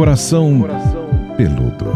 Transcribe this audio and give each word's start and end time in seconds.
Coração 0.00 0.62
Peludo. 1.36 1.92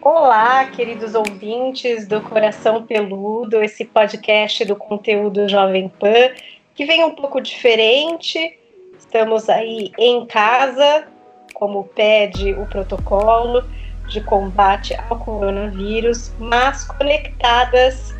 Olá, 0.00 0.66
queridos 0.66 1.16
ouvintes 1.16 2.06
do 2.06 2.20
Coração 2.20 2.84
Peludo, 2.84 3.60
esse 3.60 3.84
podcast 3.84 4.64
do 4.64 4.76
conteúdo 4.76 5.48
Jovem 5.48 5.88
Pan, 5.88 6.30
que 6.76 6.84
vem 6.84 7.02
um 7.02 7.10
pouco 7.10 7.40
diferente. 7.40 8.56
Estamos 8.96 9.48
aí 9.48 9.90
em 9.98 10.24
casa, 10.26 11.08
como 11.52 11.82
pede 11.82 12.52
o 12.52 12.66
protocolo 12.66 13.64
de 14.08 14.20
combate 14.20 14.96
ao 15.08 15.18
coronavírus, 15.18 16.32
mas 16.38 16.84
conectadas 16.84 18.14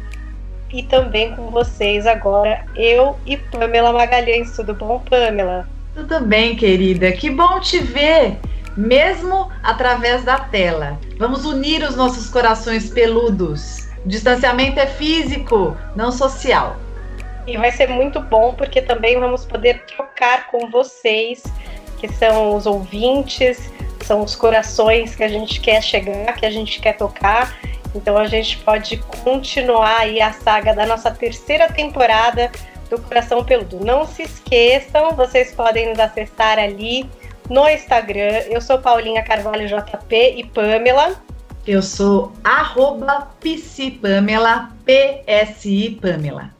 e 0.73 0.83
também 0.83 1.37
com 1.37 1.53
vocês 1.53 2.05
agora, 2.05 2.67
eu 2.75 3.17
e 3.25 3.37
Pamela 3.37 3.93
Magalhães. 3.93 4.57
Tudo 4.57 4.75
bom, 4.75 4.99
Pamela? 5.09 5.69
Tudo 5.95 6.21
bem, 6.21 6.55
querida. 6.55 7.11
Que 7.11 7.31
bom 7.31 7.59
te 7.59 7.79
ver, 7.79 8.39
mesmo 8.77 9.51
através 9.63 10.23
da 10.23 10.39
tela. 10.39 10.99
Vamos 11.19 11.45
unir 11.45 11.83
os 11.83 11.97
nossos 11.97 12.31
corações 12.31 12.89
peludos. 12.91 13.89
O 14.05 14.09
distanciamento 14.09 14.79
é 14.79 14.87
físico, 14.87 15.77
não 15.97 16.13
social. 16.13 16.77
E 17.47 17.57
vai 17.57 17.73
ser 17.73 17.89
muito 17.89 18.21
bom 18.21 18.55
porque 18.55 18.81
também 18.81 19.19
vamos 19.19 19.45
poder 19.45 19.85
trocar 19.85 20.47
com 20.47 20.71
vocês, 20.71 21.43
que 21.99 22.07
são 22.09 22.55
os 22.55 22.67
ouvintes, 22.67 23.71
são 24.05 24.23
os 24.23 24.37
corações 24.37 25.17
que 25.17 25.25
a 25.25 25.29
gente 25.29 25.61
quer 25.61 25.83
chegar, 25.83 26.35
que 26.35 26.47
a 26.47 26.51
gente 26.51 26.81
quer 26.81 26.97
tocar. 26.97 27.59
Então 27.95 28.17
a 28.17 28.27
gente 28.29 28.59
pode 28.59 28.99
continuar 29.25 29.99
aí 29.99 30.21
a 30.21 30.33
saga 30.33 30.73
da 30.73 30.87
nossa 30.87 31.11
terceira 31.11 31.69
temporada 31.69 32.51
do 32.91 33.01
Coração 33.01 33.45
Peludo. 33.45 33.79
Não 33.85 34.05
se 34.05 34.23
esqueçam, 34.23 35.13
vocês 35.13 35.55
podem 35.55 35.89
nos 35.89 35.99
acessar 35.99 36.59
ali 36.59 37.09
no 37.49 37.69
Instagram. 37.69 38.43
Eu 38.51 38.61
sou 38.61 38.79
Paulinha 38.79 39.23
Carvalho 39.23 39.67
JP 39.67 40.35
e 40.37 40.45
Pamela. 40.45 41.23
Eu 41.65 41.81
sou 41.81 42.33
arroba 42.43 43.31
Pamela, 44.03 44.71
PSI 44.85 45.99
Pamela. 46.03 46.53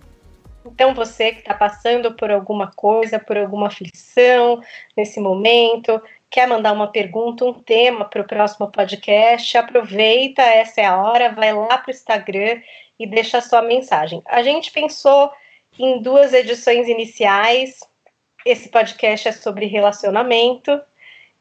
Então, 0.65 0.95
você 0.95 1.33
que 1.33 1.41
está 1.41 1.53
passando 1.53 2.15
por 2.15 2.31
alguma 2.31 2.71
coisa, 2.71 3.19
por 3.19 3.37
alguma 3.37 3.67
aflição 3.67 4.63
nesse 4.97 5.19
momento, 5.19 6.01
quer 6.31 6.47
mandar 6.47 6.73
uma 6.73 6.87
pergunta, 6.87 7.45
um 7.45 7.55
tema 7.55 8.05
para 8.05 8.23
o 8.23 8.27
próximo 8.27 8.71
podcast, 8.71 9.59
aproveita, 9.59 10.43
essa 10.43 10.81
é 10.81 10.87
a 10.87 10.97
hora, 10.97 11.33
vai 11.33 11.53
lá 11.53 11.77
para 11.77 11.89
o 11.89 11.91
Instagram 11.91 12.61
e 12.99 13.07
deixa 13.07 13.39
a 13.39 13.43
sua 13.43 13.63
mensagem. 13.63 14.23
A 14.27 14.43
gente 14.43 14.71
pensou 14.71 15.33
em 15.79 16.01
duas 16.03 16.33
edições 16.33 16.89
iniciais. 16.89 17.81
Esse 18.45 18.69
podcast 18.69 19.29
é 19.29 19.33
sobre 19.33 19.67
relacionamento. 19.67 20.81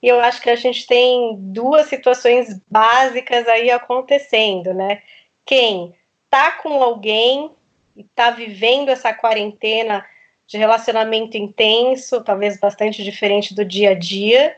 E 0.02 0.08
eu 0.08 0.20
acho 0.20 0.42
que 0.42 0.50
a 0.50 0.56
gente 0.56 0.88
tem 0.88 1.36
duas 1.38 1.88
situações 1.88 2.60
básicas 2.70 3.48
aí 3.48 3.70
acontecendo, 3.70 4.74
né? 4.74 5.02
Quem 5.46 5.94
tá 6.30 6.54
com 6.54 6.82
alguém 6.82 7.52
e 7.98 8.04
tá 8.04 8.32
vivendo 8.32 8.90
essa 8.90 9.14
quarentena 9.14 10.06
de 10.48 10.58
relacionamento 10.58 11.38
intenso, 11.38 12.24
talvez 12.24 12.60
bastante 12.60 13.04
diferente 13.04 13.54
do 13.54 13.66
dia 13.66 13.92
a 13.92 13.94
dia, 13.94 14.56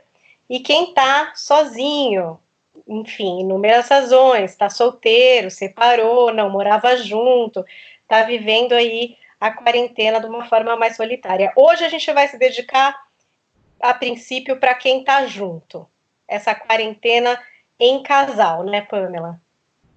e 0.49 0.59
quem 0.59 0.93
tá 0.93 1.33
sozinho, 1.35 2.39
enfim, 2.87 3.41
inúmeras 3.41 3.89
razões, 3.89 4.55
tá 4.55 4.69
solteiro, 4.69 5.49
separou, 5.49 6.33
não 6.33 6.49
morava 6.49 6.95
junto, 6.97 7.65
tá 8.07 8.23
vivendo 8.23 8.73
aí 8.73 9.17
a 9.41 9.49
quarentena 9.49 10.19
de 10.19 10.27
uma 10.27 10.45
forma 10.45 10.77
mais 10.77 10.95
solitária. 10.95 11.51
Hoje 11.55 11.83
a 11.83 11.89
gente 11.89 12.13
vai 12.13 12.27
se 12.27 12.37
dedicar, 12.37 12.95
a 13.81 13.91
princípio, 13.91 14.57
para 14.57 14.75
quem 14.75 14.99
está 14.99 15.25
junto. 15.25 15.87
Essa 16.27 16.53
quarentena 16.53 17.39
em 17.79 18.03
casal, 18.03 18.63
né, 18.63 18.81
Pamela? 18.81 19.41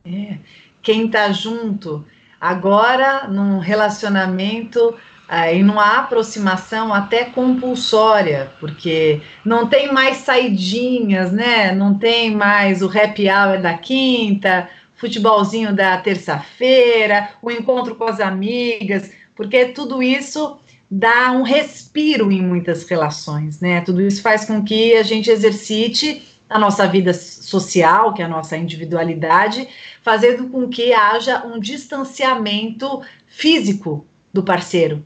É. 0.06 0.38
Quem 0.82 1.04
está 1.04 1.30
junto 1.30 2.06
agora 2.40 3.28
num 3.28 3.58
relacionamento 3.58 4.98
e 5.52 5.62
numa 5.62 5.98
aproximação 5.98 6.92
até 6.92 7.24
compulsória, 7.24 8.50
porque 8.60 9.20
não 9.44 9.66
tem 9.66 9.92
mais 9.92 10.18
saidinhas, 10.18 11.32
né? 11.32 11.72
Não 11.72 11.98
tem 11.98 12.30
mais 12.30 12.82
o 12.82 12.86
happy 12.86 13.28
hour 13.30 13.60
da 13.60 13.76
quinta, 13.76 14.68
futebolzinho 14.94 15.74
da 15.74 15.96
terça-feira, 15.98 17.30
o 17.42 17.50
encontro 17.50 17.94
com 17.94 18.04
as 18.04 18.20
amigas 18.20 19.10
porque 19.34 19.66
tudo 19.66 20.02
isso 20.02 20.58
dá 20.90 21.32
um 21.32 21.42
respiro 21.42 22.30
em 22.30 22.40
muitas 22.40 22.88
relações, 22.88 23.60
né? 23.60 23.80
Tudo 23.80 24.00
isso 24.00 24.22
faz 24.22 24.44
com 24.44 24.62
que 24.62 24.94
a 24.94 25.02
gente 25.02 25.30
exercite 25.30 26.22
a 26.48 26.58
nossa 26.58 26.86
vida 26.86 27.12
social, 27.12 28.12
que 28.12 28.22
é 28.22 28.24
a 28.24 28.28
nossa 28.28 28.56
individualidade, 28.56 29.66
fazendo 30.02 30.48
com 30.48 30.68
que 30.68 30.92
haja 30.92 31.44
um 31.44 31.58
distanciamento 31.58 33.02
físico 33.26 34.06
do 34.32 34.42
parceiro, 34.42 35.04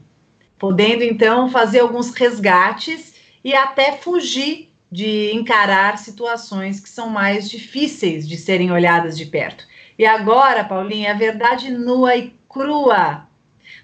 podendo 0.57 1.03
então 1.03 1.49
fazer 1.49 1.79
alguns 1.79 2.11
resgates 2.11 3.15
e 3.43 3.53
até 3.53 3.93
fugir 3.93 4.69
de 4.91 5.31
encarar 5.33 5.97
situações 5.97 6.79
que 6.79 6.89
são 6.89 7.09
mais 7.09 7.49
difíceis 7.49 8.27
de 8.27 8.37
serem 8.37 8.71
olhadas 8.71 9.17
de 9.17 9.25
perto. 9.25 9.65
E 9.97 10.05
agora, 10.05 10.63
Paulinha, 10.63 11.11
a 11.11 11.17
verdade 11.17 11.71
nua 11.71 12.15
e 12.15 12.33
crua 12.49 13.28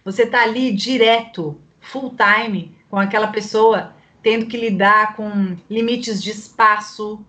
você 0.05 0.21
está 0.21 0.43
ali 0.43 0.71
direto, 0.71 1.59
full 1.81 2.15
time, 2.15 2.77
com 2.91 2.99
aquela 2.99 3.27
pessoa, 3.27 3.95
tendo 4.21 4.45
que 4.45 4.55
lidar 4.55 5.15
com 5.15 5.57
limites 5.67 6.21
de 6.21 6.29
espaço, 6.29 7.25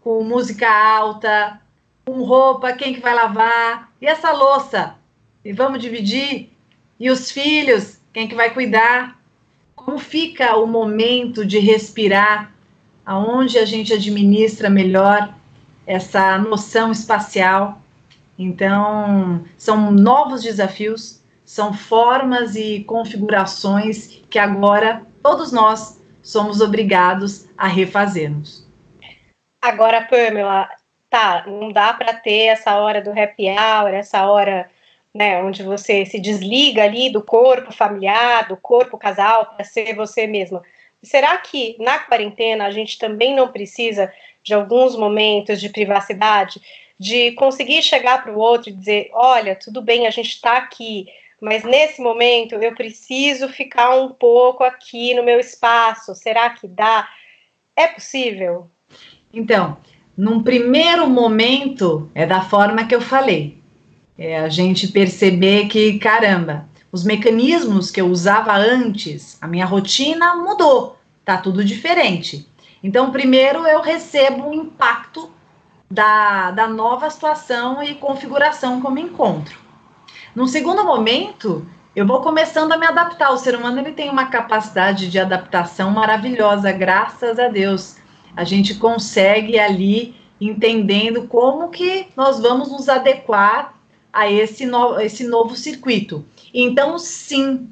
com 0.00 0.24
música 0.24 0.68
alta, 0.68 1.60
com 2.04 2.24
roupa, 2.24 2.72
quem 2.72 2.92
que 2.92 3.00
vai 3.00 3.14
lavar? 3.14 3.92
E 4.02 4.06
essa 4.06 4.32
louça? 4.32 4.96
E 5.44 5.52
vamos 5.52 5.80
dividir? 5.80 6.50
E 6.98 7.08
os 7.10 7.30
filhos? 7.30 8.00
Quem 8.12 8.26
que 8.26 8.34
vai 8.34 8.52
cuidar? 8.52 9.16
Como 9.76 9.96
fica 9.96 10.56
o 10.56 10.66
momento 10.66 11.46
de 11.46 11.60
respirar? 11.60 12.52
Aonde 13.06 13.56
a 13.56 13.64
gente 13.64 13.92
administra 13.92 14.68
melhor 14.68 15.32
essa 15.86 16.36
noção 16.38 16.90
espacial? 16.90 17.80
Então, 18.36 19.44
são 19.56 19.92
novos 19.92 20.42
desafios 20.42 21.19
são 21.50 21.74
formas 21.74 22.54
e 22.54 22.84
configurações 22.84 24.22
que 24.30 24.38
agora 24.38 25.04
todos 25.20 25.50
nós 25.50 26.00
somos 26.22 26.60
obrigados 26.60 27.48
a 27.58 27.66
refazermos. 27.66 28.64
Agora, 29.60 30.00
Pamela, 30.02 30.68
tá, 31.10 31.42
não 31.48 31.72
dá 31.72 31.92
para 31.92 32.14
ter 32.14 32.44
essa 32.44 32.76
hora 32.76 33.02
do 33.02 33.10
happy 33.10 33.48
hour, 33.48 33.92
essa 33.92 34.30
hora 34.30 34.70
né, 35.12 35.42
onde 35.42 35.64
você 35.64 36.06
se 36.06 36.20
desliga 36.20 36.84
ali 36.84 37.10
do 37.10 37.20
corpo 37.20 37.72
familiar, 37.72 38.46
do 38.46 38.56
corpo 38.56 38.96
casal, 38.96 39.46
para 39.46 39.64
ser 39.64 39.92
você 39.96 40.28
mesma. 40.28 40.62
Será 41.02 41.36
que 41.38 41.74
na 41.80 41.98
quarentena 41.98 42.66
a 42.66 42.70
gente 42.70 42.96
também 42.96 43.34
não 43.34 43.48
precisa 43.48 44.12
de 44.40 44.54
alguns 44.54 44.94
momentos 44.94 45.60
de 45.60 45.68
privacidade, 45.68 46.62
de 46.96 47.32
conseguir 47.32 47.82
chegar 47.82 48.22
para 48.22 48.32
o 48.32 48.38
outro 48.38 48.70
e 48.70 48.72
dizer: 48.72 49.10
olha, 49.12 49.56
tudo 49.56 49.82
bem, 49.82 50.06
a 50.06 50.10
gente 50.10 50.28
está 50.28 50.56
aqui, 50.56 51.08
mas 51.40 51.64
nesse 51.64 52.00
momento 52.00 52.54
eu 52.56 52.74
preciso 52.74 53.48
ficar 53.48 53.90
um 53.96 54.10
pouco 54.10 54.62
aqui 54.62 55.14
no 55.14 55.24
meu 55.24 55.40
espaço. 55.40 56.14
Será 56.14 56.50
que 56.50 56.68
dá? 56.68 57.08
É 57.74 57.86
possível? 57.86 58.68
Então, 59.32 59.78
num 60.16 60.42
primeiro 60.42 61.08
momento, 61.08 62.10
é 62.14 62.26
da 62.26 62.42
forma 62.42 62.84
que 62.84 62.94
eu 62.94 63.00
falei. 63.00 63.58
É 64.18 64.38
a 64.38 64.48
gente 64.50 64.88
perceber 64.88 65.66
que, 65.68 65.98
caramba, 65.98 66.68
os 66.92 67.04
mecanismos 67.04 67.90
que 67.90 68.00
eu 68.00 68.08
usava 68.08 68.54
antes, 68.54 69.38
a 69.40 69.48
minha 69.48 69.64
rotina 69.64 70.34
mudou, 70.36 70.98
tá 71.24 71.38
tudo 71.38 71.64
diferente. 71.64 72.46
Então, 72.82 73.10
primeiro 73.10 73.66
eu 73.66 73.80
recebo 73.80 74.50
o 74.50 74.54
impacto 74.54 75.30
da, 75.90 76.50
da 76.50 76.68
nova 76.68 77.08
situação 77.08 77.82
e 77.82 77.94
configuração 77.94 78.80
como 78.80 78.98
encontro. 78.98 79.69
Num 80.34 80.46
segundo 80.46 80.84
momento, 80.84 81.66
eu 81.94 82.06
vou 82.06 82.20
começando 82.20 82.70
a 82.70 82.76
me 82.76 82.86
adaptar. 82.86 83.32
O 83.32 83.36
ser 83.36 83.56
humano 83.56 83.80
ele 83.80 83.92
tem 83.92 84.08
uma 84.08 84.26
capacidade 84.26 85.10
de 85.10 85.18
adaptação 85.18 85.90
maravilhosa, 85.90 86.70
graças 86.70 87.38
a 87.38 87.48
Deus. 87.48 87.96
A 88.36 88.44
gente 88.44 88.76
consegue 88.76 89.58
ali 89.58 90.14
entendendo 90.40 91.26
como 91.26 91.68
que 91.68 92.06
nós 92.16 92.38
vamos 92.38 92.70
nos 92.70 92.88
adequar 92.88 93.74
a 94.12 94.30
esse, 94.30 94.66
no, 94.66 95.00
esse 95.00 95.24
novo 95.26 95.56
circuito. 95.56 96.24
Então, 96.54 96.96
sim, 96.96 97.68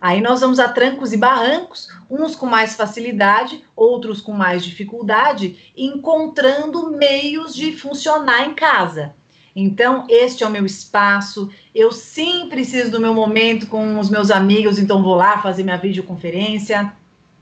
aí 0.00 0.22
nós 0.22 0.40
vamos 0.40 0.58
a 0.58 0.68
trancos 0.68 1.12
e 1.12 1.18
barrancos, 1.18 1.88
uns 2.10 2.34
com 2.34 2.46
mais 2.46 2.76
facilidade, 2.76 3.62
outros 3.76 4.22
com 4.22 4.32
mais 4.32 4.64
dificuldade, 4.64 5.72
encontrando 5.76 6.90
meios 6.90 7.54
de 7.54 7.72
funcionar 7.76 8.46
em 8.46 8.54
casa. 8.54 9.14
Então, 9.62 10.06
este 10.08 10.42
é 10.42 10.46
o 10.46 10.50
meu 10.50 10.64
espaço. 10.64 11.50
Eu 11.74 11.92
sim 11.92 12.48
preciso 12.48 12.90
do 12.90 13.00
meu 13.00 13.12
momento 13.12 13.66
com 13.66 13.98
os 13.98 14.08
meus 14.08 14.30
amigos, 14.30 14.78
então 14.78 15.02
vou 15.02 15.14
lá 15.14 15.42
fazer 15.42 15.62
minha 15.62 15.76
videoconferência. 15.76 16.92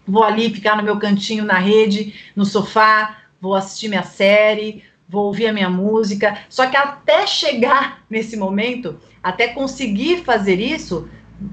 vou 0.07 0.25
ali 0.25 0.49
ficar 0.49 0.77
no 0.77 0.83
meu 0.83 0.99
cantinho 0.99 1.45
na 1.45 1.59
rede, 1.59 2.15
no 2.35 2.45
sofá, 2.45 3.19
vou 3.41 3.55
assistir 3.55 3.89
minha 3.89 4.03
série, 4.03 4.83
vou 5.09 5.27
ouvir 5.27 5.47
a 5.49 5.53
minha 5.53 5.69
música. 5.69 6.39
Só 6.49 6.67
que 6.67 6.77
até 6.77 7.27
chegar 7.27 8.03
nesse 8.09 8.37
momento, 8.37 8.99
até 9.23 9.49
conseguir 9.49 10.25
fazer 10.25 10.59
isso, 10.61 11.09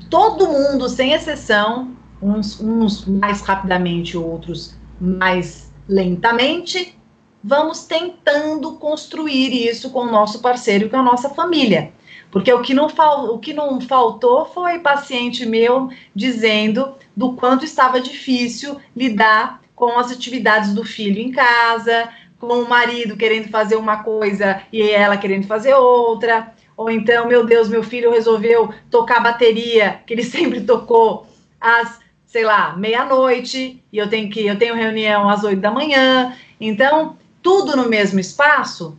todo 0.09 0.47
mundo, 0.47 0.88
sem 0.88 1.12
exceção, 1.12 1.91
uns, 2.21 2.59
uns 2.62 3.06
mais 3.06 3.41
rapidamente, 3.41 4.17
outros 4.17 4.75
mais 5.00 5.71
lentamente, 5.88 6.97
vamos 7.47 7.83
tentando 7.86 8.71
construir 8.77 9.68
isso 9.68 9.92
com 9.92 10.00
o 10.00 10.12
nosso 10.12 10.39
parceiro 10.39 10.88
e 10.88 10.89
com 10.89 10.97
a 10.97 11.03
nossa 11.03 11.30
família. 11.30 11.92
Porque 12.31 12.51
o 12.51 12.63
que 12.63 12.74
não, 12.74 12.89
fal, 12.89 13.31
o 13.31 13.38
que 13.38 13.53
não 13.53 13.80
faltou 13.80 14.45
foi 14.45 14.80
paciente 14.80 15.45
meu 15.45 15.89
dizendo 16.13 16.95
do 17.15 17.33
quanto 17.33 17.63
estava 17.63 18.01
difícil 18.01 18.77
lidar 18.97 19.62
com 19.75 20.00
as 20.00 20.12
atividades 20.12 20.74
do 20.74 20.83
filho 20.83 21.21
em 21.21 21.31
casa, 21.31 22.09
com 22.39 22.62
o 22.62 22.68
marido 22.68 23.15
querendo 23.15 23.48
fazer 23.50 23.75
uma 23.75 24.03
coisa 24.03 24.63
e 24.74 24.81
ela 24.81 25.15
querendo 25.15 25.45
fazer 25.45 25.75
outra. 25.75 26.51
Ou 26.75 26.89
então, 26.89 27.27
meu 27.27 27.45
Deus, 27.45 27.69
meu 27.69 27.83
filho 27.83 28.12
resolveu 28.12 28.74
tocar 28.89 29.21
bateria, 29.21 30.00
que 30.07 30.15
ele 30.15 30.24
sempre 30.25 30.62
tocou, 30.62 31.27
às, 31.62 32.00
sei 32.25 32.44
lá, 32.44 32.75
meia-noite, 32.75 33.83
e 33.94 33.98
eu 34.00 34.09
tenho 34.09 34.31
que 34.31 34.48
eu 34.48 34.57
tenho 34.57 34.74
reunião 34.74 35.30
às 35.30 35.44
oito 35.44 35.62
da 35.62 35.69
manhã. 35.69 36.36
Então, 36.59 37.15
tudo 37.45 37.77
no 37.77 37.88
mesmo 37.88 38.19
espaço 38.19 38.97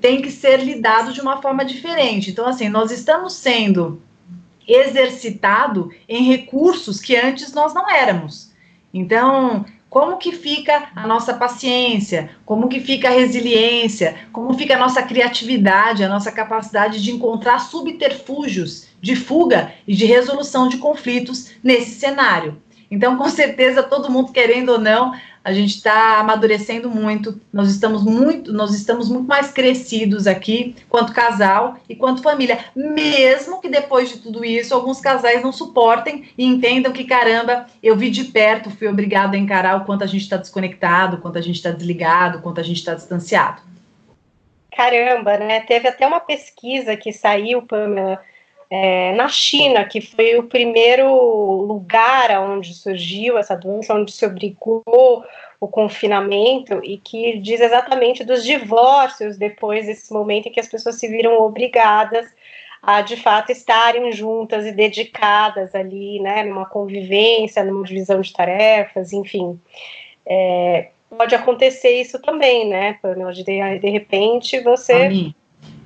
tem 0.00 0.20
que 0.20 0.32
ser 0.32 0.56
lidado 0.58 1.12
de 1.12 1.20
uma 1.20 1.40
forma 1.40 1.64
diferente. 1.64 2.28
Então, 2.28 2.44
assim, 2.44 2.68
nós 2.68 2.90
estamos 2.90 3.34
sendo 3.34 4.02
exercitado 4.66 5.92
em 6.08 6.24
recursos 6.24 7.00
que 7.00 7.14
antes 7.16 7.52
nós 7.52 7.72
não 7.72 7.88
éramos. 7.88 8.50
Então, 8.92 9.64
como 9.88 10.16
que 10.16 10.32
fica 10.32 10.88
a 10.94 11.06
nossa 11.06 11.32
paciência? 11.34 12.30
Como 12.44 12.68
que 12.68 12.80
fica 12.80 13.08
a 13.08 13.12
resiliência? 13.12 14.16
Como 14.32 14.54
fica 14.54 14.74
a 14.74 14.78
nossa 14.78 15.00
criatividade, 15.00 16.02
a 16.02 16.08
nossa 16.08 16.32
capacidade 16.32 17.00
de 17.00 17.12
encontrar 17.12 17.60
subterfúgios 17.60 18.88
de 19.00 19.14
fuga 19.14 19.72
e 19.86 19.94
de 19.94 20.04
resolução 20.04 20.68
de 20.68 20.78
conflitos 20.78 21.52
nesse 21.62 21.92
cenário? 21.92 22.60
Então, 22.90 23.16
com 23.16 23.28
certeza, 23.28 23.82
todo 23.82 24.10
mundo 24.10 24.32
querendo 24.32 24.70
ou 24.70 24.78
não, 24.78 25.12
a 25.44 25.52
gente 25.52 25.76
está 25.76 26.18
amadurecendo 26.18 26.90
muito, 26.90 27.40
nós 27.52 27.70
estamos 27.70 28.02
muito, 28.02 28.52
nós 28.52 28.74
estamos 28.74 29.08
muito 29.08 29.26
mais 29.26 29.50
crescidos 29.50 30.26
aqui, 30.26 30.74
quanto 30.88 31.12
casal 31.12 31.78
e 31.88 31.94
quanto 31.94 32.22
família. 32.22 32.58
Mesmo 32.74 33.60
que 33.60 33.68
depois 33.68 34.08
de 34.08 34.18
tudo 34.18 34.44
isso, 34.44 34.74
alguns 34.74 35.00
casais 35.00 35.42
não 35.42 35.52
suportem 35.52 36.28
e 36.36 36.44
entendam 36.44 36.92
que, 36.92 37.04
caramba, 37.04 37.66
eu 37.82 37.96
vi 37.96 38.10
de 38.10 38.24
perto, 38.24 38.70
fui 38.70 38.88
obrigado 38.88 39.34
a 39.34 39.38
encarar 39.38 39.76
o 39.76 39.84
quanto 39.84 40.04
a 40.04 40.06
gente 40.06 40.22
está 40.22 40.36
desconectado, 40.36 41.16
o 41.16 41.20
quanto 41.20 41.38
a 41.38 41.42
gente 41.42 41.56
está 41.56 41.70
desligado, 41.70 42.38
o 42.38 42.42
quanto 42.42 42.60
a 42.60 42.64
gente 42.64 42.78
está 42.78 42.94
distanciado. 42.94 43.62
Caramba, 44.74 45.38
né? 45.38 45.60
Teve 45.60 45.88
até 45.88 46.06
uma 46.06 46.20
pesquisa 46.20 46.96
que 46.96 47.12
saiu, 47.12 47.62
Pamela 47.62 48.20
é, 48.70 49.14
na 49.14 49.28
China, 49.28 49.84
que 49.84 50.00
foi 50.00 50.36
o 50.36 50.44
primeiro 50.44 51.06
lugar 51.62 52.30
onde 52.40 52.74
surgiu 52.74 53.38
essa 53.38 53.56
doença, 53.56 53.94
onde 53.94 54.12
se 54.12 54.26
obrigou 54.26 54.82
o 55.60 55.66
confinamento 55.66 56.80
e 56.84 56.98
que 56.98 57.38
diz 57.38 57.60
exatamente 57.60 58.22
dos 58.24 58.44
divórcios 58.44 59.36
depois 59.36 59.86
desse 59.86 60.12
momento 60.12 60.46
em 60.46 60.52
que 60.52 60.60
as 60.60 60.68
pessoas 60.68 60.96
se 60.96 61.08
viram 61.08 61.40
obrigadas 61.40 62.26
a 62.82 63.00
de 63.00 63.16
fato 63.16 63.50
estarem 63.50 64.12
juntas 64.12 64.64
e 64.64 64.70
dedicadas 64.70 65.74
ali, 65.74 66.20
né, 66.20 66.44
numa 66.44 66.64
convivência, 66.64 67.64
numa 67.64 67.84
divisão 67.84 68.20
de 68.20 68.32
tarefas, 68.32 69.12
enfim. 69.12 69.58
É, 70.24 70.90
pode 71.16 71.34
acontecer 71.34 72.00
isso 72.00 72.20
também, 72.20 72.68
né, 72.68 72.96
Pamela, 73.02 73.32
de, 73.32 73.42
de 73.42 73.90
repente 73.90 74.60
você. 74.60 75.32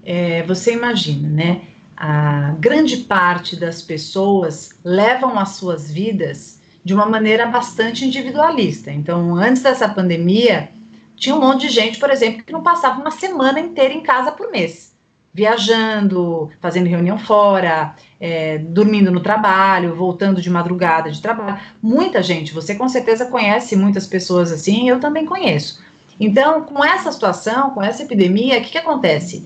é, 0.05 0.43
você 0.43 0.75
imagina, 0.75 1.29
né? 1.29 1.63
A 1.97 2.55
grande 2.59 2.99
parte 2.99 3.57
das 3.57 3.83
pessoas 3.83 4.71
levam 4.85 5.39
as 5.39 5.51
suas 5.51 5.91
vidas 5.91 6.61
de 6.85 6.95
uma 6.95 7.07
maneira 7.07 7.47
bastante 7.47 8.05
individualista. 8.05 8.91
Então, 8.91 9.37
antes 9.37 9.63
dessa 9.63 9.89
pandemia, 9.89 10.71
tinha 11.17 11.35
um 11.35 11.41
monte 11.41 11.69
de 11.69 11.69
gente, 11.69 11.99
por 11.99 12.11
exemplo, 12.11 12.43
que 12.43 12.53
não 12.53 12.63
passava 12.63 13.01
uma 13.01 13.11
semana 13.11 13.61
inteira 13.61 13.95
em 13.95 14.03
casa 14.03 14.33
por 14.33 14.51
mês, 14.51 14.93
viajando, 15.33 16.51
fazendo 16.61 16.89
reunião 16.89 17.19
fora, 17.19 17.95
é, 18.21 18.59
dormindo 18.59 19.11
no 19.11 19.21
trabalho, 19.21 19.95
voltando 19.95 20.43
de 20.43 20.51
madrugada 20.51 21.11
de 21.11 21.23
trabalho. 21.23 21.61
Muita 21.81 22.23
gente, 22.23 22.53
você 22.53 22.75
com 22.75 22.89
certeza 22.89 23.27
conhece 23.27 23.77
muitas 23.77 24.07
pessoas 24.07 24.51
assim, 24.51 24.89
eu 24.89 24.99
também 24.99 25.25
conheço. 25.25 25.81
Então, 26.19 26.63
com 26.63 26.85
essa 26.85 27.11
situação, 27.11 27.71
com 27.71 27.83
essa 27.83 28.03
epidemia, 28.03 28.59
o 28.59 28.63
que, 28.63 28.71
que 28.71 28.79
acontece? 28.79 29.45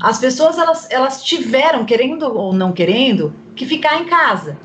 As 0.00 0.18
pessoas 0.18 0.58
elas, 0.58 0.90
elas 0.90 1.24
tiveram, 1.24 1.84
querendo 1.84 2.24
ou 2.24 2.52
não 2.52 2.72
querendo, 2.72 3.34
que 3.56 3.66
ficar 3.66 4.00
em 4.00 4.06
casa. 4.06 4.58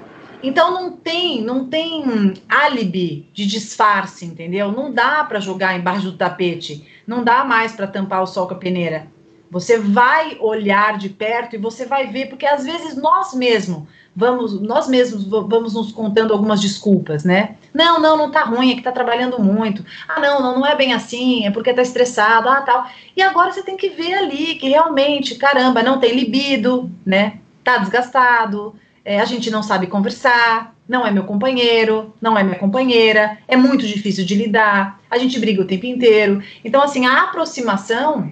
Então 0.43 0.73
não 0.73 0.91
tem, 0.91 1.41
não 1.41 1.69
tem 1.69 2.33
álibi 2.49 3.29
de 3.33 3.45
disfarce, 3.45 4.25
entendeu? 4.25 4.71
Não 4.71 4.91
dá 4.91 5.23
para 5.23 5.39
jogar 5.39 5.77
embaixo 5.77 6.11
do 6.11 6.17
tapete, 6.17 6.85
não 7.07 7.23
dá 7.23 7.45
mais 7.45 7.71
para 7.71 7.87
tampar 7.87 8.21
o 8.21 8.27
sol 8.27 8.47
com 8.47 8.53
a 8.53 8.57
peneira. 8.57 9.07
Você 9.53 9.77
vai 9.77 10.35
olhar 10.39 10.97
de 10.97 11.09
perto 11.09 11.55
e 11.55 11.59
você 11.59 11.85
vai 11.85 12.07
ver, 12.07 12.25
porque 12.25 12.45
às 12.45 12.65
vezes 12.65 12.97
nós 12.97 13.35
mesmos 13.35 13.83
vamos, 14.15 14.59
nós 14.59 14.87
mesmos 14.87 15.25
vamos 15.25 15.75
nos 15.75 15.91
contando 15.91 16.33
algumas 16.33 16.59
desculpas, 16.59 17.23
né? 17.23 17.55
Não, 17.73 17.99
não, 17.99 18.17
não 18.17 18.31
tá 18.31 18.43
ruim, 18.43 18.71
é 18.71 18.75
que 18.75 18.81
tá 18.81 18.91
trabalhando 18.91 19.39
muito. 19.39 19.85
Ah, 20.07 20.19
não, 20.19 20.41
não, 20.41 20.59
não 20.59 20.65
é 20.65 20.75
bem 20.75 20.93
assim, 20.93 21.45
é 21.45 21.51
porque 21.51 21.73
tá 21.73 21.83
estressado, 21.83 22.49
ah, 22.49 22.61
tal. 22.61 22.87
E 23.15 23.21
agora 23.21 23.51
você 23.51 23.63
tem 23.63 23.77
que 23.77 23.89
ver 23.89 24.15
ali 24.15 24.55
que 24.55 24.69
realmente, 24.69 25.35
caramba, 25.35 25.83
não 25.83 25.99
tem 25.99 26.15
libido, 26.15 26.89
né? 27.05 27.39
Tá 27.63 27.77
desgastado, 27.77 28.75
é, 29.05 29.19
a 29.19 29.25
gente 29.25 29.51
não 29.51 29.61
sabe 29.61 29.87
conversar, 29.87 30.75
não 30.87 31.05
é 31.05 31.11
meu 31.11 31.23
companheiro, 31.23 32.13
não 32.21 32.37
é 32.37 32.43
minha 32.43 32.59
companheira, 32.59 33.37
é 33.47 33.55
muito 33.55 33.85
difícil 33.87 34.25
de 34.25 34.35
lidar, 34.35 34.99
a 35.09 35.17
gente 35.17 35.39
briga 35.39 35.61
o 35.61 35.65
tempo 35.65 35.85
inteiro. 35.85 36.41
Então, 36.63 36.81
assim, 36.81 37.05
a 37.05 37.23
aproximação, 37.23 38.31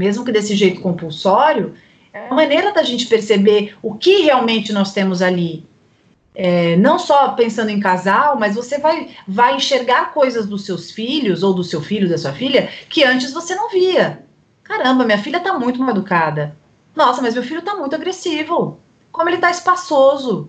mesmo 0.00 0.24
que 0.24 0.32
desse 0.32 0.56
jeito 0.56 0.80
compulsório, 0.80 1.74
é 2.10 2.22
uma 2.22 2.36
maneira 2.36 2.72
da 2.72 2.82
gente 2.82 3.04
perceber 3.06 3.76
o 3.82 3.94
que 3.94 4.22
realmente 4.22 4.72
nós 4.72 4.94
temos 4.94 5.20
ali. 5.20 5.62
É, 6.34 6.74
não 6.76 6.98
só 6.98 7.32
pensando 7.32 7.68
em 7.68 7.78
casal, 7.78 8.38
mas 8.38 8.54
você 8.54 8.78
vai, 8.78 9.10
vai 9.28 9.56
enxergar 9.56 10.14
coisas 10.14 10.46
dos 10.46 10.64
seus 10.64 10.90
filhos 10.90 11.42
ou 11.42 11.52
do 11.52 11.62
seu 11.62 11.82
filho, 11.82 12.08
da 12.08 12.16
sua 12.16 12.32
filha, 12.32 12.70
que 12.88 13.04
antes 13.04 13.30
você 13.30 13.54
não 13.54 13.68
via. 13.68 14.24
Caramba, 14.62 15.04
minha 15.04 15.18
filha 15.18 15.36
está 15.36 15.58
muito 15.58 15.78
mal 15.78 15.90
educada. 15.90 16.56
Nossa, 16.96 17.20
mas 17.20 17.34
meu 17.34 17.42
filho 17.42 17.60
está 17.60 17.76
muito 17.76 17.94
agressivo. 17.94 18.80
Como 19.12 19.28
ele 19.28 19.36
está 19.36 19.50
espaçoso. 19.50 20.48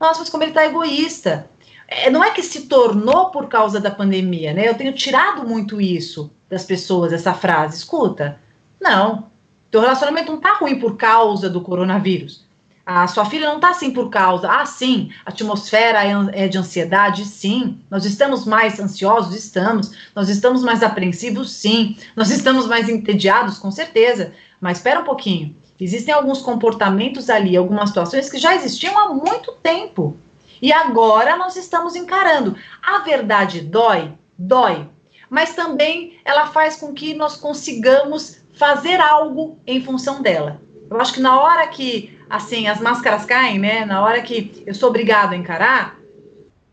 Nossa, 0.00 0.18
mas 0.18 0.28
como 0.28 0.42
ele 0.42 0.50
está 0.50 0.66
egoísta. 0.66 1.48
É, 1.86 2.10
não 2.10 2.24
é 2.24 2.32
que 2.32 2.42
se 2.42 2.62
tornou 2.62 3.30
por 3.30 3.46
causa 3.46 3.78
da 3.78 3.92
pandemia, 3.92 4.52
né? 4.52 4.68
Eu 4.68 4.74
tenho 4.74 4.92
tirado 4.92 5.46
muito 5.46 5.80
isso 5.80 6.32
das 6.50 6.64
pessoas, 6.64 7.12
essa 7.12 7.32
frase. 7.32 7.76
Escuta, 7.76 8.40
não, 8.82 9.30
teu 9.70 9.80
relacionamento 9.80 10.32
não 10.32 10.40
tá 10.40 10.54
ruim 10.56 10.78
por 10.78 10.96
causa 10.96 11.48
do 11.48 11.62
coronavírus. 11.62 12.44
A 12.84 13.06
sua 13.06 13.24
filha 13.24 13.48
não 13.48 13.60
tá 13.60 13.70
assim 13.70 13.92
por 13.92 14.10
causa. 14.10 14.50
Ah, 14.50 14.66
sim, 14.66 15.10
a 15.24 15.30
atmosfera 15.30 16.04
é, 16.04 16.44
é 16.44 16.48
de 16.48 16.58
ansiedade, 16.58 17.24
sim. 17.24 17.78
Nós 17.88 18.04
estamos 18.04 18.44
mais 18.44 18.80
ansiosos, 18.80 19.36
estamos. 19.36 19.92
Nós 20.14 20.28
estamos 20.28 20.64
mais 20.64 20.82
apreensivos, 20.82 21.52
sim. 21.52 21.96
Nós 22.16 22.30
estamos 22.30 22.66
mais 22.66 22.88
entediados, 22.88 23.56
com 23.56 23.70
certeza. 23.70 24.32
Mas 24.60 24.78
espera 24.78 25.00
um 25.00 25.04
pouquinho. 25.04 25.54
Existem 25.80 26.12
alguns 26.12 26.42
comportamentos 26.42 27.30
ali, 27.30 27.56
algumas 27.56 27.90
situações 27.90 28.28
que 28.28 28.38
já 28.38 28.54
existiam 28.54 28.98
há 28.98 29.14
muito 29.14 29.52
tempo. 29.62 30.16
E 30.60 30.72
agora 30.72 31.36
nós 31.36 31.56
estamos 31.56 31.94
encarando. 31.94 32.56
A 32.82 32.98
verdade 32.98 33.60
dói, 33.60 34.12
dói. 34.36 34.88
Mas 35.30 35.54
também 35.54 36.18
ela 36.24 36.48
faz 36.48 36.76
com 36.76 36.92
que 36.92 37.14
nós 37.14 37.36
consigamos 37.36 38.41
fazer 38.52 39.00
algo 39.00 39.58
em 39.66 39.82
função 39.82 40.22
dela. 40.22 40.60
Eu 40.90 41.00
acho 41.00 41.14
que 41.14 41.20
na 41.20 41.40
hora 41.40 41.66
que, 41.68 42.18
assim, 42.28 42.68
as 42.68 42.80
máscaras 42.80 43.24
caem, 43.24 43.58
né? 43.58 43.84
Na 43.84 44.02
hora 44.02 44.20
que 44.20 44.62
eu 44.66 44.74
sou 44.74 44.90
obrigado 44.90 45.32
a 45.32 45.36
encarar, 45.36 45.98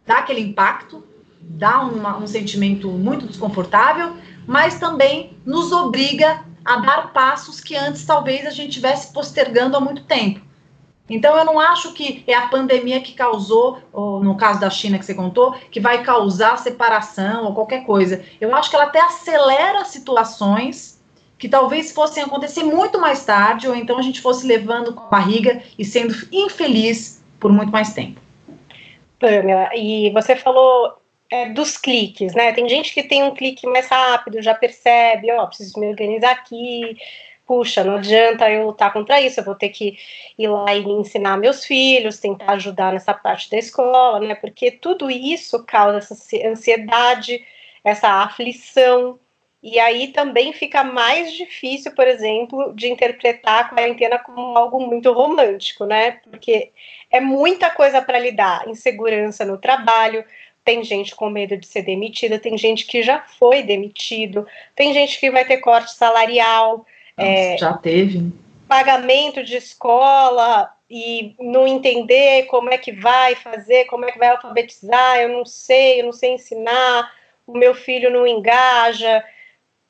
dá 0.06 0.18
aquele 0.20 0.42
impacto, 0.42 1.04
dá 1.40 1.82
uma, 1.82 2.18
um 2.18 2.28
sentimento 2.28 2.90
muito 2.90 3.26
desconfortável, 3.26 4.18
mas 4.46 4.78
também 4.78 5.38
nos 5.46 5.72
obriga 5.72 6.44
a 6.66 6.78
dar 6.78 7.14
passos 7.14 7.62
que 7.62 7.76
antes 7.76 8.06
talvez 8.06 8.46
a 8.46 8.50
gente 8.50 8.74
tivesse 8.74 9.14
postergando 9.14 9.78
há 9.78 9.80
muito 9.80 10.04
tempo. 10.04 10.42
Então, 11.10 11.36
eu 11.36 11.44
não 11.44 11.60
acho 11.60 11.94
que 11.94 12.24
é 12.28 12.36
a 12.36 12.48
pandemia 12.48 13.02
que 13.02 13.14
causou, 13.14 13.80
ou 13.92 14.24
no 14.24 14.38
caso 14.38 14.60
da 14.60 14.70
China 14.70 15.00
que 15.00 15.06
você 15.06 15.16
contou, 15.16 15.54
que 15.72 15.80
vai 15.80 16.04
causar 16.04 16.60
separação 16.60 17.46
ou 17.46 17.56
qualquer 17.56 17.84
coisa. 17.84 18.24
Eu 18.40 18.56
acho 18.56 18.70
que 18.70 18.76
ela 18.76 18.86
até 18.86 19.02
acelera 19.02 19.86
situações 19.86 20.99
que 21.40 21.48
talvez 21.48 21.94
fossem 21.94 22.22
acontecer 22.22 22.64
muito 22.64 23.00
mais 23.00 23.26
tarde, 23.26 23.68
ou 23.68 23.74
então 23.74 23.98
a 23.98 24.02
gente 24.02 24.20
fosse 24.20 24.46
levando 24.46 24.94
com 24.94 25.04
a 25.04 25.08
barriga 25.08 25.64
e 25.78 25.86
sendo 25.86 26.14
infeliz 26.32 27.24
por 27.40 27.52
muito 27.52 27.72
mais 27.72 27.94
tempo. 27.94 28.20
Pamela, 29.18 29.70
e 29.74 30.12
você 30.12 30.36
falou 30.36 30.98
é, 31.32 31.50
dos 31.50 31.78
cliques, 31.78 32.36
né? 32.36 32.52
Tem 32.52 32.68
gente 32.68 32.94
que 32.94 33.04
tem 33.04 33.24
um 33.24 33.34
clique 33.34 33.66
mais 33.66 33.88
rápido, 33.88 34.42
já 34.42 34.54
percebe, 34.54 35.32
ó, 35.32 35.44
oh, 35.44 35.48
preciso 35.48 35.80
me 35.80 35.88
organizar 35.88 36.32
aqui, 36.32 36.98
puxa, 37.48 37.86
não 37.86 37.96
adianta 37.96 38.50
eu 38.50 38.68
lutar 38.68 38.92
contra 38.92 39.22
isso, 39.22 39.40
eu 39.40 39.46
vou 39.46 39.56
ter 39.56 39.70
que 39.70 39.98
ir 40.38 40.48
lá 40.48 40.76
e 40.76 40.84
ensinar 40.84 41.38
meus 41.38 41.64
filhos, 41.64 42.20
tentar 42.20 42.54
ajudar 42.54 42.92
nessa 42.92 43.14
parte 43.14 43.50
da 43.50 43.58
escola, 43.58 44.20
né? 44.20 44.36
Porque 44.36 44.72
tudo 44.72 45.10
isso 45.10 45.64
causa 45.66 46.00
essa 46.00 46.16
ansiedade, 46.46 47.46
essa 47.84 48.10
aflição, 48.10 49.18
e 49.62 49.78
aí 49.78 50.08
também 50.08 50.54
fica 50.54 50.84
mais 50.84 51.34
difícil, 51.34 51.94
por 51.94 52.08
exemplo, 52.08 52.74
de 52.74 52.88
interpretar 52.88 53.66
a 53.66 53.70
quarentena 53.70 54.18
como 54.18 54.58
algo 54.58 54.80
muito 54.80 55.12
romântico, 55.12 55.86
né? 55.86 56.12
Porque 56.24 56.72
é 57.12 57.20
muita 57.20 57.70
coisa 57.70 58.02
para 58.02 58.18
lidar, 58.18 58.68
insegurança 58.70 59.44
no 59.44 59.58
trabalho, 59.58 60.24
tem 60.64 60.82
gente 60.84 61.14
com 61.14 61.30
medo 61.30 61.58
de 61.58 61.68
ser 61.68 61.82
demitida, 61.82 62.40
tem 62.40 62.58
gente 62.58 62.86
que 62.86 63.04
já 63.04 63.20
foi 63.38 63.62
demitido, 63.62 64.48
tem 64.76 64.94
gente 64.94 65.20
que 65.20 65.30
vai 65.30 65.44
ter 65.44 65.58
corte 65.58 65.94
salarial. 65.94 66.86
Nossa, 67.18 67.30
é, 67.30 67.58
já 67.58 67.74
teve. 67.74 68.32
Pagamento 68.66 69.44
de 69.44 69.58
escola 69.58 70.72
e 70.90 71.36
não 71.38 71.68
entender 71.68 72.46
como 72.46 72.72
é 72.72 72.78
que 72.78 72.94
vai 72.94 73.36
fazer, 73.36 73.86
como 73.86 74.06
é 74.06 74.12
que 74.12 74.20
vai 74.20 74.30
alfabetizar, 74.30 75.18
eu 75.18 75.30
não 75.30 75.46
sei, 75.46 76.00
eu 76.00 76.06
não 76.06 76.14
sei 76.14 76.36
ensinar, 76.36 77.12
o 77.46 77.58
meu 77.58 77.76
filho 77.76 78.10
não 78.10 78.26
engaja, 78.26 79.24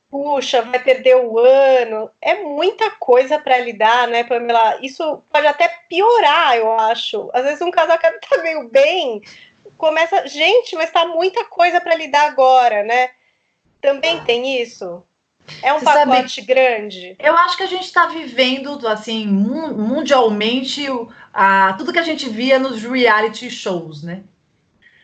puxa, 0.10 0.62
vai 0.64 0.80
perder 0.80 1.16
o 1.16 1.38
ano. 1.40 2.10
É 2.22 2.44
muita 2.44 2.90
coisa 2.92 3.40
para 3.40 3.60
lidar, 3.60 4.08
né, 4.08 4.24
Pamela? 4.24 4.80
Isso 4.82 5.22
pode 5.32 5.48
até 5.48 5.68
piorar, 5.88 6.58
eu 6.58 6.72
acho. 6.80 7.30
Às 7.34 7.44
vezes 7.46 7.62
um 7.62 7.72
casal 7.72 7.98
que 8.00 8.30
tá 8.30 8.38
meio 8.42 8.68
bem, 8.70 9.22
começa, 9.78 10.28
gente, 10.28 10.76
mas 10.76 10.92
tá 10.92 11.06
muita 11.06 11.46
coisa 11.46 11.80
para 11.80 11.96
lidar 11.96 12.28
agora, 12.28 12.84
né? 12.84 13.12
Também 13.82 14.20
tem 14.24 14.62
isso. 14.62 15.04
É 15.64 15.74
um 15.74 15.80
Você 15.80 15.86
pacote 15.86 16.36
sabe, 16.36 16.48
grande. 16.48 17.16
Eu 17.18 17.36
acho 17.36 17.58
que 17.58 17.64
a 17.64 17.68
gente 17.68 17.86
está 17.86 18.06
vivendo, 18.06 18.88
assim, 18.88 19.26
mundialmente, 19.26 20.86
a, 21.34 21.74
tudo 21.74 21.94
que 21.94 22.00
a 22.00 22.04
gente 22.04 22.30
via 22.30 22.60
nos 22.60 22.84
reality 22.84 23.50
shows, 23.50 24.04
né? 24.04 24.24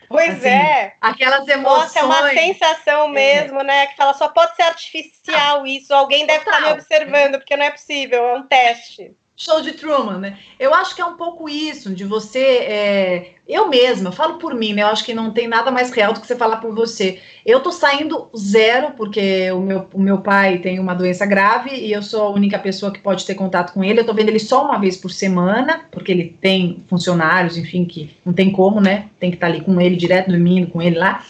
Pois 0.08 0.38
assim, 0.38 0.48
é. 0.48 0.94
Aquelas 1.02 1.48
emoções. 1.48 1.94
Nossa, 1.94 2.00
é 2.00 2.04
uma 2.04 2.30
sensação 2.30 3.06
é. 3.10 3.12
mesmo, 3.12 3.60
é. 3.62 3.64
né? 3.64 3.88
Que 3.88 3.96
fala, 3.96 4.14
só 4.14 4.28
pode 4.30 4.56
ser 4.56 4.64
artificial 4.64 5.66
isso. 5.66 5.94
Alguém 5.94 6.26
deve 6.26 6.44
Total. 6.44 6.60
estar 6.60 6.68
me 6.68 6.74
observando, 6.74 7.38
porque 7.38 7.56
não 7.56 7.66
é 7.66 7.72
possível, 7.72 8.24
é 8.26 8.36
um 8.36 8.44
teste 8.44 9.16
show 9.38 9.62
de 9.62 9.74
Truman, 9.74 10.18
né? 10.18 10.38
Eu 10.58 10.74
acho 10.74 10.96
que 10.96 11.02
é 11.02 11.06
um 11.06 11.18
pouco 11.18 11.50
isso, 11.50 11.94
de 11.94 12.06
você. 12.06 12.40
É... 12.40 13.32
Eu 13.48 13.68
mesma, 13.68 14.12
falo 14.12 14.36
por 14.36 14.56
mim, 14.56 14.74
né? 14.74 14.82
Eu 14.82 14.88
acho 14.88 15.04
que 15.04 15.14
não 15.14 15.30
tem 15.30 15.48
nada 15.48 15.70
mais 15.70 15.92
real 15.92 16.14
do 16.14 16.20
que 16.20 16.26
você 16.26 16.36
falar 16.36 16.58
por 16.58 16.74
você. 16.74 17.20
Eu 17.46 17.60
tô 17.60 17.72
saindo 17.72 18.28
zero, 18.36 18.94
porque 18.98 19.52
o 19.52 19.60
meu, 19.60 19.88
o 19.94 20.00
meu 20.00 20.20
pai 20.20 20.58
tem 20.58 20.80
uma 20.80 20.96
doença 20.96 21.28
grave 21.28 21.70
e 21.70 21.92
eu 21.92 22.02
sou 22.02 22.24
a 22.24 22.30
única 22.32 22.58
pessoa 22.58 22.92
que 22.92 23.00
pode 23.00 23.24
ter 23.24 23.36
contato 23.36 23.74
com 23.74 23.84
ele. 23.84 24.00
Eu 24.00 24.06
tô 24.06 24.14
vendo 24.16 24.30
ele 24.30 24.40
só 24.40 24.66
uma 24.66 24.80
vez 24.80 24.98
por 24.98 25.12
semana, 25.12 25.86
porque 25.92 26.12
ele 26.12 26.36
tem 26.42 26.84
funcionários, 26.90 27.56
enfim, 27.56 27.86
que 27.86 28.16
não 28.26 28.34
tem 28.34 28.52
como, 28.52 28.82
né? 28.82 29.10
Tem 29.20 29.30
que 29.30 29.38
estar 29.38 29.48
tá 29.48 29.54
ali 29.54 29.64
com 29.64 29.80
ele 29.80 29.96
direto, 29.96 30.30
dormindo 30.30 30.72
com 30.72 30.82
ele 30.82 30.98
lá. 30.98 31.24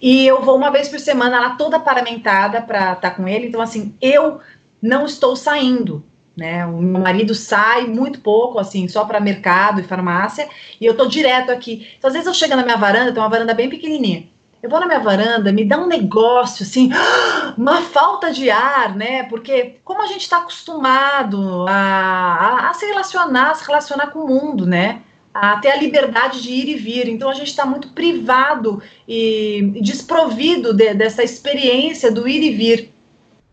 E 0.00 0.26
eu 0.26 0.42
vou 0.42 0.56
uma 0.56 0.70
vez 0.70 0.88
por 0.88 0.98
semana 0.98 1.38
lá 1.38 1.50
toda 1.50 1.78
paramentada 1.78 2.60
para 2.60 2.94
estar 2.94 2.96
tá 2.96 3.10
com 3.10 3.28
ele. 3.28 3.46
Então, 3.46 3.60
assim, 3.60 3.94
eu 4.00 4.40
não 4.82 5.06
estou 5.06 5.36
saindo 5.36 6.04
né? 6.36 6.64
O 6.66 6.80
meu 6.80 7.00
marido 7.00 7.34
sai 7.34 7.86
muito 7.86 8.20
pouco, 8.20 8.58
assim, 8.58 8.88
só 8.88 9.04
para 9.04 9.20
mercado 9.20 9.80
e 9.80 9.84
farmácia, 9.84 10.48
e 10.80 10.86
eu 10.86 10.96
tô 10.96 11.06
direto 11.06 11.50
aqui. 11.50 11.88
Então, 11.98 12.08
às 12.08 12.14
vezes 12.14 12.26
eu 12.26 12.34
chego 12.34 12.56
na 12.56 12.62
minha 12.62 12.76
varanda, 12.76 13.12
tem 13.12 13.22
uma 13.22 13.28
varanda 13.28 13.54
bem 13.54 13.68
pequenininha. 13.68 14.32
Eu 14.62 14.70
vou 14.70 14.78
na 14.78 14.86
minha 14.86 15.00
varanda, 15.00 15.50
me 15.50 15.64
dá 15.64 15.76
um 15.76 15.88
negócio 15.88 16.62
assim, 16.62 16.88
uma 17.58 17.82
falta 17.82 18.32
de 18.32 18.48
ar, 18.48 18.94
né? 18.94 19.24
Porque 19.24 19.80
como 19.84 20.02
a 20.02 20.06
gente 20.06 20.20
está 20.20 20.38
acostumado 20.38 21.66
a, 21.68 21.72
a, 21.72 22.70
a, 22.70 22.74
se 22.74 22.86
relacionar, 22.86 23.50
a 23.50 23.54
se 23.54 23.66
relacionar 23.66 24.06
com 24.08 24.20
o 24.20 24.28
mundo, 24.28 24.64
né? 24.64 25.02
A 25.34 25.56
ter 25.56 25.70
a 25.70 25.76
liberdade 25.76 26.40
de 26.40 26.52
ir 26.52 26.68
e 26.68 26.74
vir. 26.76 27.08
Então 27.08 27.28
a 27.28 27.34
gente 27.34 27.48
está 27.48 27.66
muito 27.66 27.88
privado 27.88 28.80
e 29.08 29.80
desprovido 29.82 30.72
de, 30.72 30.94
dessa 30.94 31.24
experiência 31.24 32.12
do 32.12 32.28
ir 32.28 32.42
e 32.44 32.50
vir. 32.50 32.92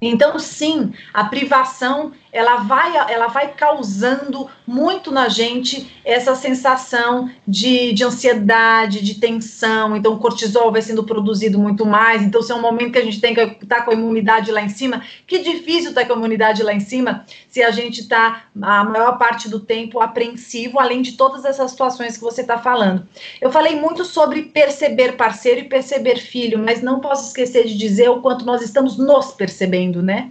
Então, 0.02 0.40
sim, 0.40 0.94
a 1.14 1.26
privação 1.26 2.14
ela 2.32 2.58
vai, 2.58 2.96
ela 3.12 3.28
vai 3.28 3.54
causando 3.54 4.48
muito 4.66 5.12
na 5.12 5.28
gente 5.30 5.92
essa 6.06 6.36
sensação 6.36 7.30
de, 7.48 7.92
de 7.94 8.04
ansiedade, 8.04 9.04
de 9.04 9.16
tensão. 9.16 9.96
Então, 9.96 10.14
o 10.14 10.20
cortisol 10.20 10.72
vai 10.72 10.82
sendo 10.82 11.04
produzido 11.04 11.58
muito 11.58 11.86
mais. 11.86 12.22
Então, 12.22 12.42
se 12.42 12.52
é 12.52 12.56
um 12.56 12.62
momento 12.62 12.94
que 12.94 13.00
a 13.00 13.04
gente 13.04 13.20
tem 13.20 13.34
que 13.34 13.42
estar 13.42 13.78
tá 13.78 13.82
com 13.82 13.92
a 13.92 13.94
imunidade 13.94 14.52
lá 14.52 14.62
em 14.62 14.70
cima, 14.70 15.04
que 15.26 15.40
difícil 15.40 15.90
estar 15.90 16.02
tá 16.02 16.08
com 16.08 16.14
a 16.14 16.18
imunidade 16.18 16.62
lá 16.62 16.74
em 16.74 16.80
cima 16.80 17.26
se 17.48 17.64
a 17.64 17.72
gente 17.72 18.02
está 18.02 18.44
a 18.62 18.84
maior 18.84 19.18
parte 19.18 19.50
do 19.50 19.60
tempo 19.60 20.00
apreensivo, 20.00 20.80
além 20.80 21.02
de 21.02 21.14
todas 21.14 21.46
essas 21.46 21.72
situações 21.72 22.16
que 22.16 22.24
você 22.24 22.42
está 22.42 22.60
falando. 22.60 23.08
Eu 23.42 23.52
falei 23.52 23.76
muito 23.76 24.06
sobre 24.06 24.44
perceber 24.44 25.14
parceiro 25.14 25.62
e 25.62 25.64
perceber 25.64 26.18
filho, 26.18 26.60
mas 26.60 26.82
não 26.82 27.00
posso 27.00 27.28
esquecer 27.28 27.66
de 27.66 27.76
dizer 27.76 28.10
o 28.10 28.22
quanto 28.22 28.46
nós 28.46 28.62
estamos 28.62 28.98
nos 28.98 29.32
percebendo, 29.32 30.04
né? 30.04 30.30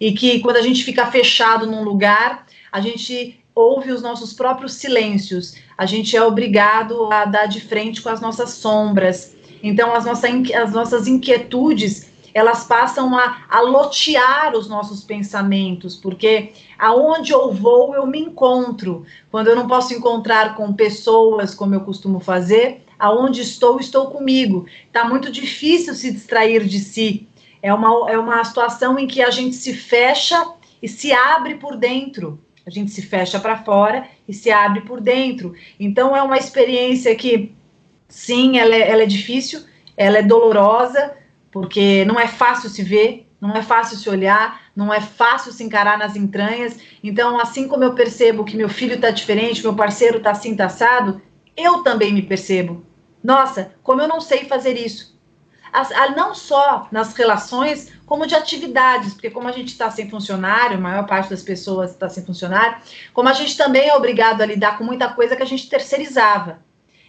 E 0.00 0.12
que 0.12 0.40
quando 0.40 0.56
a 0.56 0.62
gente 0.62 0.84
fica 0.84 1.06
fechado 1.06 1.66
num 1.66 1.82
lugar, 1.82 2.46
a 2.70 2.80
gente 2.80 3.40
ouve 3.54 3.90
os 3.90 4.02
nossos 4.02 4.32
próprios 4.32 4.74
silêncios, 4.74 5.54
a 5.78 5.86
gente 5.86 6.16
é 6.16 6.22
obrigado 6.22 7.10
a 7.12 7.24
dar 7.24 7.46
de 7.46 7.60
frente 7.60 8.02
com 8.02 8.08
as 8.08 8.20
nossas 8.20 8.50
sombras. 8.50 9.34
Então, 9.62 9.94
as, 9.94 10.04
nossa, 10.04 10.28
as 10.62 10.72
nossas 10.72 11.06
inquietudes 11.06 12.10
elas 12.36 12.64
passam 12.64 13.16
a, 13.16 13.46
a 13.48 13.62
lotear 13.62 14.54
os 14.54 14.68
nossos 14.68 15.02
pensamentos, 15.02 15.96
porque 15.96 16.52
aonde 16.78 17.32
eu 17.32 17.50
vou, 17.50 17.94
eu 17.94 18.06
me 18.06 18.20
encontro. 18.20 19.06
Quando 19.30 19.46
eu 19.46 19.56
não 19.56 19.66
posso 19.66 19.94
encontrar 19.94 20.54
com 20.54 20.70
pessoas, 20.74 21.54
como 21.54 21.74
eu 21.74 21.80
costumo 21.80 22.20
fazer, 22.20 22.84
aonde 22.98 23.40
estou, 23.40 23.80
estou 23.80 24.08
comigo. 24.08 24.66
Está 24.86 25.08
muito 25.08 25.32
difícil 25.32 25.94
se 25.94 26.12
distrair 26.12 26.64
de 26.64 26.78
si. 26.78 27.26
É 27.66 27.74
uma, 27.74 28.08
é 28.08 28.16
uma 28.16 28.44
situação 28.44 28.96
em 28.96 29.08
que 29.08 29.20
a 29.20 29.28
gente 29.28 29.56
se 29.56 29.74
fecha 29.74 30.40
e 30.80 30.86
se 30.86 31.12
abre 31.12 31.56
por 31.56 31.76
dentro. 31.76 32.40
A 32.64 32.70
gente 32.70 32.92
se 32.92 33.02
fecha 33.02 33.40
para 33.40 33.64
fora 33.64 34.06
e 34.28 34.32
se 34.32 34.52
abre 34.52 34.82
por 34.82 35.00
dentro. 35.00 35.52
Então 35.80 36.16
é 36.16 36.22
uma 36.22 36.36
experiência 36.36 37.12
que, 37.16 37.52
sim, 38.06 38.56
ela 38.56 38.72
é, 38.72 38.88
ela 38.88 39.02
é 39.02 39.06
difícil, 39.06 39.64
ela 39.96 40.18
é 40.18 40.22
dolorosa, 40.22 41.16
porque 41.50 42.04
não 42.04 42.20
é 42.20 42.28
fácil 42.28 42.70
se 42.70 42.84
ver, 42.84 43.28
não 43.40 43.52
é 43.52 43.62
fácil 43.62 43.96
se 43.96 44.08
olhar, 44.08 44.60
não 44.76 44.94
é 44.94 45.00
fácil 45.00 45.50
se 45.50 45.64
encarar 45.64 45.98
nas 45.98 46.14
entranhas. 46.14 46.78
Então, 47.02 47.36
assim 47.36 47.66
como 47.66 47.82
eu 47.82 47.94
percebo 47.94 48.44
que 48.44 48.56
meu 48.56 48.68
filho 48.68 48.94
está 48.94 49.10
diferente, 49.10 49.60
meu 49.60 49.74
parceiro 49.74 50.18
está 50.18 50.30
assim, 50.30 50.54
tá 50.54 50.66
assado, 50.66 51.20
eu 51.56 51.82
também 51.82 52.14
me 52.14 52.22
percebo. 52.22 52.86
Nossa, 53.24 53.72
como 53.82 54.00
eu 54.00 54.06
não 54.06 54.20
sei 54.20 54.44
fazer 54.44 54.78
isso 54.78 55.15
não 56.16 56.34
só 56.34 56.88
nas 56.90 57.14
relações, 57.14 57.92
como 58.06 58.26
de 58.26 58.34
atividades, 58.34 59.14
porque 59.14 59.30
como 59.30 59.48
a 59.48 59.52
gente 59.52 59.68
está 59.68 59.90
sem 59.90 60.08
funcionário, 60.08 60.76
a 60.76 60.80
maior 60.80 61.06
parte 61.06 61.30
das 61.30 61.42
pessoas 61.42 61.90
está 61.90 62.08
sem 62.08 62.24
funcionário, 62.24 62.78
como 63.12 63.28
a 63.28 63.32
gente 63.32 63.56
também 63.56 63.88
é 63.88 63.94
obrigado 63.94 64.40
a 64.42 64.46
lidar 64.46 64.78
com 64.78 64.84
muita 64.84 65.08
coisa 65.08 65.36
que 65.36 65.42
a 65.42 65.46
gente 65.46 65.68
terceirizava. 65.68 66.60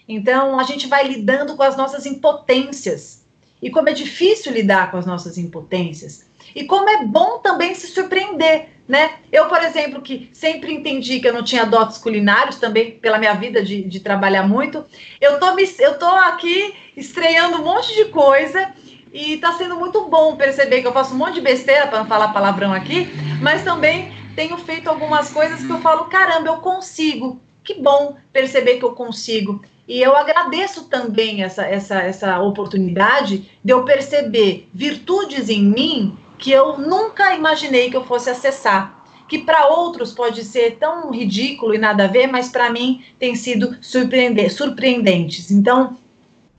Então, 0.07 0.59
a 0.59 0.63
gente 0.63 0.87
vai 0.87 1.07
lidando 1.07 1.55
com 1.55 1.63
as 1.63 1.75
nossas 1.75 2.05
impotências. 2.05 3.25
E 3.61 3.69
como 3.69 3.89
é 3.89 3.93
difícil 3.93 4.53
lidar 4.53 4.89
com 4.91 4.97
as 4.97 5.05
nossas 5.05 5.37
impotências. 5.37 6.25
E 6.55 6.63
como 6.63 6.89
é 6.89 7.03
bom 7.05 7.39
também 7.39 7.75
se 7.75 7.87
surpreender, 7.87 8.69
né? 8.87 9.15
Eu, 9.31 9.47
por 9.47 9.61
exemplo, 9.61 10.01
que 10.01 10.29
sempre 10.33 10.73
entendi 10.73 11.19
que 11.19 11.27
eu 11.27 11.33
não 11.33 11.43
tinha 11.43 11.65
dotes 11.65 11.97
culinários, 11.97 12.55
também 12.55 12.91
pela 12.91 13.17
minha 13.17 13.33
vida 13.33 13.61
de, 13.61 13.83
de 13.83 13.99
trabalhar 13.99 14.47
muito, 14.47 14.85
eu 15.19 15.39
tô, 15.39 15.53
me, 15.53 15.63
eu 15.79 15.99
tô 15.99 16.05
aqui 16.05 16.73
estreando 16.95 17.57
um 17.57 17.65
monte 17.65 17.93
de 17.95 18.05
coisa 18.05 18.73
e 19.13 19.37
tá 19.37 19.53
sendo 19.53 19.75
muito 19.77 20.07
bom 20.07 20.35
perceber 20.35 20.81
que 20.81 20.87
eu 20.87 20.93
faço 20.93 21.13
um 21.13 21.17
monte 21.17 21.35
de 21.35 21.41
besteira, 21.41 21.87
para 21.87 21.99
não 21.99 22.05
falar 22.05 22.29
palavrão 22.29 22.71
aqui, 22.71 23.07
mas 23.41 23.63
também 23.63 24.11
tenho 24.35 24.57
feito 24.57 24.87
algumas 24.87 25.31
coisas 25.31 25.65
que 25.65 25.71
eu 25.71 25.79
falo, 25.79 26.05
caramba, 26.05 26.47
eu 26.47 26.57
consigo. 26.57 27.41
Que 27.63 27.73
bom 27.73 28.15
perceber 28.31 28.77
que 28.77 28.85
eu 28.85 28.93
consigo. 28.93 29.61
E 29.87 30.01
eu 30.01 30.15
agradeço 30.15 30.85
também 30.85 31.43
essa, 31.43 31.65
essa, 31.65 32.01
essa 32.01 32.39
oportunidade 32.39 33.49
de 33.63 33.73
eu 33.73 33.83
perceber 33.83 34.69
virtudes 34.73 35.49
em 35.49 35.63
mim 35.63 36.17
que 36.37 36.51
eu 36.51 36.77
nunca 36.77 37.35
imaginei 37.35 37.89
que 37.89 37.97
eu 37.97 38.05
fosse 38.05 38.29
acessar. 38.29 38.95
Que 39.27 39.39
para 39.39 39.67
outros 39.67 40.13
pode 40.13 40.43
ser 40.45 40.77
tão 40.77 41.11
ridículo 41.11 41.75
e 41.75 41.77
nada 41.77 42.05
a 42.05 42.07
ver, 42.07 42.27
mas 42.27 42.49
para 42.49 42.69
mim 42.69 43.03
tem 43.19 43.35
sido 43.35 43.77
surpreendente, 43.81 44.51
surpreendentes. 44.51 45.51
Então, 45.51 45.97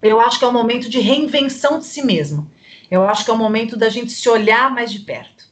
eu 0.02 0.20
acho 0.20 0.38
que 0.38 0.44
é 0.44 0.48
um 0.48 0.52
momento 0.52 0.88
de 0.88 1.00
reinvenção 1.00 1.78
de 1.78 1.86
si 1.86 2.04
mesmo. 2.04 2.50
Eu 2.90 3.08
acho 3.08 3.24
que 3.24 3.30
é 3.30 3.34
um 3.34 3.38
momento 3.38 3.76
da 3.76 3.88
gente 3.88 4.12
se 4.12 4.28
olhar 4.28 4.70
mais 4.70 4.92
de 4.92 5.00
perto. 5.00 5.48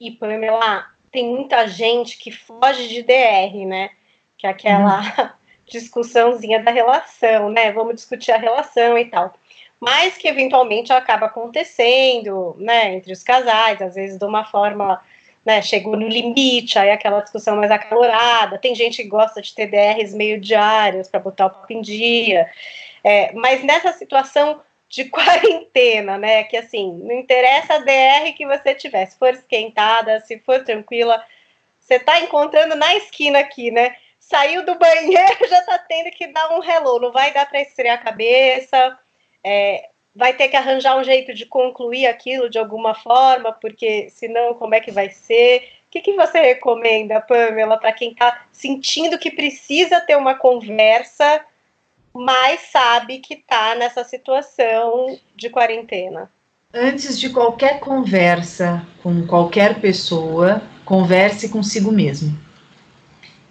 E, 0.00 0.10
Pamela, 0.10 0.86
tem 1.10 1.28
muita 1.28 1.66
gente 1.66 2.18
que 2.18 2.30
foge 2.30 2.88
de 2.88 3.02
DR, 3.02 3.66
né? 3.66 3.90
Que 4.36 4.46
é 4.46 4.50
aquela 4.50 5.00
uhum. 5.00 5.28
discussãozinha 5.70 6.62
da 6.62 6.70
relação, 6.70 7.48
né? 7.50 7.72
Vamos 7.72 7.94
discutir 7.94 8.32
a 8.32 8.36
relação 8.36 8.98
e 8.98 9.04
tal. 9.06 9.34
Mas 9.84 10.16
que 10.16 10.26
eventualmente 10.26 10.90
acaba 10.94 11.26
acontecendo, 11.26 12.56
né, 12.58 12.94
entre 12.94 13.12
os 13.12 13.22
casais, 13.22 13.82
às 13.82 13.94
vezes 13.94 14.18
de 14.18 14.24
uma 14.24 14.42
forma, 14.46 14.98
né, 15.44 15.60
chegou 15.60 15.94
no 15.94 16.08
limite, 16.08 16.78
aí 16.78 16.90
aquela 16.90 17.20
discussão 17.20 17.56
mais 17.56 17.70
acalorada, 17.70 18.56
tem 18.56 18.74
gente 18.74 19.02
que 19.02 19.08
gosta 19.08 19.42
de 19.42 19.54
ter 19.54 19.66
DRs 19.66 20.14
meio 20.14 20.40
diários 20.40 21.08
para 21.08 21.20
botar 21.20 21.46
o 21.46 21.50
papo 21.50 21.70
em 21.70 21.82
dia, 21.82 22.50
é, 23.04 23.30
mas 23.34 23.62
nessa 23.62 23.92
situação 23.92 24.62
de 24.88 25.04
quarentena, 25.10 26.16
né, 26.16 26.44
que 26.44 26.56
assim, 26.56 26.90
não 27.02 27.12
interessa 27.12 27.74
a 27.74 27.78
DR 27.78 28.32
que 28.34 28.46
você 28.46 28.74
tiver, 28.74 29.04
se 29.04 29.18
for 29.18 29.34
esquentada, 29.34 30.18
se 30.20 30.38
for 30.38 30.64
tranquila, 30.64 31.22
você 31.78 31.98
tá 31.98 32.20
encontrando 32.20 32.74
na 32.74 32.96
esquina 32.96 33.38
aqui, 33.38 33.70
né, 33.70 33.96
saiu 34.18 34.64
do 34.64 34.78
banheiro, 34.78 35.36
já 35.46 35.60
tá 35.60 35.78
tendo 35.78 36.10
que 36.10 36.26
dar 36.28 36.56
um 36.56 36.64
hello, 36.64 36.98
não 36.98 37.12
vai 37.12 37.34
dar 37.34 37.44
para 37.44 37.60
estrear 37.60 37.96
a 37.96 38.02
cabeça, 38.02 38.98
é, 39.44 39.88
vai 40.14 40.32
ter 40.32 40.48
que 40.48 40.56
arranjar 40.56 40.98
um 40.98 41.04
jeito 41.04 41.34
de 41.34 41.44
concluir 41.44 42.06
aquilo 42.06 42.48
de 42.48 42.58
alguma 42.58 42.94
forma, 42.94 43.52
porque 43.52 44.08
senão 44.10 44.54
como 44.54 44.74
é 44.74 44.80
que 44.80 44.90
vai 44.90 45.10
ser? 45.10 45.68
O 45.88 45.90
que, 45.90 46.00
que 46.00 46.14
você 46.14 46.40
recomenda, 46.40 47.20
Pamela, 47.20 47.76
para 47.76 47.92
quem 47.92 48.10
está 48.10 48.46
sentindo 48.50 49.18
que 49.18 49.30
precisa 49.30 50.00
ter 50.00 50.16
uma 50.16 50.34
conversa, 50.34 51.44
mas 52.12 52.60
sabe 52.72 53.18
que 53.18 53.34
está 53.34 53.74
nessa 53.74 54.04
situação 54.04 55.18
de 55.34 55.50
quarentena? 55.50 56.30
Antes 56.72 57.18
de 57.18 57.30
qualquer 57.30 57.78
conversa 57.78 58.84
com 59.02 59.26
qualquer 59.26 59.80
pessoa, 59.80 60.62
converse 60.84 61.48
consigo 61.48 61.92
mesmo. 61.92 62.36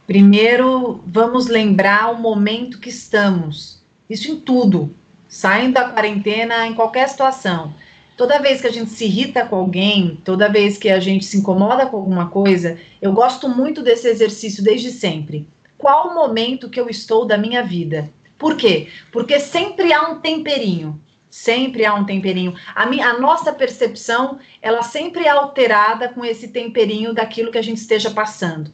Primeiro, 0.06 1.02
vamos 1.08 1.48
lembrar 1.48 2.12
o 2.12 2.20
momento 2.20 2.80
que 2.80 2.90
estamos. 2.90 3.82
Isso 4.10 4.30
em 4.30 4.40
tudo, 4.40 4.94
saindo 5.34 5.74
da 5.74 5.90
quarentena 5.90 6.68
em 6.68 6.76
qualquer 6.76 7.10
situação. 7.10 7.74
Toda 8.16 8.38
vez 8.38 8.62
que 8.62 8.68
a 8.68 8.72
gente 8.72 8.92
se 8.92 9.06
irrita 9.06 9.44
com 9.44 9.56
alguém, 9.56 10.22
toda 10.24 10.48
vez 10.48 10.78
que 10.78 10.92
a 10.92 11.00
gente 11.00 11.26
se 11.26 11.38
incomoda 11.38 11.88
com 11.88 11.98
alguma 11.98 12.30
coisa, 12.30 12.78
eu 13.02 13.12
gosto 13.12 13.50
muito 13.50 13.82
desse 13.82 14.08
exercício 14.08 14.64
desde 14.64 14.92
sempre. 14.92 15.48
Qual 15.76 16.10
o 16.10 16.14
momento 16.14 16.70
que 16.70 16.80
eu 16.80 16.88
estou 16.88 17.26
da 17.26 17.36
minha 17.36 17.64
vida? 17.64 18.08
Por 18.38 18.56
quê? 18.56 18.90
Porque 19.12 19.40
sempre 19.40 19.92
há 19.92 20.04
um 20.04 20.20
temperinho. 20.20 21.02
Sempre 21.32 21.84
há 21.84 21.96
um 21.96 22.06
temperinho. 22.06 22.54
A, 22.76 22.86
minha, 22.86 23.08
a 23.08 23.20
nossa 23.20 23.52
percepção, 23.52 24.38
ela 24.62 24.84
sempre 24.84 25.24
é 25.24 25.30
alterada 25.30 26.10
com 26.10 26.24
esse 26.24 26.50
temperinho 26.50 27.12
daquilo 27.12 27.52
que 27.52 27.58
a 27.58 27.64
gente 27.64 27.78
esteja 27.78 28.12
passando. 28.12 28.72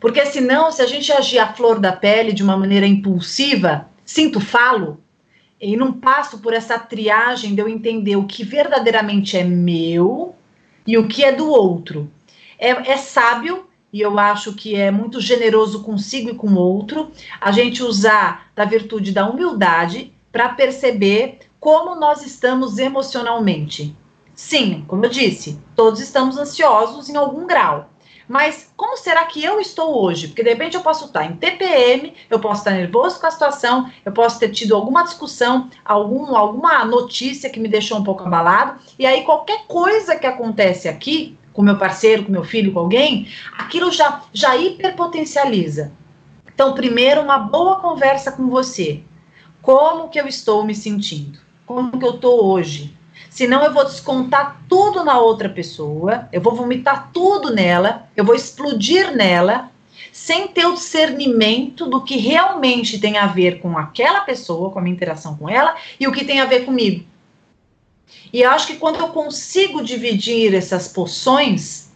Porque 0.00 0.24
senão, 0.24 0.72
se 0.72 0.80
a 0.80 0.86
gente 0.86 1.12
agir 1.12 1.38
à 1.38 1.52
flor 1.52 1.78
da 1.78 1.92
pele 1.92 2.32
de 2.32 2.42
uma 2.42 2.56
maneira 2.56 2.86
impulsiva, 2.86 3.86
sinto 4.06 4.40
falo, 4.40 4.98
e 5.60 5.76
não 5.76 5.92
passo 5.92 6.38
por 6.38 6.52
essa 6.52 6.78
triagem 6.78 7.54
de 7.54 7.60
eu 7.60 7.68
entender 7.68 8.16
o 8.16 8.26
que 8.26 8.44
verdadeiramente 8.44 9.36
é 9.36 9.44
meu 9.44 10.34
e 10.86 10.96
o 10.96 11.08
que 11.08 11.24
é 11.24 11.32
do 11.32 11.48
outro. 11.48 12.10
É, 12.58 12.70
é 12.92 12.96
sábio 12.96 13.66
e 13.92 14.00
eu 14.00 14.18
acho 14.18 14.54
que 14.54 14.76
é 14.76 14.90
muito 14.90 15.20
generoso 15.20 15.82
consigo 15.82 16.30
e 16.30 16.34
com 16.34 16.48
o 16.48 16.58
outro 16.58 17.10
a 17.40 17.50
gente 17.50 17.82
usar 17.82 18.50
da 18.54 18.64
virtude 18.64 19.12
da 19.12 19.28
humildade 19.28 20.12
para 20.30 20.50
perceber 20.50 21.40
como 21.58 21.96
nós 21.96 22.24
estamos 22.24 22.78
emocionalmente. 22.78 23.96
Sim, 24.34 24.84
como 24.86 25.04
eu 25.04 25.10
disse, 25.10 25.58
todos 25.74 26.00
estamos 26.00 26.36
ansiosos 26.38 27.08
em 27.08 27.16
algum 27.16 27.46
grau. 27.46 27.90
Mas 28.28 28.70
como 28.76 28.96
será 28.98 29.24
que 29.24 29.42
eu 29.42 29.58
estou 29.58 30.02
hoje? 30.02 30.28
Porque 30.28 30.42
de 30.42 30.50
repente 30.50 30.76
eu 30.76 30.82
posso 30.82 31.06
estar 31.06 31.24
em 31.24 31.34
TPM, 31.34 32.12
eu 32.28 32.38
posso 32.38 32.60
estar 32.60 32.72
nervoso 32.72 33.18
com 33.18 33.26
a 33.26 33.30
situação, 33.30 33.90
eu 34.04 34.12
posso 34.12 34.38
ter 34.38 34.50
tido 34.50 34.74
alguma 34.74 35.02
discussão, 35.02 35.70
algum, 35.82 36.36
alguma 36.36 36.84
notícia 36.84 37.48
que 37.48 37.58
me 37.58 37.68
deixou 37.68 37.98
um 37.98 38.04
pouco 38.04 38.24
abalado, 38.24 38.78
e 38.98 39.06
aí 39.06 39.24
qualquer 39.24 39.64
coisa 39.66 40.14
que 40.14 40.26
acontece 40.26 40.88
aqui, 40.88 41.38
com 41.54 41.62
meu 41.62 41.78
parceiro, 41.78 42.24
com 42.24 42.30
meu 42.30 42.44
filho, 42.44 42.72
com 42.72 42.80
alguém, 42.80 43.26
aquilo 43.56 43.90
já, 43.90 44.22
já 44.32 44.56
hiperpotencializa. 44.56 45.90
Então, 46.54 46.74
primeiro, 46.74 47.22
uma 47.22 47.38
boa 47.38 47.76
conversa 47.76 48.30
com 48.30 48.48
você. 48.48 49.00
Como 49.62 50.08
que 50.08 50.20
eu 50.20 50.26
estou 50.26 50.64
me 50.64 50.74
sentindo? 50.74 51.38
Como 51.64 51.98
que 51.98 52.04
eu 52.04 52.16
estou 52.16 52.44
hoje? 52.44 52.97
Senão 53.38 53.64
eu 53.64 53.72
vou 53.72 53.84
descontar 53.84 54.64
tudo 54.68 55.04
na 55.04 55.20
outra 55.20 55.48
pessoa, 55.48 56.28
eu 56.32 56.40
vou 56.40 56.56
vomitar 56.56 57.12
tudo 57.12 57.54
nela, 57.54 58.08
eu 58.16 58.24
vou 58.24 58.34
explodir 58.34 59.14
nela, 59.14 59.70
sem 60.12 60.48
ter 60.48 60.66
o 60.66 60.74
discernimento 60.74 61.86
do 61.86 62.02
que 62.02 62.16
realmente 62.16 62.98
tem 62.98 63.16
a 63.16 63.28
ver 63.28 63.60
com 63.60 63.78
aquela 63.78 64.22
pessoa, 64.22 64.72
com 64.72 64.80
a 64.80 64.82
minha 64.82 64.96
interação 64.96 65.36
com 65.36 65.48
ela, 65.48 65.76
e 66.00 66.08
o 66.08 66.10
que 66.10 66.24
tem 66.24 66.40
a 66.40 66.46
ver 66.46 66.64
comigo. 66.64 67.04
E 68.32 68.42
eu 68.42 68.50
acho 68.50 68.66
que 68.66 68.74
quando 68.74 68.98
eu 68.98 69.10
consigo 69.10 69.84
dividir 69.84 70.52
essas 70.52 70.88
poções, 70.88 71.92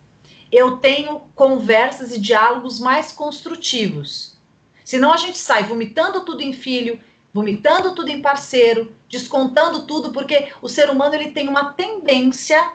eu 0.53 0.77
tenho 0.77 1.23
conversas 1.35 2.15
e 2.15 2.21
diálogos 2.21 2.79
mais 2.79 3.11
construtivos. 3.11 4.39
Senão 4.85 5.13
a 5.13 5.17
gente 5.17 5.39
sai 5.39 5.65
vomitando 5.65 6.25
tudo 6.25 6.41
em 6.41 6.53
filho, 6.53 7.01
vomitando 7.33 7.95
tudo 7.95 8.11
em 8.11 8.21
parceiro, 8.21 8.93
descontando 9.09 9.87
tudo, 9.87 10.13
porque 10.13 10.53
o 10.61 10.69
ser 10.69 10.91
humano 10.91 11.15
ele 11.15 11.31
tem 11.31 11.49
uma 11.49 11.73
tendência 11.73 12.73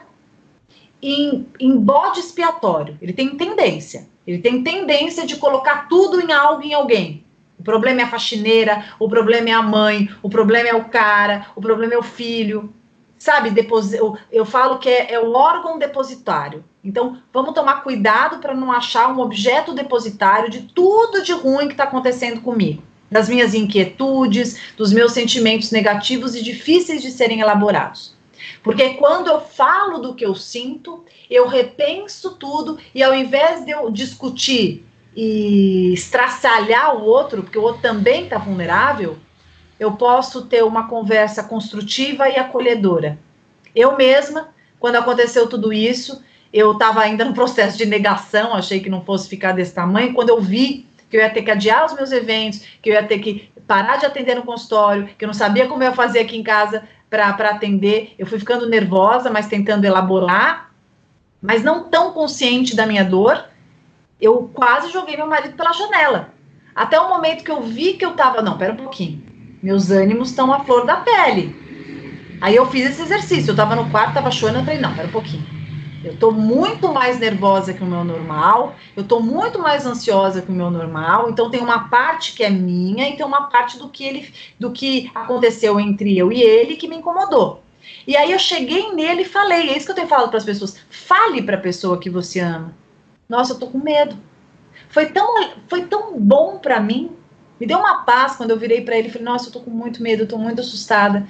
em, 1.00 1.46
em 1.60 1.76
bode 1.76 2.20
expiatório. 2.20 2.98
Ele 3.00 3.12
tem 3.12 3.36
tendência. 3.36 4.08
Ele 4.26 4.38
tem 4.38 4.62
tendência 4.62 5.24
de 5.26 5.36
colocar 5.36 5.88
tudo 5.88 6.20
em 6.20 6.32
algo, 6.32 6.62
em 6.62 6.74
alguém. 6.74 7.24
O 7.58 7.62
problema 7.62 8.00
é 8.00 8.04
a 8.04 8.08
faxineira, 8.08 8.84
o 8.98 9.08
problema 9.08 9.48
é 9.48 9.52
a 9.52 9.62
mãe, 9.62 10.08
o 10.22 10.28
problema 10.28 10.68
é 10.68 10.74
o 10.74 10.84
cara, 10.84 11.46
o 11.56 11.60
problema 11.60 11.94
é 11.94 11.98
o 11.98 12.02
filho. 12.02 12.72
Sabe, 13.18 13.52
eu, 13.94 14.16
eu 14.30 14.44
falo 14.44 14.78
que 14.78 14.88
é, 14.88 15.14
é 15.14 15.20
o 15.20 15.32
órgão 15.32 15.76
depositário. 15.76 16.64
Então, 16.84 17.20
vamos 17.32 17.52
tomar 17.52 17.82
cuidado 17.82 18.38
para 18.38 18.54
não 18.54 18.70
achar 18.70 19.12
um 19.12 19.18
objeto 19.18 19.74
depositário 19.74 20.48
de 20.48 20.62
tudo 20.62 21.22
de 21.22 21.32
ruim 21.32 21.66
que 21.66 21.74
está 21.74 21.84
acontecendo 21.84 22.40
comigo 22.40 22.82
das 23.10 23.28
minhas 23.28 23.54
inquietudes, 23.54 24.58
dos 24.76 24.92
meus 24.92 25.12
sentimentos 25.12 25.70
negativos 25.70 26.34
e 26.34 26.42
difíceis 26.42 27.02
de 27.02 27.10
serem 27.10 27.40
elaborados. 27.40 28.16
Porque 28.62 28.90
quando 28.94 29.28
eu 29.28 29.40
falo 29.40 29.98
do 29.98 30.14
que 30.14 30.24
eu 30.24 30.34
sinto, 30.34 31.04
eu 31.30 31.46
repenso 31.46 32.36
tudo 32.36 32.78
e 32.94 33.02
ao 33.02 33.14
invés 33.14 33.64
de 33.64 33.70
eu 33.70 33.90
discutir 33.90 34.84
e 35.16 35.92
estraçalhar 35.92 36.96
o 36.96 37.04
outro, 37.04 37.42
porque 37.42 37.58
o 37.58 37.62
outro 37.62 37.82
também 37.82 38.24
está 38.24 38.38
vulnerável, 38.38 39.18
eu 39.78 39.92
posso 39.92 40.46
ter 40.46 40.64
uma 40.64 40.88
conversa 40.88 41.42
construtiva 41.42 42.28
e 42.28 42.36
acolhedora. 42.36 43.18
Eu 43.74 43.96
mesma, 43.96 44.48
quando 44.78 44.96
aconteceu 44.96 45.48
tudo 45.48 45.72
isso, 45.72 46.22
eu 46.52 46.72
estava 46.72 47.00
ainda 47.00 47.24
no 47.24 47.34
processo 47.34 47.76
de 47.76 47.86
negação, 47.86 48.54
achei 48.54 48.80
que 48.80 48.90
não 48.90 49.04
fosse 49.04 49.28
ficar 49.28 49.52
desse 49.52 49.74
tamanho. 49.74 50.14
Quando 50.14 50.30
eu 50.30 50.40
vi 50.40 50.87
que 51.08 51.16
eu 51.16 51.20
ia 51.20 51.30
ter 51.30 51.42
que 51.42 51.50
adiar 51.50 51.86
os 51.86 51.94
meus 51.94 52.12
eventos, 52.12 52.62
que 52.82 52.90
eu 52.90 52.94
ia 52.94 53.02
ter 53.02 53.18
que 53.18 53.50
parar 53.66 53.96
de 53.96 54.06
atender 54.06 54.34
no 54.34 54.42
consultório, 54.42 55.08
que 55.18 55.24
eu 55.24 55.26
não 55.26 55.34
sabia 55.34 55.66
como 55.66 55.82
eu 55.82 55.88
ia 55.88 55.94
fazer 55.94 56.20
aqui 56.20 56.36
em 56.36 56.42
casa 56.42 56.82
para 57.10 57.28
atender. 57.28 58.14
Eu 58.18 58.26
fui 58.26 58.38
ficando 58.38 58.68
nervosa, 58.68 59.30
mas 59.30 59.46
tentando 59.46 59.84
elaborar, 59.84 60.70
mas 61.40 61.62
não 61.62 61.84
tão 61.84 62.12
consciente 62.12 62.76
da 62.76 62.86
minha 62.86 63.04
dor. 63.04 63.44
Eu 64.20 64.50
quase 64.52 64.90
joguei 64.90 65.16
meu 65.16 65.26
marido 65.26 65.56
pela 65.56 65.72
janela. 65.72 66.30
Até 66.74 66.98
o 67.00 67.08
momento 67.08 67.44
que 67.44 67.50
eu 67.50 67.62
vi 67.62 67.94
que 67.94 68.04
eu 68.04 68.12
tava, 68.12 68.42
não, 68.42 68.58
pera 68.58 68.72
um 68.72 68.76
pouquinho. 68.76 69.22
Meus 69.62 69.90
ânimos 69.90 70.30
estão 70.30 70.52
à 70.52 70.60
flor 70.60 70.86
da 70.86 70.96
pele. 70.96 71.56
Aí 72.40 72.54
eu 72.54 72.66
fiz 72.66 72.90
esse 72.90 73.02
exercício. 73.02 73.50
Eu 73.50 73.56
tava 73.56 73.74
no 73.74 73.90
quarto, 73.90 74.14
tava 74.14 74.30
chorando, 74.30 74.60
eu 74.60 74.64
falei, 74.64 74.80
não, 74.80 74.94
pera 74.94 75.08
um 75.08 75.12
pouquinho 75.12 75.57
eu 76.08 76.14
estou 76.14 76.32
muito 76.32 76.90
mais 76.92 77.18
nervosa 77.18 77.74
que 77.74 77.82
o 77.82 77.86
meu 77.86 78.02
normal, 78.02 78.74
eu 78.96 79.02
estou 79.02 79.22
muito 79.22 79.58
mais 79.58 79.84
ansiosa 79.84 80.40
que 80.40 80.50
o 80.50 80.54
meu 80.54 80.70
normal, 80.70 81.28
então 81.28 81.50
tem 81.50 81.60
uma 81.60 81.88
parte 81.90 82.32
que 82.32 82.42
é 82.42 82.48
minha 82.48 83.08
e 83.08 83.16
tem 83.16 83.26
uma 83.26 83.48
parte 83.48 83.78
do 83.78 83.90
que 83.90 84.04
ele 84.04 84.32
do 84.58 84.70
que 84.70 85.10
aconteceu 85.14 85.78
entre 85.78 86.16
eu 86.16 86.32
e 86.32 86.40
ele 86.40 86.76
que 86.76 86.88
me 86.88 86.96
incomodou. 86.96 87.62
E 88.06 88.16
aí 88.16 88.32
eu 88.32 88.38
cheguei 88.38 88.92
nele 88.94 89.22
e 89.22 89.26
falei, 89.26 89.68
é 89.68 89.76
isso 89.76 89.84
que 89.84 89.92
eu 89.92 89.96
tenho 89.96 90.08
falado 90.08 90.30
para 90.30 90.38
as 90.38 90.44
pessoas, 90.44 90.80
fale 90.88 91.42
para 91.42 91.56
a 91.56 91.60
pessoa 91.60 91.98
que 91.98 92.08
você 92.08 92.40
ama. 92.40 92.72
Nossa, 93.28 93.52
eu 93.52 93.58
tô 93.58 93.66
com 93.66 93.78
medo. 93.78 94.16
Foi 94.88 95.06
tão 95.06 95.50
foi 95.68 95.84
tão 95.84 96.18
bom 96.18 96.58
para 96.58 96.80
mim. 96.80 97.10
Me 97.60 97.66
deu 97.66 97.78
uma 97.78 98.04
paz 98.04 98.36
quando 98.36 98.50
eu 98.50 98.58
virei 98.58 98.80
para 98.80 98.96
ele 98.96 99.08
e 99.08 99.10
falei: 99.10 99.26
"Nossa, 99.26 99.48
eu 99.48 99.52
tô 99.52 99.60
com 99.60 99.70
muito 99.70 100.02
medo, 100.02 100.22
eu 100.22 100.28
tô 100.28 100.38
muito 100.38 100.62
assustada" 100.62 101.28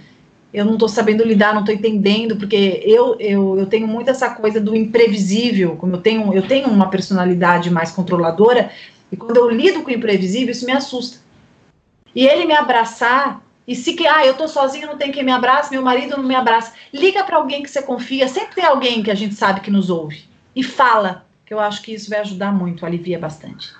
eu 0.52 0.64
não 0.64 0.74
estou 0.74 0.88
sabendo 0.88 1.24
lidar, 1.24 1.52
não 1.52 1.60
estou 1.60 1.74
entendendo, 1.74 2.36
porque 2.36 2.82
eu, 2.84 3.16
eu, 3.20 3.58
eu 3.58 3.66
tenho 3.66 3.86
muito 3.86 4.08
essa 4.08 4.30
coisa 4.30 4.60
do 4.60 4.74
imprevisível, 4.74 5.76
como 5.76 5.96
eu 5.96 6.00
tenho, 6.00 6.32
eu 6.32 6.42
tenho 6.42 6.68
uma 6.68 6.88
personalidade 6.88 7.70
mais 7.70 7.90
controladora, 7.90 8.70
e 9.12 9.16
quando 9.16 9.36
eu 9.36 9.50
lido 9.50 9.82
com 9.82 9.90
o 9.90 9.94
imprevisível, 9.94 10.50
isso 10.52 10.66
me 10.66 10.72
assusta. 10.72 11.18
E 12.14 12.26
ele 12.26 12.46
me 12.46 12.54
abraçar, 12.54 13.42
e 13.66 13.76
se 13.76 13.92
que, 13.92 14.06
ah, 14.06 14.24
eu 14.24 14.32
estou 14.32 14.48
sozinho, 14.48 14.86
não 14.86 14.96
tem 14.96 15.12
quem 15.12 15.22
me 15.22 15.32
abrace, 15.32 15.70
meu 15.70 15.82
marido 15.82 16.16
não 16.16 16.24
me 16.24 16.34
abraça, 16.34 16.72
liga 16.92 17.22
para 17.24 17.36
alguém 17.36 17.62
que 17.62 17.70
você 17.70 17.82
confia, 17.82 18.26
sempre 18.26 18.54
tem 18.54 18.64
alguém 18.64 19.02
que 19.02 19.10
a 19.10 19.14
gente 19.14 19.34
sabe 19.34 19.60
que 19.60 19.70
nos 19.70 19.90
ouve, 19.90 20.24
e 20.56 20.62
fala, 20.62 21.26
que 21.44 21.52
eu 21.52 21.60
acho 21.60 21.82
que 21.82 21.92
isso 21.92 22.08
vai 22.08 22.20
ajudar 22.20 22.52
muito, 22.52 22.86
alivia 22.86 23.18
bastante. 23.18 23.70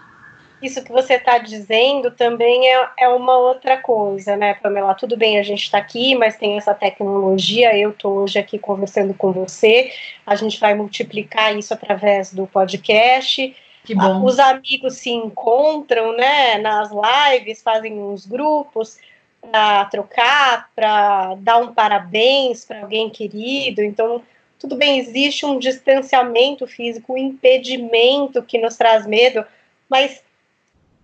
Isso 0.61 0.83
que 0.83 0.90
você 0.90 1.14
está 1.14 1.38
dizendo 1.38 2.11
também 2.11 2.68
é, 2.68 2.88
é 2.99 3.09
uma 3.09 3.37
outra 3.37 3.77
coisa, 3.77 4.37
né, 4.37 4.55
Pamela? 4.55 4.94
Tudo 4.94 5.16
bem, 5.16 5.38
a 5.38 5.42
gente 5.42 5.62
está 5.62 5.79
aqui, 5.79 6.14
mas 6.14 6.37
tem 6.37 6.57
essa 6.57 6.75
tecnologia. 6.75 7.77
Eu 7.77 7.90
estou 7.90 8.18
hoje 8.18 8.38
aqui 8.38 8.59
conversando 8.59 9.14
com 9.14 9.33
você. 9.33 9.92
A 10.27 10.35
gente 10.35 10.59
vai 10.59 10.75
multiplicar 10.75 11.57
isso 11.57 11.73
através 11.73 12.33
do 12.33 12.47
podcast. 12.47 13.55
Que 13.85 13.94
bom. 13.94 14.25
Os 14.25 14.38
amigos 14.38 14.94
se 14.94 15.11
encontram, 15.11 16.16
né, 16.16 16.59
nas 16.59 16.90
lives, 16.90 17.62
fazem 17.62 17.94
uns 17.94 18.27
grupos 18.27 18.99
para 19.40 19.85
trocar, 19.87 20.68
para 20.75 21.37
dar 21.37 21.59
um 21.59 21.73
parabéns 21.73 22.64
para 22.64 22.83
alguém 22.83 23.09
querido. 23.09 23.83
Então, 23.83 24.23
tudo 24.59 24.77
bem, 24.77 24.99
existe 24.99 25.47
um 25.47 25.59
distanciamento 25.59 26.66
físico, 26.66 27.14
um 27.14 27.16
impedimento 27.16 28.42
que 28.42 28.59
nos 28.59 28.77
traz 28.77 29.07
medo, 29.07 29.44
mas 29.88 30.23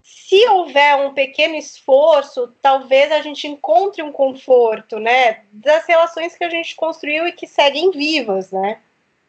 se 0.05 0.47
houver 0.49 0.97
um 0.97 1.15
pequeno 1.15 1.55
esforço, 1.55 2.53
talvez 2.61 3.11
a 3.11 3.23
gente 3.23 3.47
encontre 3.47 4.03
um 4.03 4.13
conforto, 4.13 4.99
né, 4.99 5.39
das 5.51 5.87
relações 5.87 6.37
que 6.37 6.45
a 6.45 6.51
gente 6.51 6.77
construiu 6.77 7.27
e 7.27 7.33
que 7.33 7.47
seguem 7.47 7.91
vivas, 7.91 8.51
né? 8.51 8.77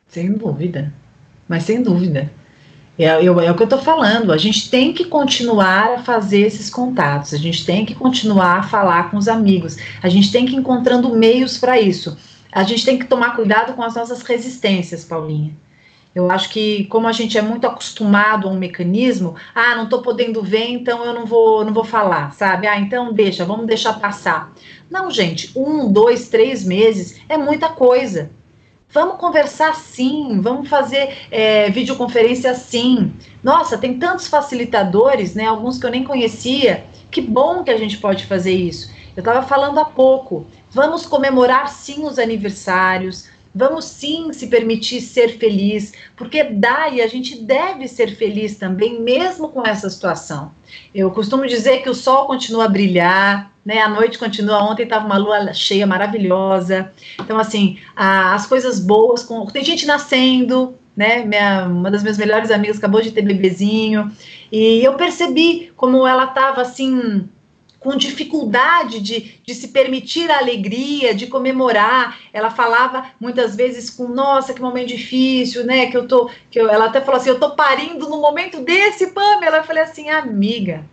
Sem 0.09 0.33
dúvida, 0.33 0.93
mas 1.47 1.63
sem 1.63 1.81
dúvida. 1.81 2.29
É, 2.99 3.21
eu, 3.21 3.39
é 3.39 3.49
o 3.49 3.55
que 3.55 3.63
eu 3.63 3.65
estou 3.65 3.79
falando. 3.79 4.33
A 4.33 4.37
gente 4.37 4.69
tem 4.69 4.93
que 4.93 5.05
continuar 5.05 5.93
a 5.93 6.03
fazer 6.03 6.41
esses 6.41 6.69
contatos, 6.69 7.33
a 7.33 7.37
gente 7.37 7.65
tem 7.65 7.85
que 7.85 7.95
continuar 7.95 8.59
a 8.59 8.63
falar 8.63 9.09
com 9.09 9.17
os 9.17 9.29
amigos, 9.29 9.77
a 10.03 10.09
gente 10.09 10.29
tem 10.29 10.45
que 10.45 10.53
ir 10.53 10.57
encontrando 10.57 11.15
meios 11.15 11.57
para 11.57 11.79
isso. 11.79 12.17
A 12.51 12.63
gente 12.63 12.83
tem 12.83 12.99
que 12.99 13.05
tomar 13.05 13.35
cuidado 13.35 13.73
com 13.73 13.83
as 13.83 13.95
nossas 13.95 14.21
resistências, 14.23 15.05
Paulinha. 15.05 15.53
Eu 16.15 16.31
acho 16.31 16.49
que 16.49 16.85
como 16.85 17.07
a 17.07 17.11
gente 17.11 17.37
é 17.37 17.41
muito 17.41 17.67
acostumado 17.67 18.47
a 18.47 18.51
um 18.51 18.57
mecanismo, 18.57 19.35
ah, 19.53 19.75
não 19.75 19.83
estou 19.83 20.01
podendo 20.01 20.41
ver, 20.41 20.69
então 20.69 21.03
eu 21.03 21.13
não 21.13 21.25
vou, 21.25 21.65
não 21.65 21.73
vou 21.73 21.83
falar, 21.83 22.31
sabe? 22.31 22.67
Ah, 22.67 22.79
então 22.79 23.11
deixa, 23.11 23.43
vamos 23.43 23.67
deixar 23.67 23.99
passar. 23.99 24.53
Não, 24.89 25.11
gente, 25.11 25.51
um, 25.53 25.91
dois, 25.91 26.29
três 26.29 26.63
meses 26.63 27.19
é 27.27 27.37
muita 27.37 27.67
coisa. 27.67 28.31
Vamos 28.89 29.17
conversar 29.17 29.75
sim, 29.75 30.39
vamos 30.39 30.69
fazer 30.69 31.27
é, 31.29 31.69
videoconferência 31.69 32.55
sim. 32.55 33.11
Nossa, 33.43 33.77
tem 33.77 33.99
tantos 33.99 34.27
facilitadores, 34.27 35.35
né? 35.35 35.45
Alguns 35.45 35.77
que 35.77 35.85
eu 35.85 35.91
nem 35.91 36.05
conhecia. 36.05 36.85
Que 37.11 37.19
bom 37.19 37.61
que 37.61 37.71
a 37.71 37.77
gente 37.77 37.97
pode 37.97 38.25
fazer 38.25 38.53
isso. 38.53 38.89
Eu 39.17 39.19
estava 39.19 39.41
falando 39.41 39.79
há 39.79 39.85
pouco. 39.85 40.47
Vamos 40.71 41.05
comemorar 41.05 41.67
sim 41.67 42.05
os 42.05 42.17
aniversários, 42.17 43.27
Vamos 43.57 43.85
sim 43.85 44.33
se 44.33 44.47
permitir 44.47 44.99
ser 44.99 45.37
feliz, 45.37 45.93
porque 46.17 46.43
dá 46.43 46.89
e 46.89 47.01
a 47.01 47.07
gente 47.07 47.41
deve 47.41 47.87
ser 47.87 48.13
feliz 48.17 48.57
também, 48.57 48.99
mesmo 48.99 49.47
com 49.47 49.65
essa 49.65 49.89
situação. 49.89 50.51
Eu 50.93 51.09
costumo 51.11 51.47
dizer 51.47 51.81
que 51.81 51.89
o 51.89 51.95
sol 51.95 52.27
continua 52.27 52.65
a 52.65 52.67
brilhar, 52.67 53.49
né? 53.65 53.81
A 53.81 53.87
noite 53.87 54.19
continua. 54.19 54.61
Ontem 54.61 54.83
estava 54.83 55.05
uma 55.05 55.17
lua 55.17 55.53
cheia 55.53 55.87
maravilhosa. 55.87 56.91
Então, 57.17 57.39
assim, 57.39 57.79
a, 57.95 58.35
as 58.35 58.45
coisas 58.45 58.77
boas. 58.77 59.23
Com, 59.23 59.45
tem 59.45 59.63
gente 59.63 59.85
nascendo, 59.85 60.75
né? 60.93 61.23
Minha, 61.23 61.65
uma 61.65 61.89
das 61.89 62.03
minhas 62.03 62.17
melhores 62.17 62.51
amigas 62.51 62.77
acabou 62.77 63.01
de 63.01 63.11
ter 63.11 63.21
bebezinho. 63.21 64.11
E 64.51 64.83
eu 64.83 64.95
percebi 64.95 65.71
como 65.77 66.05
ela 66.05 66.25
estava 66.25 66.61
assim 66.61 67.29
com 67.85 67.95
dificuldade 67.95 68.99
de, 68.99 69.39
de 69.45 69.53
se 69.53 69.67
permitir 69.67 70.31
a 70.31 70.39
alegria, 70.39 71.13
de 71.13 71.27
comemorar. 71.27 72.17
Ela 72.33 72.49
falava 72.49 73.11
muitas 73.19 73.55
vezes 73.55 73.91
com, 73.91 74.07
nossa, 74.07 74.55
que 74.55 74.61
momento 74.61 74.87
difícil, 74.87 75.63
né? 75.63 75.85
Que 75.85 75.95
eu 75.95 76.07
tô. 76.07 76.31
Que 76.49 76.59
eu, 76.59 76.67
ela 76.67 76.85
até 76.85 76.99
falou 76.99 77.21
assim: 77.21 77.29
eu 77.29 77.39
tô 77.39 77.51
parindo 77.51 78.09
no 78.09 78.19
momento 78.19 78.59
desse, 78.61 79.11
Pamela. 79.11 79.57
Eu 79.57 79.63
falei 79.63 79.83
assim, 79.83 80.09
amiga, 80.09 80.83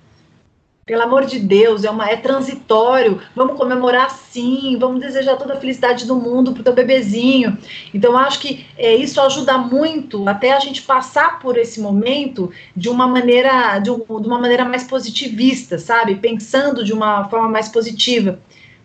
pelo 0.84 1.02
amor 1.02 1.26
de 1.26 1.38
Deus, 1.38 1.84
é, 1.84 1.90
uma, 1.90 2.10
é 2.10 2.16
transitório. 2.16 3.20
Vamos 3.36 3.56
comemorar 3.56 4.10
sim, 4.10 4.76
vamos 4.80 5.00
desejar 5.00 5.36
toda 5.36 5.54
a 5.54 5.60
felicidade 5.60 6.06
do 6.06 6.16
mundo 6.16 6.52
pro 6.52 6.62
teu 6.62 6.72
bebezinho. 6.72 7.56
Então, 7.94 8.16
acho 8.16 8.40
que 8.40 8.66
é, 8.76 8.94
isso 8.96 9.20
ajuda 9.20 9.56
muito 9.58 10.28
até 10.28 10.52
a 10.52 10.58
gente 10.58 10.82
passar 10.82 11.38
por 11.38 11.56
esse 11.56 11.80
momento 11.80 12.50
de 12.76 12.88
uma 12.88 13.06
maneira, 13.06 13.78
de, 13.78 13.90
um, 13.90 13.98
de 13.98 14.26
uma 14.26 14.40
maneira 14.40 14.64
mais 14.64 14.82
positivista, 14.82 15.78
sabe? 15.78 16.16
Pensando 16.16 16.84
de 16.84 16.92
uma 16.92 17.28
forma 17.28 17.48
mais 17.48 17.68
positiva. 17.68 18.40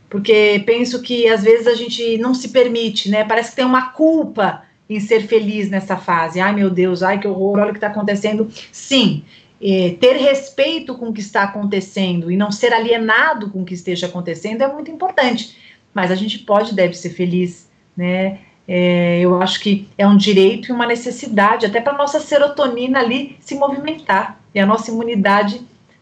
Porque 0.07 0.63
penso 0.65 1.01
que 1.01 1.27
às 1.27 1.43
vezes 1.43 1.65
a 1.65 1.73
gente 1.73 2.17
não 2.19 2.33
se 2.33 2.49
permite, 2.49 3.10
né? 3.10 3.23
Parece 3.23 3.49
que 3.49 3.55
tem 3.55 3.65
uma 3.65 3.89
culpa 3.89 4.63
em 4.89 4.99
ser 4.99 5.27
feliz 5.27 5.69
nessa 5.69 5.97
fase. 5.97 6.39
Ai, 6.39 6.53
meu 6.53 6.69
Deus, 6.69 7.03
ai, 7.03 7.19
que 7.19 7.27
horror, 7.27 7.60
olha 7.60 7.69
o 7.69 7.71
que 7.71 7.77
está 7.77 7.88
acontecendo. 7.88 8.47
Sim, 8.71 9.23
é, 9.62 9.96
ter 10.00 10.13
respeito 10.17 10.96
com 10.96 11.10
o 11.10 11.13
que 11.13 11.22
está 11.22 11.43
acontecendo 11.43 12.32
e 12.32 12.38
não 12.38 12.52
ser 12.52 12.74
alienado 12.74 13.50
com 13.50 13.62
o 13.62 13.65
que 13.65 13.74
esteja 13.74 14.08
acontecendo 14.08 14.62
é 14.62 14.67
muito 14.72 14.91
importante. 14.91 15.58
Mas 15.93 16.12
a 16.12 16.15
gente 16.15 16.39
pode, 16.39 16.76
deve 16.76 16.93
ser 16.93 17.10
feliz, 17.10 17.70
né? 17.96 18.39
É, 18.67 19.20
eu 19.22 19.41
acho 19.41 19.62
que 19.62 19.88
é 19.98 20.06
um 20.06 20.17
direito 20.17 20.70
e 20.70 20.72
uma 20.74 20.86
necessidade, 20.86 21.65
até 21.65 21.80
para 21.80 21.93
a 21.93 21.98
nossa 21.98 22.20
serotonina 22.20 23.00
ali 23.00 23.38
se 23.39 23.56
movimentar 23.56 24.39
e 24.54 24.60
a 24.60 24.65
nossa 24.65 24.91
imunidade 24.91 25.62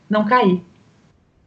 não 0.09 0.25
cair. 0.25 0.61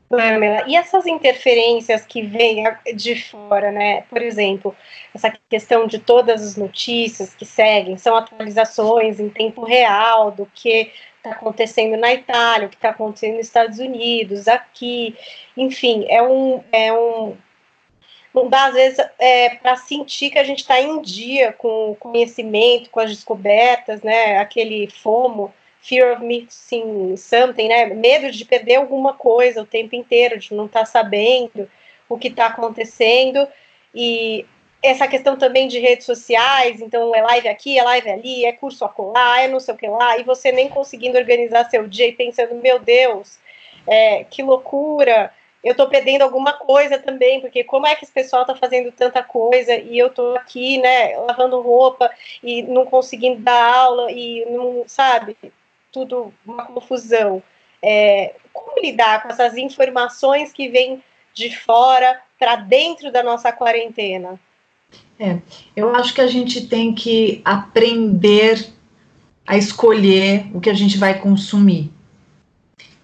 Pamela, 0.09 0.65
e 0.67 0.75
essas 0.75 1.07
interferências 1.07 2.07
que 2.07 2.23
vêm 2.23 2.65
de 2.95 3.15
fora, 3.15 3.71
né? 3.71 4.03
Por 4.03 4.23
exemplo, 4.23 4.75
essa 5.15 5.31
questão 5.51 5.87
de 5.87 5.99
todas 5.99 6.43
as 6.43 6.57
notícias 6.57 7.35
que 7.35 7.45
seguem 7.45 7.99
são 7.99 8.17
atualizações 8.17 9.21
em 9.21 9.29
tempo 9.29 9.65
real 9.65 10.31
do 10.31 10.47
que 10.55 10.91
está 11.19 11.31
acontecendo 11.31 11.97
na 11.97 12.13
Itália, 12.15 12.67
o 12.67 12.71
que 12.71 12.77
está 12.77 12.91
acontecendo 12.91 13.37
nos 13.37 13.47
Estados 13.47 13.79
Unidos, 13.79 14.49
aqui, 14.49 15.17
enfim, 15.57 16.07
é 16.09 16.23
um, 16.23 16.63
é 16.73 16.93
um 16.93 17.37
não 18.33 18.49
dá 18.49 18.67
às 18.67 18.75
vezes 18.75 18.99
é, 19.19 19.51
para 19.57 19.77
sentir 19.77 20.31
que 20.31 20.39
a 20.39 20.45
gente 20.45 20.61
está 20.61 20.81
em 20.81 21.01
dia 21.01 21.53
com 21.53 21.93
o 21.93 21.97
conhecimento, 21.97 22.91
com 22.91 23.01
as 23.01 23.11
descobertas, 23.11 24.03
né? 24.03 24.39
Aquele 24.39 24.89
FOMO, 24.89 25.53
fear 25.81 26.15
of 26.15 26.25
missing 26.25 27.17
something, 27.17 27.69
né? 27.69 27.87
Medo 27.87 28.31
de 28.31 28.45
perder 28.45 28.77
alguma 28.77 29.15
coisa 29.15 29.63
o 29.63 29.67
tempo 29.67 29.97
inteiro, 29.97 30.39
de 30.39 30.55
não 30.55 30.67
estar 30.67 30.81
tá 30.81 30.87
sabendo 30.87 31.69
o 32.09 32.19
que 32.19 32.29
está 32.29 32.47
acontecendo 32.47 33.47
e 33.95 34.47
essa 34.83 35.09
questão 35.09 35.37
também 35.37 35.67
de 35.67 35.79
redes 35.79 36.07
sociais, 36.07 36.81
então 36.81 37.15
é 37.15 37.21
live 37.23 37.49
aqui, 37.49 37.79
é 37.79 37.83
live 37.83 38.11
ali, 38.11 38.45
é 38.45 38.53
curso 38.53 38.85
acolá, 38.85 39.41
é 39.41 39.49
não 39.49 39.59
sei 39.59 39.75
o 39.75 39.77
que 39.77 39.89
lá, 39.89 40.19
e 40.19 40.23
você 40.23 40.53
nem 40.53 40.69
conseguindo 40.69 41.19
organizar 41.19 41.69
seu 41.69 41.87
dia 41.89 42.07
e 42.07 42.13
pensando, 42.13 42.55
meu 42.55 42.79
Deus, 42.79 43.39
é, 43.87 44.25
que 44.25 44.43
loucura, 44.43 45.33
eu 45.65 45.75
tô 45.75 45.89
perdendo 45.89 46.23
alguma 46.23 46.53
coisa 46.53 46.99
também, 46.99 47.41
porque 47.41 47.65
como 47.65 47.87
é 47.87 47.95
que 47.97 48.05
esse 48.05 48.13
pessoal 48.13 48.45
tá 48.45 48.55
fazendo 48.55 48.93
tanta 48.93 49.23
coisa 49.23 49.75
e 49.75 49.99
eu 49.99 50.11
tô 50.11 50.37
aqui, 50.37 50.79
né, 50.79 51.17
lavando 51.19 51.61
roupa 51.61 52.11
e 52.43 52.63
não 52.63 52.87
conseguindo 52.87 53.41
dar 53.41 53.75
aula 53.75 54.13
e 54.13 54.45
não, 54.47 54.85
sabe, 54.87 55.37
tudo 55.91 56.33
uma 56.47 56.67
confusão. 56.67 57.43
É, 57.83 58.35
como 58.53 58.81
lidar 58.81 59.23
com 59.23 59.29
essas 59.31 59.57
informações 59.57 60.53
que 60.53 60.69
vêm 60.69 61.03
de 61.35 61.57
fora 61.57 62.21
para 62.39 62.57
dentro 62.57 63.11
da 63.11 63.23
nossa 63.23 63.53
quarentena? 63.53 64.39
É, 65.19 65.39
eu 65.75 65.95
acho 65.95 66.15
que 66.15 66.21
a 66.21 66.27
gente 66.27 66.67
tem 66.67 66.95
que 66.95 67.41
aprender 67.45 68.69
a 69.47 69.57
escolher 69.57 70.47
o 70.55 70.61
que 70.61 70.71
a 70.71 70.75
gente 70.75 70.97
vai 70.97 71.19
consumir. 71.19 71.91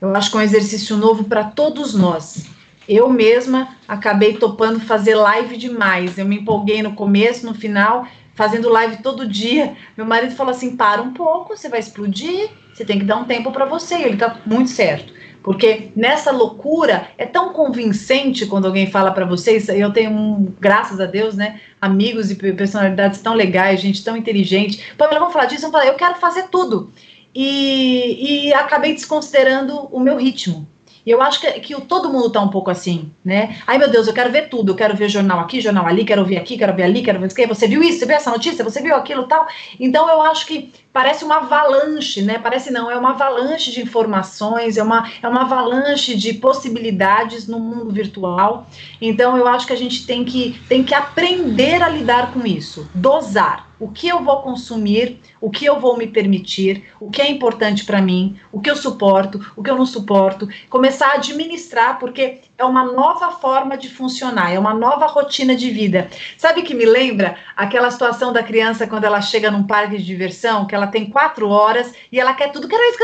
Eu 0.01 0.15
acho 0.15 0.31
que 0.31 0.37
é 0.37 0.41
um 0.41 0.43
exercício 0.43 0.97
novo 0.97 1.25
para 1.25 1.45
todos 1.45 1.95
nós. 1.95 2.47
Eu 2.87 3.09
mesma 3.09 3.77
acabei 3.89 4.35
topando 4.35 4.79
fazer 4.79 5.15
live 5.15 5.57
demais. 5.57 6.19
Eu 6.19 6.27
me 6.27 6.37
empolguei 6.37 6.83
no 6.83 6.95
começo, 6.95 7.47
no 7.47 7.55
final, 7.55 8.07
fazendo 8.35 8.69
live 8.69 9.03
todo 9.03 9.27
dia. 9.27 9.75
Meu 9.97 10.05
marido 10.05 10.37
falou 10.37 10.53
assim: 10.53 10.77
para 10.77 11.01
um 11.01 11.15
pouco, 11.15 11.57
você 11.57 11.69
vai 11.69 11.81
explodir, 11.81 12.51
você 12.73 12.85
tem 12.85 12.99
que 12.99 13.05
dar 13.05 13.17
um 13.17 13.25
tempo 13.25 13.51
para 13.51 13.65
você. 13.65 13.97
E 13.97 14.03
ele 14.03 14.15
está 14.15 14.39
muito 14.45 14.69
certo. 14.69 15.13
Porque 15.45 15.91
nessa 15.95 16.33
loucura 16.33 17.09
é 17.19 17.27
tão 17.27 17.53
convincente 17.53 18.47
quando 18.47 18.65
alguém 18.65 18.91
fala 18.91 19.11
para 19.11 19.27
vocês. 19.27 19.69
Eu 19.69 19.93
tenho, 19.93 20.11
um, 20.11 20.51
graças 20.59 20.99
a 20.99 21.05
Deus, 21.05 21.37
né, 21.37 21.61
amigos 21.79 22.31
e 22.31 22.35
personalidades 22.35 23.21
tão 23.21 23.35
legais, 23.35 23.79
gente 23.79 24.03
tão 24.03 24.17
inteligente. 24.17 24.83
Pamela, 24.97 25.21
vamos 25.21 25.35
falar 25.35 25.45
disso? 25.45 25.61
Vamos 25.61 25.79
falar, 25.79 25.87
eu 25.87 25.99
quero 25.99 26.15
fazer 26.15 26.45
tudo. 26.45 26.91
E, 27.35 28.47
e 28.47 28.55
acabei 28.55 28.95
desconsiderando 28.95 29.87
o 29.93 30.01
meu 30.01 30.17
ritmo. 30.17 30.67
E 31.05 31.11
eu 31.11 31.21
acho 31.21 31.39
que, 31.39 31.53
que 31.61 31.79
todo 31.83 32.11
mundo 32.11 32.31
tá 32.31 32.41
um 32.41 32.49
pouco 32.49 32.71
assim, 32.71 33.13
né? 33.23 33.59
Ai, 33.67 33.77
meu 33.77 33.91
Deus, 33.91 34.07
eu 34.07 34.15
quero 34.15 34.33
ver 34.33 34.49
tudo. 34.49 34.73
Eu 34.73 34.77
quero 34.77 34.97
ver 34.97 35.11
jornal 35.11 35.41
aqui, 35.41 35.61
jornal 35.61 35.87
ali, 35.87 36.07
quero 36.07 36.25
ver 36.25 36.39
aqui, 36.39 36.57
quero 36.57 36.75
ver 36.75 36.85
ali, 36.85 37.03
quero 37.03 37.21
ver. 37.21 37.29
Você 37.29 37.69
viu 37.69 37.83
isso? 37.83 37.99
Você 37.99 38.07
viu 38.07 38.17
essa 38.17 38.31
notícia? 38.31 38.65
Você 38.65 38.81
viu 38.81 38.97
aquilo 38.97 39.25
tal? 39.25 39.47
Então, 39.79 40.09
eu 40.09 40.23
acho 40.23 40.47
que 40.47 40.73
parece 40.95 41.25
uma 41.25 41.39
avalanche, 41.39 42.23
né? 42.23 42.39
Parece 42.39 42.71
não, 42.71 42.89
é 42.89 42.97
uma 42.97 43.11
avalanche 43.11 43.73
de 43.73 43.83
informações, 43.83 44.77
é 44.77 44.83
uma, 44.83 45.11
é 45.21 45.29
uma 45.29 45.41
avalanche 45.41 46.17
de 46.17 46.35
possibilidades 46.35 47.49
no 47.49 47.59
mundo 47.59 47.91
virtual. 47.91 48.69
Então 49.01 49.37
eu 49.37 49.49
acho 49.49 49.67
que 49.67 49.73
a 49.73 49.77
gente 49.77 50.07
tem 50.07 50.25
que, 50.25 50.57
tem 50.69 50.85
que 50.85 50.95
aprender 50.95 51.83
a 51.83 51.89
lidar 51.89 52.33
com 52.33 52.47
isso, 52.47 52.89
dosar 52.95 53.75
o 53.79 53.89
que 53.89 54.09
eu 54.09 54.23
vou 54.23 54.41
consumir, 54.41 55.21
o 55.41 55.51
que 55.51 55.65
eu 55.65 55.81
vou 55.81 55.99
me 55.99 56.07
permitir, 56.07 56.85
o 57.01 57.11
que 57.11 57.21
é 57.21 57.29
importante 57.29 57.85
para 57.85 58.01
mim, 58.01 58.39
o 58.53 58.61
que 58.61 58.71
eu 58.71 58.77
suporto, 58.77 59.45
o 59.57 59.63
que 59.63 59.71
eu 59.71 59.77
não 59.77 59.85
suporto, 59.85 60.49
começar 60.71 61.09
a 61.09 61.15
administrar, 61.15 61.99
porque 61.99 62.41
é 62.65 62.69
uma 62.69 62.85
nova 62.85 63.31
forma 63.33 63.77
de 63.77 63.89
funcionar, 63.89 64.53
é 64.53 64.59
uma 64.59 64.75
nova 64.75 65.07
rotina 65.07 65.55
de 65.55 65.71
vida. 65.71 66.09
Sabe 66.37 66.63
que 66.63 66.75
me 66.75 66.85
lembra 66.85 67.37
aquela 67.57 67.91
situação 67.91 68.33
da 68.33 68.43
criança 68.43 68.87
quando 68.87 69.05
ela 69.05 69.21
chega 69.21 69.51
num 69.51 69.67
parque 69.67 69.97
de 69.97 70.05
diversão, 70.05 70.67
que 70.67 70.75
ela 70.75 70.87
tem 70.87 71.11
quatro 71.11 71.49
horas 71.49 71.93
e 72.11 72.19
ela 72.19 72.35
quer 72.35 72.51
tudo, 72.51 72.69
quer 72.69 72.77
isso, 72.91 72.99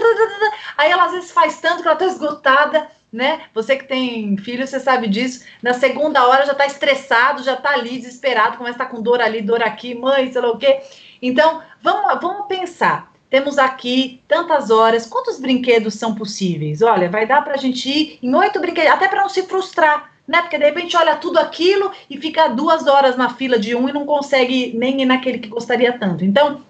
aí 0.77 0.90
ela 0.90 1.05
às 1.05 1.12
vezes 1.12 1.31
faz 1.31 1.61
tanto 1.61 1.83
que 1.83 1.88
ela 1.88 1.94
está 1.94 2.07
esgotada 2.07 2.88
né? 3.12 3.40
Você 3.53 3.77
que 3.77 3.88
tem 3.88 4.37
filho, 4.37 4.66
você 4.66 4.79
sabe 4.79 5.09
disso. 5.09 5.44
Na 5.61 5.75
segunda 5.75 6.27
hora 6.29 6.46
já 6.46 6.53
está 6.53 6.64
estressado, 6.66 7.42
já 7.42 7.55
está 7.55 7.70
ali 7.70 7.99
desesperado, 7.99 8.57
começa 8.57 8.75
a 8.75 8.77
estar 8.77 8.85
tá 8.85 8.90
com 8.90 9.03
dor 9.03 9.20
ali, 9.20 9.42
dor 9.42 9.62
aqui, 9.62 9.94
mãe, 9.94 10.31
sei 10.31 10.40
lá 10.40 10.51
o 10.51 10.59
quê. 10.59 10.81
Então, 11.20 11.61
vamos, 11.83 12.20
vamos 12.20 12.46
pensar. 12.46 13.10
Temos 13.31 13.59
aqui 13.59 14.21
tantas 14.27 14.71
horas, 14.71 15.07
quantos 15.07 15.38
brinquedos 15.38 15.95
são 15.95 16.14
possíveis? 16.14 16.83
Olha, 16.83 17.09
vai 17.09 17.27
dar 17.27 17.43
para 17.43 17.55
a 17.55 17.57
gente 17.57 17.88
ir 17.88 18.19
em 18.21 18.35
oito 18.35 18.61
brinquedos, 18.61 18.90
até 18.90 19.07
para 19.07 19.23
não 19.23 19.29
se 19.29 19.45
frustrar, 19.45 20.11
né? 20.27 20.43
Porque 20.43 20.59
de 20.59 20.64
repente 20.64 20.97
olha 20.97 21.14
tudo 21.14 21.38
aquilo 21.38 21.93
e 22.11 22.19
fica 22.19 22.49
duas 22.49 22.88
horas 22.88 23.16
na 23.16 23.31
fila 23.31 23.59
de 23.59 23.75
um 23.75 23.88
e 23.88 23.93
não 23.93 24.05
consegue 24.05 24.73
nem 24.77 25.01
ir 25.01 25.07
naquele 25.07 25.38
que 25.38 25.49
gostaria 25.49 25.97
tanto. 25.97 26.25
Então, 26.25 26.61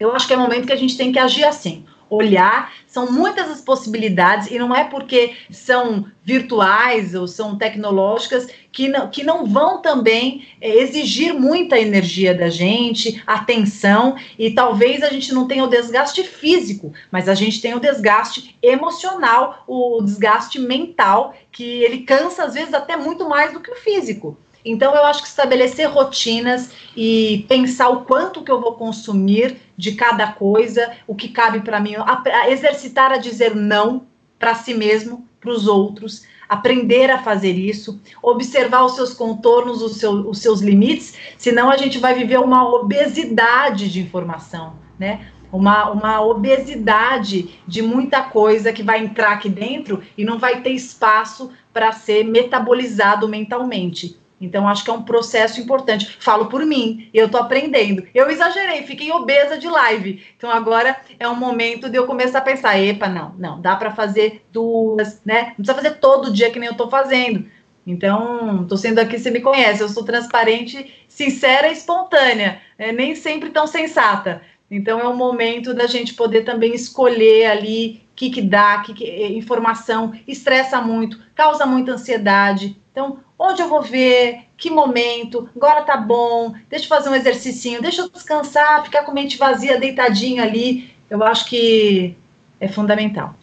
eu 0.00 0.14
acho 0.14 0.26
que 0.26 0.32
é 0.32 0.36
o 0.36 0.40
momento 0.40 0.66
que 0.66 0.72
a 0.72 0.76
gente 0.76 0.96
tem 0.96 1.12
que 1.12 1.18
agir 1.18 1.44
assim 1.44 1.84
olhar, 2.10 2.72
são 2.86 3.10
muitas 3.10 3.50
as 3.50 3.60
possibilidades, 3.60 4.50
e 4.50 4.58
não 4.58 4.74
é 4.74 4.84
porque 4.84 5.34
são 5.50 6.06
virtuais 6.24 7.14
ou 7.14 7.26
são 7.26 7.56
tecnológicas 7.56 8.48
que 8.70 8.88
não, 8.88 9.08
que 9.08 9.24
não 9.24 9.46
vão 9.46 9.80
também 9.80 10.46
é, 10.60 10.82
exigir 10.82 11.34
muita 11.34 11.78
energia 11.78 12.34
da 12.34 12.48
gente, 12.48 13.22
atenção, 13.26 14.16
e 14.38 14.50
talvez 14.50 15.02
a 15.02 15.08
gente 15.08 15.32
não 15.32 15.48
tenha 15.48 15.64
o 15.64 15.68
desgaste 15.68 16.22
físico, 16.22 16.92
mas 17.10 17.28
a 17.28 17.34
gente 17.34 17.60
tem 17.60 17.74
o 17.74 17.80
desgaste 17.80 18.56
emocional, 18.62 19.64
o 19.66 20.00
desgaste 20.02 20.58
mental, 20.58 21.34
que 21.50 21.82
ele 21.82 22.00
cansa 22.00 22.44
às 22.44 22.54
vezes 22.54 22.74
até 22.74 22.96
muito 22.96 23.28
mais 23.28 23.52
do 23.52 23.60
que 23.60 23.70
o 23.70 23.76
físico. 23.76 24.38
Então, 24.70 24.94
eu 24.94 25.06
acho 25.06 25.22
que 25.22 25.28
estabelecer 25.28 25.88
rotinas 25.88 26.70
e 26.94 27.46
pensar 27.48 27.88
o 27.88 28.04
quanto 28.04 28.42
que 28.42 28.50
eu 28.50 28.60
vou 28.60 28.74
consumir 28.74 29.56
de 29.76 29.92
cada 29.92 30.32
coisa, 30.32 30.92
o 31.06 31.14
que 31.14 31.28
cabe 31.28 31.60
para 31.60 31.80
mim, 31.80 31.94
a, 31.96 32.22
a 32.22 32.50
exercitar 32.50 33.10
a 33.10 33.16
dizer 33.16 33.56
não 33.56 34.02
para 34.38 34.54
si 34.54 34.74
mesmo, 34.74 35.26
para 35.40 35.50
os 35.50 35.66
outros, 35.66 36.26
aprender 36.46 37.10
a 37.10 37.22
fazer 37.22 37.52
isso, 37.52 37.98
observar 38.22 38.84
os 38.84 38.94
seus 38.94 39.14
contornos, 39.14 39.80
os, 39.80 39.96
seu, 39.96 40.12
os 40.28 40.38
seus 40.38 40.60
limites, 40.60 41.14
senão 41.38 41.70
a 41.70 41.76
gente 41.78 41.98
vai 41.98 42.14
viver 42.14 42.38
uma 42.38 42.68
obesidade 42.68 43.90
de 43.90 44.00
informação, 44.00 44.74
né? 44.98 45.28
Uma, 45.50 45.90
uma 45.90 46.20
obesidade 46.20 47.58
de 47.66 47.80
muita 47.80 48.20
coisa 48.20 48.70
que 48.70 48.82
vai 48.82 49.02
entrar 49.02 49.32
aqui 49.32 49.48
dentro 49.48 50.02
e 50.16 50.22
não 50.22 50.38
vai 50.38 50.60
ter 50.60 50.72
espaço 50.72 51.50
para 51.72 51.90
ser 51.92 52.22
metabolizado 52.22 53.26
mentalmente. 53.26 54.18
Então, 54.40 54.68
acho 54.68 54.84
que 54.84 54.90
é 54.90 54.92
um 54.92 55.02
processo 55.02 55.60
importante. 55.60 56.16
Falo 56.20 56.46
por 56.46 56.64
mim, 56.64 57.08
eu 57.12 57.28
tô 57.28 57.38
aprendendo. 57.38 58.06
Eu 58.14 58.30
exagerei, 58.30 58.82
fiquei 58.84 59.10
obesa 59.10 59.58
de 59.58 59.68
live. 59.68 60.22
Então, 60.36 60.50
agora 60.50 60.96
é 61.18 61.28
um 61.28 61.34
momento 61.34 61.88
de 61.88 61.96
eu 61.96 62.06
começar 62.06 62.38
a 62.38 62.42
pensar: 62.42 62.78
epa, 62.78 63.08
não, 63.08 63.34
não, 63.38 63.60
dá 63.60 63.74
para 63.74 63.90
fazer 63.90 64.44
duas, 64.52 65.20
né? 65.24 65.48
Não 65.48 65.64
precisa 65.64 65.74
fazer 65.74 65.94
todo 65.96 66.32
dia 66.32 66.50
que 66.50 66.58
nem 66.58 66.68
eu 66.68 66.76
tô 66.76 66.88
fazendo. 66.88 67.46
Então, 67.86 68.66
tô 68.66 68.76
sendo 68.76 68.98
aqui, 68.98 69.18
você 69.18 69.30
me 69.30 69.40
conhece, 69.40 69.82
eu 69.82 69.88
sou 69.88 70.04
transparente, 70.04 71.06
sincera 71.08 71.68
e 71.68 71.72
espontânea, 71.72 72.60
é, 72.76 72.92
nem 72.92 73.14
sempre 73.14 73.48
tão 73.48 73.66
sensata. 73.66 74.42
Então, 74.70 75.00
é 75.00 75.08
um 75.08 75.16
momento 75.16 75.72
da 75.72 75.86
gente 75.86 76.12
poder 76.12 76.42
também 76.42 76.74
escolher 76.74 77.46
ali 77.46 78.02
o 78.12 78.14
que, 78.14 78.28
que 78.28 78.42
dá, 78.42 78.82
que, 78.82 78.92
que 78.92 79.26
informação, 79.28 80.12
estressa 80.26 80.82
muito, 80.82 81.18
causa 81.34 81.64
muita 81.64 81.92
ansiedade. 81.92 82.76
Então, 82.98 83.20
Onde 83.38 83.62
eu 83.62 83.68
vou 83.68 83.80
ver? 83.80 84.46
Que 84.56 84.68
momento? 84.68 85.48
Agora 85.54 85.82
tá 85.82 85.96
bom. 85.96 86.52
Deixa 86.68 86.86
eu 86.86 86.88
fazer 86.88 87.08
um 87.08 87.14
exercício, 87.14 87.80
deixa 87.80 88.02
eu 88.02 88.10
descansar, 88.10 88.82
ficar 88.84 89.04
com 89.04 89.12
a 89.12 89.14
mente 89.14 89.38
vazia, 89.38 89.78
deitadinho 89.78 90.42
ali. 90.42 90.92
Eu 91.08 91.22
acho 91.22 91.44
que 91.44 92.16
é 92.58 92.66
fundamental. 92.66 93.34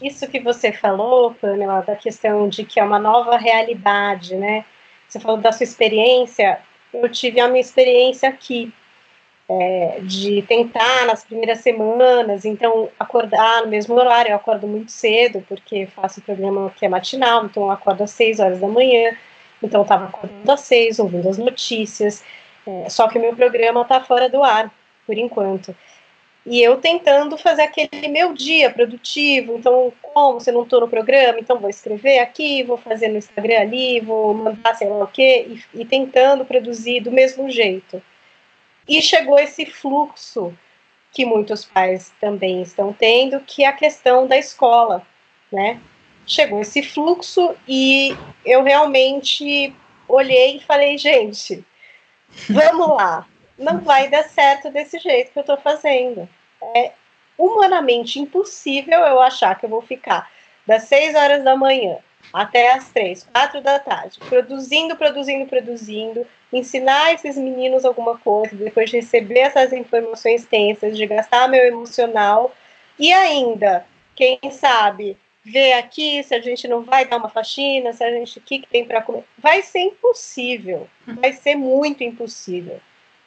Isso 0.00 0.28
que 0.28 0.38
você 0.38 0.72
falou, 0.72 1.34
Pamela, 1.34 1.80
da 1.80 1.96
questão 1.96 2.48
de 2.48 2.62
que 2.64 2.78
é 2.78 2.84
uma 2.84 3.00
nova 3.00 3.36
realidade, 3.36 4.36
né? 4.36 4.64
Você 5.08 5.18
falou 5.18 5.38
da 5.38 5.50
sua 5.50 5.64
experiência. 5.64 6.60
Eu 6.94 7.08
tive 7.08 7.40
a 7.40 7.48
minha 7.48 7.60
experiência 7.60 8.28
aqui, 8.28 8.72
é, 9.48 10.00
de 10.02 10.42
tentar 10.42 11.06
nas 11.06 11.24
primeiras 11.24 11.60
semanas, 11.60 12.44
então 12.44 12.88
acordar 12.98 13.62
no 13.62 13.68
mesmo 13.68 13.94
horário, 13.94 14.30
eu 14.30 14.36
acordo 14.36 14.66
muito 14.66 14.90
cedo, 14.90 15.44
porque 15.48 15.86
faço 15.86 16.20
o 16.20 16.22
programa 16.22 16.72
que 16.76 16.84
é 16.84 16.88
matinal, 16.88 17.46
então 17.46 17.64
eu 17.64 17.70
acordo 17.70 18.02
às 18.02 18.10
6 18.10 18.40
horas 18.40 18.60
da 18.60 18.68
manhã, 18.68 19.16
então 19.62 19.80
eu 19.80 19.84
estava 19.84 20.06
acordando 20.06 20.50
às 20.50 20.60
6, 20.60 20.98
ouvindo 20.98 21.28
as 21.28 21.38
notícias, 21.38 22.24
é, 22.66 22.88
só 22.88 23.08
que 23.08 23.18
o 23.18 23.20
meu 23.20 23.34
programa 23.36 23.82
está 23.82 24.00
fora 24.00 24.28
do 24.28 24.42
ar, 24.42 24.70
por 25.06 25.16
enquanto. 25.16 25.74
E 26.44 26.62
eu 26.62 26.76
tentando 26.76 27.36
fazer 27.36 27.62
aquele 27.62 28.06
meu 28.06 28.32
dia 28.32 28.70
produtivo, 28.70 29.56
então, 29.58 29.92
como? 30.00 30.38
Eu 30.46 30.52
não 30.52 30.62
estou 30.62 30.80
no 30.80 30.88
programa, 30.88 31.40
então 31.40 31.58
vou 31.58 31.68
escrever 31.68 32.20
aqui, 32.20 32.62
vou 32.62 32.76
fazer 32.76 33.08
no 33.08 33.18
Instagram 33.18 33.60
ali, 33.60 34.00
vou 34.00 34.32
mandar 34.32 34.74
sei 34.76 34.88
lá 34.88 35.04
o 35.04 35.08
quê, 35.08 35.46
e, 35.74 35.80
e 35.82 35.84
tentando 35.84 36.44
produzir 36.44 37.00
do 37.00 37.10
mesmo 37.10 37.50
jeito. 37.50 38.00
E 38.88 39.02
chegou 39.02 39.38
esse 39.38 39.66
fluxo 39.66 40.56
que 41.12 41.24
muitos 41.24 41.64
pais 41.64 42.12
também 42.20 42.62
estão 42.62 42.92
tendo, 42.92 43.40
que 43.40 43.64
é 43.64 43.68
a 43.68 43.72
questão 43.72 44.26
da 44.26 44.36
escola, 44.36 45.06
né? 45.50 45.80
Chegou 46.26 46.60
esse 46.60 46.82
fluxo 46.82 47.56
e 47.66 48.16
eu 48.44 48.62
realmente 48.62 49.74
olhei 50.08 50.56
e 50.56 50.60
falei, 50.60 50.98
gente, 50.98 51.64
vamos 52.50 52.88
lá, 52.88 53.26
não 53.58 53.80
vai 53.80 54.08
dar 54.08 54.24
certo 54.24 54.70
desse 54.70 54.98
jeito 54.98 55.32
que 55.32 55.38
eu 55.38 55.42
estou 55.42 55.56
fazendo. 55.56 56.28
É 56.74 56.92
humanamente 57.38 58.18
impossível 58.18 59.00
eu 59.00 59.20
achar 59.20 59.58
que 59.58 59.66
eu 59.66 59.70
vou 59.70 59.82
ficar 59.82 60.30
das 60.66 60.84
6 60.84 61.14
horas 61.14 61.44
da 61.44 61.56
manhã 61.56 61.98
até 62.32 62.72
as 62.72 62.90
três, 62.90 63.26
quatro 63.32 63.60
da 63.60 63.78
tarde, 63.78 64.18
produzindo, 64.28 64.96
produzindo, 64.96 65.46
produzindo, 65.46 66.26
ensinar 66.58 67.12
esses 67.12 67.36
meninos 67.36 67.84
alguma 67.84 68.18
coisa, 68.18 68.54
depois 68.56 68.90
de 68.90 68.96
receber 68.96 69.40
essas 69.40 69.72
informações 69.72 70.44
tensas, 70.44 70.96
de 70.96 71.06
gastar 71.06 71.48
meu 71.48 71.64
emocional 71.64 72.54
e 72.98 73.12
ainda, 73.12 73.86
quem 74.14 74.38
sabe, 74.50 75.16
ver 75.44 75.74
aqui 75.74 76.22
se 76.24 76.34
a 76.34 76.40
gente 76.40 76.66
não 76.66 76.82
vai 76.82 77.04
dar 77.06 77.18
uma 77.18 77.28
faxina, 77.28 77.92
se 77.92 78.02
a 78.02 78.10
gente 78.10 78.38
o 78.38 78.42
que, 78.42 78.60
que 78.60 78.68
tem 78.68 78.84
para 78.84 79.02
comer, 79.02 79.24
vai 79.38 79.62
ser 79.62 79.80
impossível, 79.80 80.88
vai 81.06 81.32
ser 81.32 81.54
muito 81.54 82.02
impossível. 82.02 82.80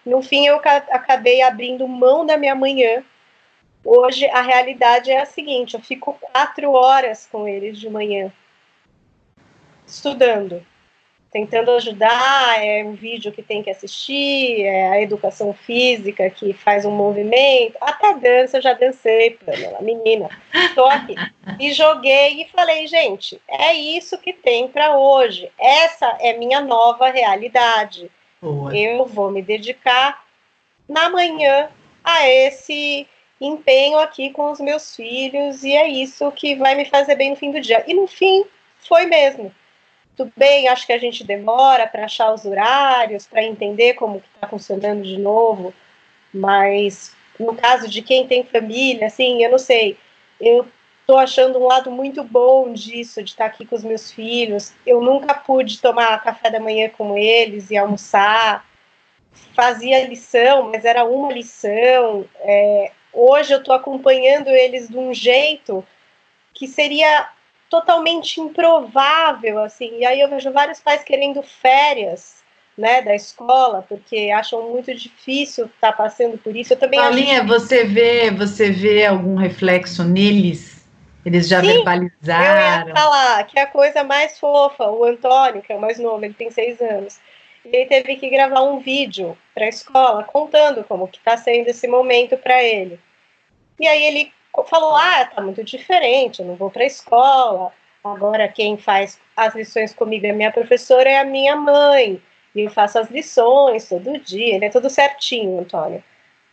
No 0.05 0.21
fim, 0.21 0.45
eu 0.45 0.55
acabei 0.55 1.41
abrindo 1.41 1.87
mão 1.87 2.25
da 2.25 2.37
minha 2.37 2.55
manhã. 2.55 3.03
Hoje 3.85 4.25
a 4.27 4.41
realidade 4.41 5.11
é 5.11 5.21
a 5.21 5.25
seguinte: 5.25 5.75
eu 5.75 5.79
fico 5.79 6.17
quatro 6.19 6.71
horas 6.71 7.27
com 7.31 7.47
eles 7.47 7.79
de 7.79 7.89
manhã 7.89 8.31
estudando, 9.85 10.65
tentando 11.31 11.71
ajudar, 11.71 12.63
é 12.63 12.83
um 12.83 12.93
vídeo 12.93 13.31
que 13.31 13.43
tem 13.43 13.61
que 13.61 13.69
assistir, 13.69 14.63
é 14.63 14.89
a 14.89 15.01
educação 15.01 15.53
física 15.53 16.29
que 16.29 16.53
faz 16.53 16.85
um 16.85 16.91
movimento, 16.91 17.77
até 17.79 18.13
dança 18.15 18.57
eu 18.57 18.61
já 18.61 18.73
dancei, 18.73 19.31
Pamela, 19.31 19.81
menina, 19.81 20.29
estou 20.53 20.87
aqui. 20.87 21.15
E 21.59 21.71
joguei 21.73 22.41
e 22.41 22.45
falei, 22.45 22.87
gente, 22.87 23.39
é 23.47 23.73
isso 23.73 24.17
que 24.17 24.33
tem 24.33 24.67
para 24.67 24.97
hoje, 24.97 25.51
essa 25.59 26.17
é 26.19 26.33
minha 26.33 26.61
nova 26.61 27.09
realidade. 27.09 28.09
Boa. 28.41 28.75
Eu 28.75 29.05
vou 29.05 29.29
me 29.29 29.41
dedicar 29.41 30.23
na 30.87 31.09
manhã 31.09 31.69
a 32.03 32.27
esse 32.27 33.05
empenho 33.39 33.99
aqui 33.99 34.31
com 34.31 34.51
os 34.51 34.59
meus 34.59 34.95
filhos 34.95 35.63
e 35.63 35.75
é 35.75 35.87
isso 35.87 36.31
que 36.31 36.55
vai 36.55 36.75
me 36.75 36.85
fazer 36.85 37.15
bem 37.15 37.29
no 37.29 37.35
fim 37.35 37.51
do 37.51 37.61
dia. 37.61 37.83
E 37.87 37.93
no 37.93 38.07
fim, 38.07 38.45
foi 38.79 39.05
mesmo. 39.05 39.53
Tudo 40.19 40.34
bem, 40.36 40.67
acho 40.67 40.86
que 40.86 40.91
a 40.91 40.97
gente 40.97 41.23
demora 41.23 41.88
para 41.88 42.03
achar 42.03 42.34
os 42.34 42.43
horários, 42.43 43.25
para 43.25 43.41
entender 43.41 43.93
como 43.93 44.17
está 44.36 44.49
funcionando 44.49 45.01
de 45.01 45.17
novo, 45.17 45.73
mas 46.34 47.15
no 47.39 47.55
caso 47.55 47.88
de 47.88 48.01
quem 48.01 48.27
tem 48.27 48.43
família, 48.43 49.08
assim, 49.08 49.41
eu 49.41 49.49
não 49.49 49.58
sei, 49.58 49.97
eu 50.41 50.67
estou 50.99 51.17
achando 51.17 51.58
um 51.58 51.65
lado 51.65 51.89
muito 51.89 52.21
bom 52.21 52.73
disso, 52.73 53.23
de 53.23 53.29
estar 53.29 53.45
tá 53.45 53.49
aqui 53.49 53.65
com 53.65 53.77
os 53.77 53.84
meus 53.86 54.12
filhos. 54.12 54.73
Eu 54.86 54.99
nunca 54.99 55.34
pude 55.34 55.79
tomar 55.79 56.21
café 56.21 56.51
da 56.51 56.60
manhã 56.60 56.89
com 56.89 57.17
eles 57.17 57.71
e 57.71 57.77
almoçar. 57.77 58.67
Fazia 59.55 60.05
lição, 60.05 60.69
mas 60.69 60.84
era 60.84 61.05
uma 61.05 61.32
lição. 61.32 62.25
É, 62.41 62.91
hoje 63.13 63.53
eu 63.53 63.60
estou 63.60 63.73
acompanhando 63.73 64.49
eles 64.49 64.89
de 64.89 64.97
um 64.97 65.13
jeito 65.13 65.82
que 66.53 66.67
seria 66.67 67.29
totalmente 67.69 68.41
improvável, 68.41 69.60
assim. 69.60 69.99
E 69.99 70.05
aí 70.05 70.19
eu 70.19 70.29
vejo 70.29 70.51
vários 70.51 70.79
pais 70.79 71.03
querendo 71.03 71.41
férias, 71.43 72.39
né, 72.77 73.01
da 73.01 73.13
escola, 73.13 73.86
porque 73.88 74.32
acham 74.32 74.69
muito 74.69 74.93
difícil 74.95 75.65
estar 75.65 75.91
tá 75.91 75.97
passando 75.97 76.38
por 76.38 76.55
isso. 76.55 76.73
Eu 76.73 76.77
também 76.77 76.99
Paulinha, 76.99 77.39
acho... 77.39 77.47
você 77.47 77.84
vê, 77.84 78.32
você 78.32 78.71
vê 78.71 79.05
algum 79.05 79.36
reflexo 79.36 80.03
neles? 80.03 80.79
Eles 81.25 81.47
já 81.47 81.60
Sim, 81.60 81.67
verbalizaram. 81.67 82.82
Eu 82.82 82.88
ia 82.88 82.95
falar 82.95 83.43
que 83.43 83.60
é 83.60 83.63
a 83.63 83.67
coisa 83.67 84.03
mais 84.03 84.39
fofa, 84.39 84.89
o 84.89 85.03
Antônio, 85.03 85.62
que 85.62 85.71
é 85.71 85.75
o 85.75 85.82
mais 85.82 85.99
novo, 85.99 86.23
ele 86.23 86.34
tem 86.34 86.49
seis 86.49 86.82
anos. 86.82 87.19
Ele 87.65 87.86
teve 87.86 88.15
que 88.15 88.29
gravar 88.29 88.62
um 88.62 88.79
vídeo 88.79 89.38
para 89.53 89.65
a 89.65 89.69
escola 89.69 90.23
contando 90.23 90.84
como 90.86 91.08
que 91.08 91.17
está 91.17 91.36
sendo 91.36 91.67
esse 91.67 91.88
momento 91.88 92.38
para 92.38 92.63
ele. 92.63 92.99
E 93.77 93.86
aí 93.86 94.03
ele 94.03 94.32
falou: 94.67 94.95
ah, 94.95 95.25
tá 95.25 95.41
muito 95.41 95.63
diferente, 95.63 96.41
eu 96.41 96.45
não 96.45 96.55
vou 96.55 96.69
para 96.69 96.83
a 96.83 96.88
escola. 96.88 97.71
Agora 98.03 98.47
quem 98.47 98.77
faz 98.77 99.19
as 99.35 99.53
lições 99.55 99.93
comigo 99.93 100.25
é 100.25 100.31
minha 100.31 100.51
professora, 100.51 101.09
é 101.09 101.19
a 101.19 101.25
minha 101.25 101.55
mãe. 101.55 102.21
E 102.55 102.62
eu 102.62 102.71
faço 102.71 102.97
as 102.97 103.09
lições 103.09 103.88
todo 103.88 104.19
dia, 104.19 104.55
ele 104.55 104.65
é 104.65 104.69
tudo 104.69 104.89
certinho, 104.89 105.59
Antônio. 105.59 106.03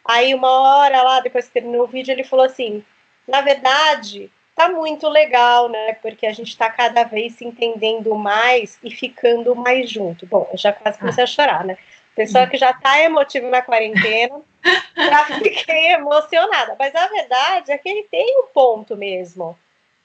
Aí 0.05 0.35
uma 0.35 0.51
hora 0.51 1.03
lá, 1.03 1.21
depois 1.21 1.47
que 1.47 1.55
terminou 1.55 1.85
o 1.85 1.89
vídeo, 1.89 2.13
ele 2.13 2.25
falou 2.25 2.47
assim: 2.47 2.85
na 3.27 3.41
verdade, 3.41 4.31
tá 4.55 4.69
muito 4.69 5.09
legal, 5.09 5.69
né? 5.69 5.95
Porque 5.95 6.27
a 6.27 6.33
gente 6.33 6.49
está 6.49 6.71
cada 6.71 7.05
vez 7.05 7.35
se 7.35 7.45
entendendo 7.45 8.15
mais 8.15 8.79
e 8.83 8.91
ficando 8.91 9.55
mais 9.55 9.91
junto. 9.91 10.27
Bom, 10.27 10.49
eu 10.53 10.59
já 10.59 10.73
quase 10.73 10.99
comecei 10.99 11.25
a 11.25 11.27
chorar, 11.27 11.65
né? 11.65 11.77
Pessoa 12.15 12.47
que 12.47 12.57
já 12.57 12.71
está 12.71 12.99
emotiva 13.01 13.49
na 13.51 13.61
quarentena, 13.61 14.41
já 14.97 15.25
fiquei 15.25 15.93
emocionada. 15.93 16.77
Mas 16.79 16.95
a 16.95 17.07
verdade 17.07 17.73
é 17.73 17.79
que 17.79 17.89
ele 17.89 18.05
tem 18.05 18.41
um 18.41 18.47
ponto 18.53 18.97
mesmo. 18.97 19.57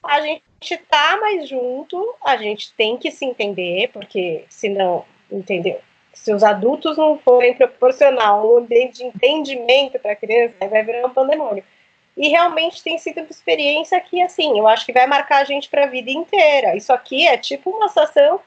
A 0.04 0.22
gente 0.22 0.78
tá 0.90 1.18
mais 1.22 1.48
junto, 1.48 2.16
a 2.24 2.36
gente 2.38 2.74
tem 2.74 2.98
que 2.98 3.12
se 3.12 3.26
entender, 3.26 3.90
porque 3.94 4.46
senão, 4.50 5.06
entendeu? 5.32 5.80
Se 6.14 6.34
os 6.34 6.44
adultos 6.44 6.98
não 6.98 7.18
forem 7.20 7.54
proporcionar 7.54 8.44
um 8.44 8.58
ambiente 8.58 8.98
de 8.98 9.06
entendimento 9.06 10.00
para 10.00 10.14
a 10.14 10.16
criança, 10.16 10.68
vai 10.68 10.84
virar 10.84 11.08
um 11.08 11.14
pandemônio. 11.14 11.64
E 12.18 12.28
realmente 12.28 12.84
tem 12.84 12.98
sido 12.98 13.20
uma 13.20 13.30
experiência 13.30 14.00
que, 14.02 14.22
assim, 14.22 14.58
eu 14.60 14.68
acho 14.68 14.86
que 14.86 14.92
vai 14.92 15.08
marcar 15.08 15.38
a 15.38 15.46
gente 15.46 15.70
para 15.70 15.86
a 15.86 15.88
vida 15.88 16.12
inteira. 16.12 16.76
Isso 16.76 16.92
aqui 16.92 17.28
é 17.28 17.38
tipo 17.38 17.70
uma 17.70 17.88
situação 17.88 18.42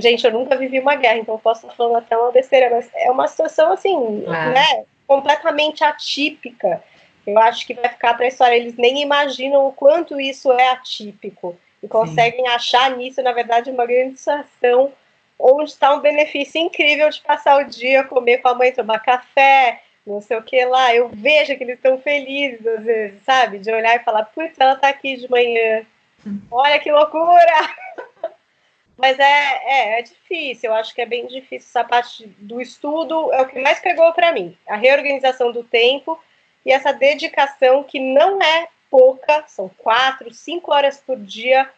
gente, 0.00 0.24
eu 0.24 0.32
nunca 0.32 0.56
vivi 0.56 0.80
uma 0.80 0.94
guerra, 0.94 1.18
então 1.18 1.38
posso 1.38 1.66
estar 1.66 1.76
falando 1.76 1.96
até 1.96 2.16
uma 2.16 2.32
besteira, 2.32 2.70
mas 2.70 2.90
é 2.94 3.10
uma 3.10 3.26
situação 3.26 3.72
assim, 3.72 4.24
ah. 4.26 4.50
né, 4.50 4.84
completamente 5.08 5.82
atípica. 5.82 6.84
Eu 7.26 7.38
acho 7.38 7.66
que 7.66 7.74
vai 7.74 7.88
ficar 7.88 8.14
para 8.14 8.26
a 8.26 8.28
história. 8.28 8.54
Eles 8.54 8.76
nem 8.76 9.02
imaginam 9.02 9.66
o 9.66 9.72
quanto 9.72 10.20
isso 10.20 10.52
é 10.52 10.68
atípico 10.68 11.56
e 11.82 11.88
conseguem 11.88 12.44
Sim. 12.44 12.52
achar 12.52 12.96
nisso, 12.96 13.22
na 13.22 13.32
verdade, 13.32 13.70
uma 13.70 13.86
grande 13.86 14.18
situação 14.18 14.92
onde 15.38 15.70
está 15.70 15.94
um 15.94 16.00
benefício 16.00 16.60
incrível 16.60 17.08
de 17.08 17.20
passar 17.20 17.60
o 17.60 17.68
dia, 17.68 18.04
comer 18.04 18.38
com 18.38 18.48
a 18.48 18.54
mãe, 18.54 18.72
tomar 18.72 18.98
café, 18.98 19.80
não 20.06 20.20
sei 20.20 20.36
o 20.36 20.42
que 20.42 20.64
lá. 20.64 20.94
Eu 20.94 21.08
vejo 21.08 21.56
que 21.56 21.64
eles 21.64 21.76
estão 21.76 21.96
felizes 21.98 22.66
às 22.66 22.84
vezes, 22.84 23.22
sabe? 23.24 23.58
De 23.58 23.72
olhar 23.72 23.96
e 23.96 24.04
falar, 24.04 24.24
putz, 24.24 24.58
ela 24.58 24.74
está 24.74 24.88
aqui 24.88 25.16
de 25.16 25.30
manhã. 25.30 25.86
Hum. 26.26 26.40
Olha 26.50 26.78
que 26.80 26.90
loucura! 26.90 27.76
Mas 28.98 29.16
é, 29.16 29.22
é, 29.22 29.98
é, 30.00 30.02
difícil, 30.02 30.70
eu 30.70 30.74
acho 30.74 30.92
que 30.92 31.00
é 31.00 31.06
bem 31.06 31.24
difícil 31.28 31.68
essa 31.68 31.84
parte 31.84 32.26
do 32.38 32.60
estudo, 32.60 33.32
é 33.32 33.40
o 33.40 33.46
que 33.46 33.60
mais 33.60 33.78
pegou 33.78 34.12
para 34.12 34.32
mim. 34.32 34.58
A 34.66 34.74
reorganização 34.74 35.52
do 35.52 35.62
tempo 35.62 36.20
e 36.66 36.72
essa 36.72 36.92
dedicação 36.92 37.84
que 37.84 38.00
não 38.00 38.42
é 38.42 38.66
pouca, 38.90 39.44
são 39.46 39.68
quatro, 39.78 40.34
cinco 40.34 40.72
horas 40.72 40.98
por 40.98 41.16
dia, 41.16 41.70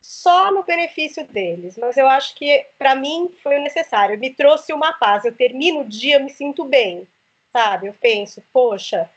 só 0.00 0.50
no 0.50 0.62
benefício 0.62 1.26
deles. 1.26 1.76
Mas 1.76 1.98
eu 1.98 2.08
acho 2.08 2.34
que 2.34 2.66
para 2.78 2.94
mim 2.94 3.36
foi 3.42 3.58
necessário, 3.58 4.18
me 4.18 4.32
trouxe 4.32 4.72
uma 4.72 4.94
paz. 4.94 5.26
Eu 5.26 5.36
termino 5.36 5.80
o 5.80 5.88
dia, 5.88 6.18
me 6.18 6.30
sinto 6.30 6.64
bem, 6.64 7.06
sabe? 7.52 7.88
Eu 7.88 7.94
penso, 7.94 8.42
poxa, 8.50 9.10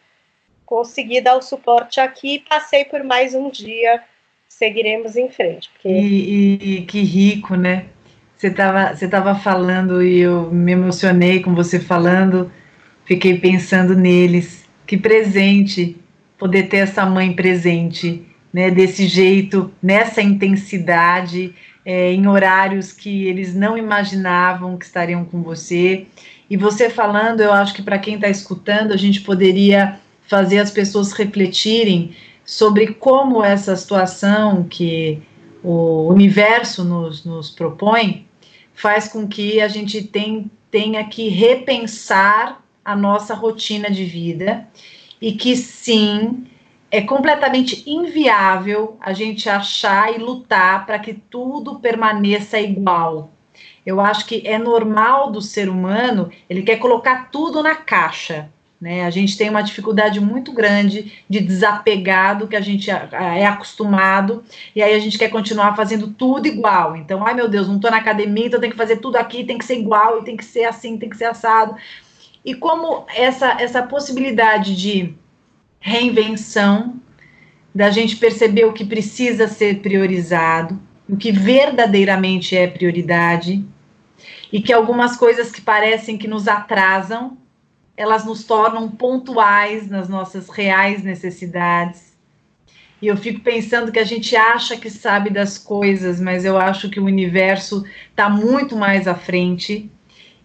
consegui 0.66 1.22
dar 1.22 1.38
o 1.38 1.42
suporte 1.42 2.02
aqui, 2.02 2.40
passei 2.50 2.84
por 2.84 3.02
mais 3.02 3.34
um 3.34 3.50
dia 3.50 4.04
seguiremos 4.58 5.16
em 5.16 5.30
frente. 5.30 5.70
Porque... 5.74 5.90
E, 5.90 6.78
e, 6.78 6.82
que 6.84 7.02
rico, 7.02 7.56
né? 7.56 7.86
Você 8.36 8.48
estava 8.48 8.96
você 8.96 9.08
tava 9.08 9.36
falando 9.36 10.04
e 10.04 10.20
eu 10.20 10.52
me 10.52 10.74
emocionei 10.74 11.42
com 11.42 11.54
você 11.54 11.80
falando, 11.80 12.52
fiquei 13.06 13.38
pensando 13.38 13.96
neles. 13.96 14.66
Que 14.86 14.98
presente 14.98 15.98
poder 16.38 16.64
ter 16.64 16.78
essa 16.78 17.06
mãe 17.06 17.34
presente, 17.34 18.22
né? 18.54 18.70
Desse 18.72 19.08
jeito, 19.08 19.72
nessa 19.82 20.22
intensidade, 20.22 21.54
é, 21.86 22.12
em 22.14 22.28
horários 22.28 22.92
que 22.92 23.28
eles 23.28 23.54
não 23.54 23.78
imaginavam 23.78 24.78
que 24.78 24.86
estariam 24.86 25.26
com 25.26 25.42
você. 25.42 26.06
E 26.50 26.56
você 26.56 26.90
falando, 26.90 27.42
eu 27.42 27.52
acho 27.52 27.74
que 27.74 27.82
para 27.82 27.98
quem 27.98 28.16
está 28.16 28.30
escutando, 28.30 28.94
a 28.94 28.98
gente 28.98 29.22
poderia 29.22 30.00
fazer 30.28 30.60
as 30.60 30.72
pessoas 30.72 31.12
refletirem 31.12 32.12
sobre 32.46 32.94
como 32.94 33.44
essa 33.44 33.76
situação 33.76 34.64
que 34.64 35.22
o 35.64 36.08
universo 36.08 36.84
nos, 36.84 37.26
nos 37.26 37.50
propõe 37.50 38.28
faz 38.74 39.08
com 39.08 39.28
que 39.28 39.60
a 39.60 39.68
gente 39.68 40.04
tem, 40.04 40.52
tenha 40.70 41.04
que 41.06 41.28
repensar 41.30 42.64
a 42.84 42.96
nossa 42.96 43.34
rotina 43.34 43.90
de 43.90 44.06
vida 44.06 44.68
e 45.20 45.32
que 45.32 45.56
sim 45.56 46.46
é 46.92 47.02
completamente 47.02 47.84
inviável 47.90 48.96
a 49.02 49.12
gente 49.12 49.50
achar 49.50 50.14
e 50.14 50.20
lutar 50.20 50.86
para 50.86 51.00
que 51.00 51.14
tudo 51.14 51.80
permaneça 51.80 52.60
igual. 52.60 53.32
Eu 53.86 54.00
acho 54.00 54.26
que 54.26 54.42
é 54.46 54.58
normal 54.58 55.32
do 55.32 55.42
ser 55.42 55.68
humano, 55.68 56.30
ele 56.50 56.62
quer 56.62 56.78
colocar 56.78 57.30
tudo 57.32 57.64
na 57.64 57.76
caixa. 57.76 58.50
Né? 58.86 59.04
A 59.04 59.10
gente 59.10 59.36
tem 59.36 59.50
uma 59.50 59.64
dificuldade 59.64 60.20
muito 60.20 60.52
grande 60.52 61.12
de 61.28 61.40
desapegar 61.40 62.38
do 62.38 62.48
que 62.48 62.56
a 62.56 62.62
gente 62.62 62.92
é 62.92 63.44
acostumado, 63.48 64.44
e 64.76 64.84
aí 64.84 64.94
a 64.94 65.00
gente 65.00 65.18
quer 65.18 65.30
continuar 65.30 65.76
fazendo 65.76 66.10
tudo 66.10 66.48
igual. 66.48 66.96
Então, 66.96 67.26
ai 67.26 67.34
meu 67.34 67.50
Deus, 67.50 67.68
não 67.68 67.78
estou 67.78 67.90
na 67.90 67.98
academia, 67.98 68.46
então 68.46 68.60
tem 68.60 68.70
que 68.70 68.78
fazer 68.78 68.98
tudo 68.98 69.16
aqui, 69.16 69.44
tem 69.44 69.58
que 69.58 69.66
ser 69.66 69.80
igual, 69.80 70.20
e 70.20 70.24
tem 70.24 70.38
que 70.38 70.46
ser 70.46 70.66
assim, 70.66 71.00
tem 71.00 71.10
que 71.10 71.18
ser 71.18 71.26
assado. 71.26 71.76
E 72.46 72.54
como 72.54 73.08
essa, 73.16 73.60
essa 73.60 73.82
possibilidade 73.82 74.76
de 74.76 75.16
reinvenção, 75.80 77.02
da 77.74 77.90
gente 77.90 78.18
perceber 78.18 78.66
o 78.66 78.74
que 78.74 78.86
precisa 78.86 79.48
ser 79.48 79.80
priorizado, 79.80 80.80
o 81.10 81.18
que 81.18 81.32
verdadeiramente 81.32 82.56
é 82.56 82.68
prioridade, 82.68 83.66
e 84.54 84.62
que 84.62 84.72
algumas 84.72 85.18
coisas 85.18 85.52
que 85.52 85.60
parecem 85.60 86.20
que 86.20 86.28
nos 86.28 86.48
atrasam, 86.48 87.36
elas 87.98 88.26
nos 88.26 88.44
tornam 88.44 88.90
pontuais 88.90 89.90
nas 89.90 90.10
nossas 90.10 90.50
reais 90.50 91.04
necessidades. 91.04 92.16
E 93.02 93.08
eu 93.08 93.18
fico 93.18 93.42
pensando 93.42 93.92
que 93.92 94.00
a 94.00 94.04
gente 94.04 94.36
acha 94.36 94.78
que 94.78 94.90
sabe 94.90 95.30
das 95.30 95.58
coisas, 95.58 96.20
mas 96.20 96.46
eu 96.46 96.58
acho 96.58 96.90
que 96.90 97.00
o 97.00 97.06
universo 97.06 97.86
está 98.10 98.30
muito 98.30 98.76
mais 98.76 99.08
à 99.08 99.16
frente 99.16 99.90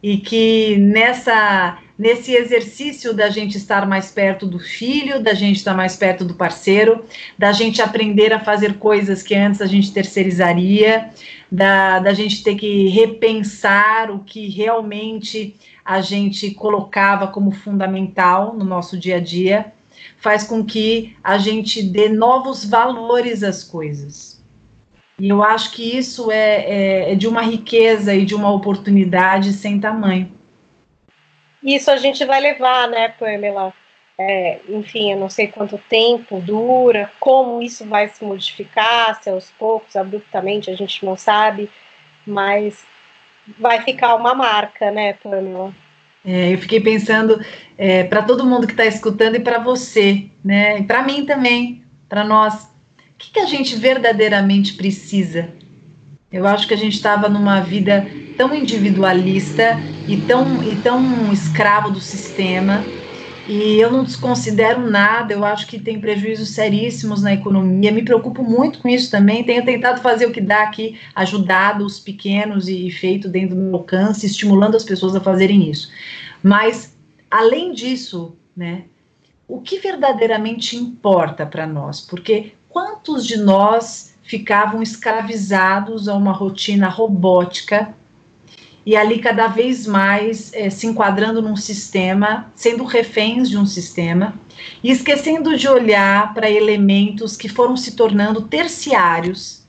e 0.03 0.19
que 0.19 0.77
nessa 0.79 1.79
nesse 2.01 2.33
exercício 2.33 3.13
da 3.13 3.29
gente 3.29 3.59
estar 3.59 3.87
mais 3.87 4.11
perto 4.11 4.47
do 4.47 4.59
filho, 4.59 5.23
da 5.23 5.35
gente 5.35 5.57
estar 5.57 5.75
mais 5.75 5.97
perto 5.97 6.25
do 6.25 6.33
parceiro, 6.33 7.05
da 7.39 7.53
gente 7.53 7.83
aprender 7.83 8.33
a 8.33 8.41
fazer 8.41 8.79
coisas 8.79 9.23
que 9.23 9.35
antes 9.35 9.61
a 9.61 9.67
gente 9.67 9.93
terceirizaria, 9.93 11.11
da, 11.53 11.99
da 11.99 12.15
gente 12.15 12.43
ter 12.43 12.55
que 12.55 12.89
repensar 12.89 14.11
o 14.11 14.21
que 14.21 14.49
realmente 14.49 15.55
a 15.91 16.01
gente 16.01 16.53
colocava 16.53 17.27
como 17.27 17.51
fundamental 17.51 18.55
no 18.55 18.65
nosso 18.65 18.97
dia 18.97 19.17
a 19.17 19.21
dia, 19.21 19.73
faz 20.19 20.45
com 20.45 20.65
que 20.65 21.17
a 21.23 21.37
gente 21.37 21.83
dê 21.83 22.09
novos 22.09 22.65
valores 22.65 23.43
às 23.43 23.65
coisas. 23.65 24.41
E 25.19 25.29
eu 25.29 25.43
acho 25.43 25.73
que 25.73 25.99
isso 25.99 26.31
é, 26.31 26.61
é, 26.63 27.13
é 27.13 27.15
de 27.17 27.27
uma 27.27 27.43
riqueza 27.43 28.15
e 28.15 28.25
de 28.25 28.37
uma 28.37 28.53
oportunidade 28.53 29.53
sem 29.53 29.81
tamanho. 29.81 30.31
Isso 31.61 31.91
a 31.91 31.97
gente 31.97 32.25
vai 32.25 32.41
levar, 32.41 32.87
né, 32.89 33.09
Pamela? 33.09 33.75
É, 34.17 34.61
enfim, 34.69 35.11
eu 35.11 35.19
não 35.19 35.29
sei 35.29 35.49
quanto 35.49 35.77
tempo 35.77 36.41
dura, 36.41 37.11
como 37.19 37.61
isso 37.61 37.85
vai 37.85 38.07
se 38.07 38.25
modificar, 38.25 39.21
se 39.21 39.29
aos 39.29 39.51
poucos, 39.51 39.97
abruptamente, 39.97 40.71
a 40.71 40.77
gente 40.77 41.05
não 41.05 41.17
sabe, 41.17 41.69
mas 42.25 42.87
vai 43.59 43.81
ficar 43.83 44.15
uma 44.15 44.35
marca, 44.35 44.91
né, 44.91 45.15
Pamela? 45.15 45.73
É, 46.25 46.53
eu 46.53 46.59
fiquei 46.59 46.81
pensando 46.81 47.41
é, 47.79 48.05
para 48.05 48.23
todo 48.23 48.45
mundo 48.45 48.67
que 48.67 48.73
está 48.73 48.85
escutando 48.85 49.37
e 49.37 49.41
para 49.41 49.59
você, 49.59 50.27
né? 50.45 50.79
E 50.79 50.85
para 50.85 51.03
mim 51.03 51.25
também, 51.25 51.85
para 52.09 52.25
nós. 52.25 52.65
O 52.65 52.69
que, 53.19 53.33
que 53.33 53.41
a 53.41 53.47
gente 53.47 53.77
verdadeiramente 53.77 54.75
precisa? 54.75 55.51
Eu 56.33 56.47
acho 56.47 56.67
que 56.67 56.75
a 56.75 56.77
gente 56.77 56.95
estava 56.95 57.29
numa 57.29 57.61
vida 57.61 58.07
tão 58.37 58.55
individualista 58.55 59.79
e 60.07 60.17
tão, 60.17 60.63
e 60.63 60.77
tão 60.77 61.33
escravo 61.33 61.91
do 61.91 62.01
sistema 62.01 62.85
E 63.47 63.81
eu 63.81 63.91
não 63.91 64.05
desconsidero 64.05 64.89
nada, 64.89 65.33
eu 65.33 65.45
acho 65.45 65.67
que 65.67 65.79
tem 65.79 66.01
prejuízos 66.01 66.51
seríssimos 66.51 67.23
na 67.23 67.33
economia, 67.33 67.91
me 67.91 68.03
preocupo 68.03 68.43
muito 68.43 68.79
com 68.79 68.89
isso 68.89 69.11
também. 69.11 69.45
Tenho 69.45 69.65
tentado 69.65 70.01
fazer 70.01 70.27
o 70.27 70.33
que 70.33 70.41
dá 70.41 70.63
aqui, 70.63 70.99
ajudado 71.15 71.85
os 71.85 71.99
pequenos 71.99 72.69
e 72.69 72.91
feito 72.91 73.29
dentro 73.29 73.57
do 73.57 73.63
meu 73.63 73.77
alcance, 73.77 74.27
estimulando 74.27 74.77
as 74.77 74.85
pessoas 74.85 75.17
a 75.17 75.21
fazerem 75.21 75.71
isso. 75.71 75.91
Mas, 76.43 76.97
além 77.31 77.73
disso, 77.73 78.37
né, 78.57 78.85
o 79.49 79.61
que 79.61 79.79
verdadeiramente 79.79 80.77
importa 80.77 81.45
para 81.45 81.67
nós? 81.67 82.01
Porque 82.01 82.53
quantos 82.69 83.27
de 83.27 83.37
nós 83.37 84.15
ficavam 84.23 84.81
escravizados 84.81 86.09
a 86.09 86.15
uma 86.15 86.33
rotina 86.33 86.89
robótica 86.89 87.93
e 88.91 88.97
ali 88.97 89.21
cada 89.21 89.47
vez 89.47 89.87
mais 89.87 90.53
é, 90.53 90.69
se 90.69 90.85
enquadrando 90.85 91.41
num 91.41 91.55
sistema, 91.55 92.51
sendo 92.57 92.83
reféns 92.83 93.49
de 93.49 93.57
um 93.57 93.65
sistema, 93.65 94.35
e 94.83 94.91
esquecendo 94.91 95.57
de 95.57 95.69
olhar 95.69 96.35
para 96.35 96.51
elementos 96.51 97.37
que 97.37 97.49
foram 97.49 97.77
se 97.77 97.95
tornando 97.95 98.49
terciários 98.49 99.65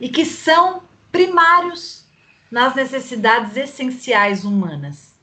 e 0.00 0.08
que 0.08 0.24
são 0.24 0.82
primários 1.12 2.04
nas 2.50 2.74
necessidades 2.74 3.56
essenciais 3.56 4.44
humanas. 4.44 5.14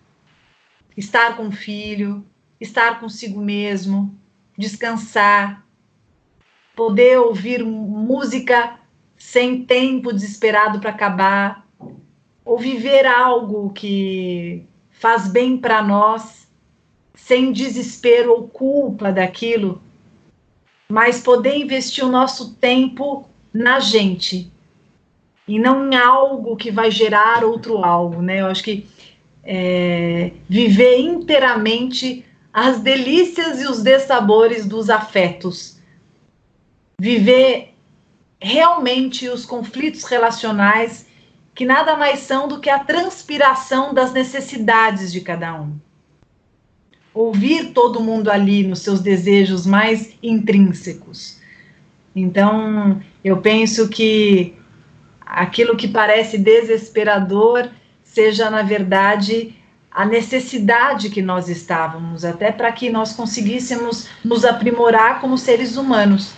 Estar 0.96 1.36
com 1.36 1.50
o 1.50 1.52
filho, 1.52 2.26
estar 2.62 3.02
consigo 3.02 3.42
mesmo, 3.42 4.18
descansar, 4.58 5.66
poder 6.74 7.20
ouvir 7.20 7.62
música 7.62 8.80
sem 9.18 9.66
tempo 9.66 10.14
desesperado 10.14 10.80
para 10.80 10.92
acabar, 10.92 11.68
ou 12.50 12.58
viver 12.58 13.06
algo 13.06 13.70
que 13.70 14.64
faz 14.90 15.28
bem 15.28 15.56
para 15.56 15.84
nós, 15.84 16.48
sem 17.14 17.52
desespero 17.52 18.32
ou 18.32 18.48
culpa 18.48 19.12
daquilo, 19.12 19.80
mas 20.90 21.22
poder 21.22 21.58
investir 21.58 22.04
o 22.04 22.10
nosso 22.10 22.56
tempo 22.56 23.30
na 23.54 23.80
gente 23.80 24.52
e 25.48 25.60
não 25.60 25.92
em 25.92 25.96
algo 25.96 26.56
que 26.56 26.72
vai 26.72 26.90
gerar 26.90 27.44
outro 27.44 27.86
algo, 27.86 28.20
né? 28.20 28.42
Eu 28.42 28.48
acho 28.48 28.64
que 28.64 28.88
é, 29.44 30.32
viver 30.50 30.98
inteiramente 30.98 32.26
as 32.52 32.80
delícias 32.80 33.62
e 33.62 33.68
os 33.68 33.84
dessabores 33.84 34.66
dos 34.66 34.90
afetos, 34.90 35.78
viver 37.00 37.76
realmente 38.42 39.30
os 39.30 39.46
conflitos 39.46 40.04
relacionais 40.04 41.09
que 41.60 41.66
nada 41.66 41.98
mais 41.98 42.20
são 42.20 42.48
do 42.48 42.62
que 42.62 42.70
a 42.70 42.80
transpiração 42.80 43.94
das 43.94 44.14
necessidades 44.14 45.12
de 45.12 45.20
cada 45.20 45.60
um. 45.62 45.76
Ouvir 47.14 47.74
todo 47.74 48.00
mundo 48.00 48.32
ali 48.32 48.66
nos 48.66 48.80
seus 48.80 49.02
desejos 49.02 49.66
mais 49.66 50.14
intrínsecos. 50.24 51.38
Então, 52.16 53.02
eu 53.22 53.42
penso 53.42 53.90
que 53.90 54.56
aquilo 55.20 55.76
que 55.76 55.90
parece 55.90 56.38
desesperador 56.38 57.68
seja, 58.06 58.50
na 58.50 58.62
verdade, 58.62 59.54
a 59.92 60.06
necessidade 60.06 61.10
que 61.10 61.22
nós 61.22 61.50
estávamos, 61.50 62.24
até 62.24 62.54
para 62.54 62.72
que 62.72 62.90
nós 62.90 63.12
conseguíssemos 63.12 64.08
nos 64.24 64.46
aprimorar 64.46 65.20
como 65.20 65.38
seres 65.38 65.76
humanos. 65.76 66.32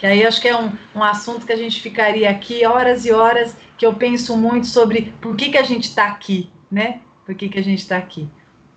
Que 0.00 0.06
aí 0.06 0.26
acho 0.26 0.40
que 0.40 0.48
é 0.48 0.56
um, 0.56 0.72
um 0.94 1.04
assunto 1.04 1.44
que 1.44 1.52
a 1.52 1.56
gente 1.56 1.78
ficaria 1.78 2.30
aqui 2.30 2.64
horas 2.64 3.04
e 3.04 3.12
horas 3.12 3.54
que 3.76 3.84
eu 3.84 3.92
penso 3.92 4.34
muito 4.34 4.66
sobre 4.66 5.12
por 5.20 5.36
que, 5.36 5.50
que 5.50 5.58
a 5.58 5.62
gente 5.62 5.84
está 5.84 6.06
aqui, 6.06 6.50
né? 6.72 7.02
Por 7.26 7.34
que, 7.34 7.50
que 7.50 7.58
a 7.58 7.62
gente 7.62 7.80
está 7.80 7.98
aqui. 7.98 8.26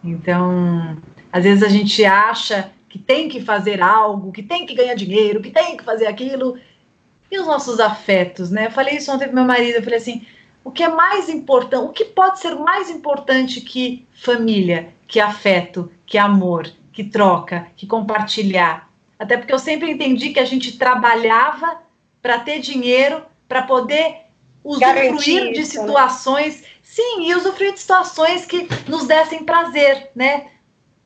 Então, 0.03 0.97
às 1.31 1.45
vezes 1.45 1.63
a 1.63 1.69
gente 1.69 2.03
acha 2.03 2.73
que 2.89 2.99
tem 2.99 3.29
que 3.29 3.39
fazer 3.39 3.81
algo, 3.81 4.33
que 4.33 4.43
tem 4.43 4.65
que 4.65 4.75
ganhar 4.75 4.95
dinheiro, 4.95 5.41
que 5.41 5.49
tem 5.49 5.77
que 5.77 5.85
fazer 5.85 6.07
aquilo. 6.07 6.59
E 7.31 7.39
os 7.39 7.47
nossos 7.47 7.79
afetos, 7.79 8.51
né? 8.51 8.65
Eu 8.65 8.71
falei 8.71 8.97
isso 8.97 9.09
ontem 9.09 9.29
com 9.29 9.33
meu 9.33 9.45
marido, 9.45 9.77
eu 9.77 9.83
falei 9.83 9.99
assim, 9.99 10.25
o 10.61 10.71
que 10.71 10.83
é 10.83 10.89
mais 10.89 11.29
importante, 11.29 11.85
o 11.85 11.93
que 11.93 12.03
pode 12.03 12.41
ser 12.41 12.53
mais 12.55 12.89
importante 12.89 13.61
que 13.61 14.05
família, 14.13 14.93
que 15.07 15.21
afeto, 15.21 15.89
que 16.05 16.17
amor, 16.17 16.69
que 16.91 17.05
troca, 17.05 17.67
que 17.77 17.87
compartilhar? 17.87 18.91
Até 19.23 19.37
porque 19.37 19.53
eu 19.53 19.59
sempre 19.59 19.89
entendi 19.89 20.33
que 20.33 20.39
a 20.39 20.43
gente 20.43 20.77
trabalhava 20.77 21.81
para 22.21 22.39
ter 22.39 22.59
dinheiro, 22.59 23.23
para 23.47 23.61
poder 23.61 24.17
usufruir 24.61 25.53
de 25.53 25.59
né? 25.59 25.63
situações, 25.63 26.59
né? 26.61 26.67
sim, 26.81 27.29
e 27.29 27.33
usufruir 27.33 27.71
de 27.71 27.79
situações 27.79 28.45
que 28.45 28.67
nos 28.85 29.07
dessem 29.07 29.45
prazer, 29.45 30.11
né? 30.13 30.47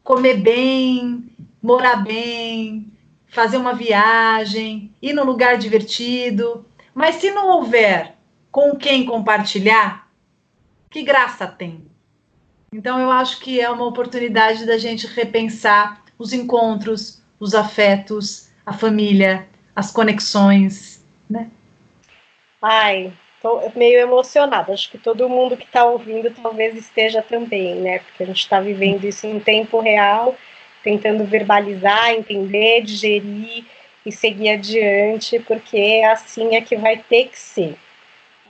Comer 0.04 0.38
bem, 0.38 1.30
morar 1.62 1.98
bem, 1.98 2.92
fazer 3.28 3.58
uma 3.58 3.76
viagem, 3.76 4.92
ir 5.00 5.14
num 5.14 5.24
lugar 5.24 5.60
divertido. 5.60 6.66
Mas 6.96 7.18
se 7.18 7.30
não 7.30 7.48
houver 7.50 8.16
com 8.52 8.76
quem 8.76 9.06
compartilhar, 9.06 10.10
que 10.90 11.04
graça 11.04 11.46
tem? 11.46 11.86
Então 12.74 13.00
eu 13.00 13.12
acho 13.12 13.40
que 13.42 13.62
é 13.62 13.70
uma 13.70 13.86
oportunidade 13.86 14.66
da 14.66 14.80
gente 14.80 15.06
repensar 15.06 16.04
os 16.18 16.34
encontros, 16.34 17.17
os 17.40 17.54
afetos, 17.54 18.50
a 18.66 18.74
família, 18.74 19.48
as 19.76 19.92
conexões, 19.92 21.04
né? 21.30 21.50
Ai, 22.62 23.14
Estou 23.38 23.72
meio 23.76 24.00
emocionada. 24.00 24.74
Acho 24.74 24.90
que 24.90 24.98
todo 24.98 25.30
mundo 25.30 25.56
que 25.56 25.64
está 25.64 25.86
ouvindo 25.86 26.32
talvez 26.32 26.76
esteja 26.76 27.22
também, 27.22 27.76
né? 27.76 28.00
Porque 28.00 28.24
a 28.24 28.26
gente 28.26 28.40
está 28.40 28.60
vivendo 28.60 29.06
isso 29.06 29.28
em 29.28 29.40
tempo 29.40 29.80
real, 29.80 30.36
tentando 30.84 31.24
verbalizar, 31.24 32.10
entender, 32.12 32.82
digerir 32.82 33.64
e 34.04 34.12
seguir 34.12 34.50
adiante, 34.50 35.40
porque 35.40 36.02
assim 36.12 36.56
é 36.56 36.62
que 36.62 36.76
vai 36.76 36.98
ter 36.98 37.30
que 37.30 37.40
ser. 37.40 37.76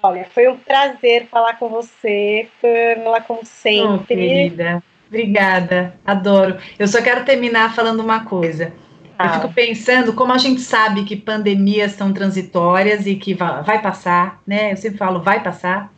Olha, 0.02 0.26
foi 0.34 0.48
um 0.48 0.58
prazer 0.58 1.28
falar 1.28 1.58
com 1.60 1.68
você, 1.68 2.48
Pamela, 2.62 3.20
como 3.20 3.46
sempre. 3.46 3.94
Oh, 3.94 4.06
querida, 4.06 4.84
obrigada, 5.08 5.96
adoro. 6.06 6.58
Eu 6.78 6.88
só 6.88 7.02
quero 7.02 7.26
terminar 7.26 7.74
falando 7.74 8.02
uma 8.02 8.26
coisa. 8.26 8.74
Eu 9.20 9.26
ah. 9.26 9.40
fico 9.40 9.54
pensando 9.54 10.14
como 10.14 10.32
a 10.32 10.38
gente 10.38 10.62
sabe 10.62 11.04
que 11.04 11.16
pandemias 11.16 11.94
são 11.94 12.14
transitórias 12.14 13.08
e 13.08 13.16
que 13.16 13.34
vai, 13.34 13.64
vai 13.64 13.82
passar, 13.82 14.42
né? 14.46 14.74
Eu 14.74 14.78
sempre 14.78 14.98
falo, 14.98 15.20
vai 15.22 15.42
passar. 15.42 15.92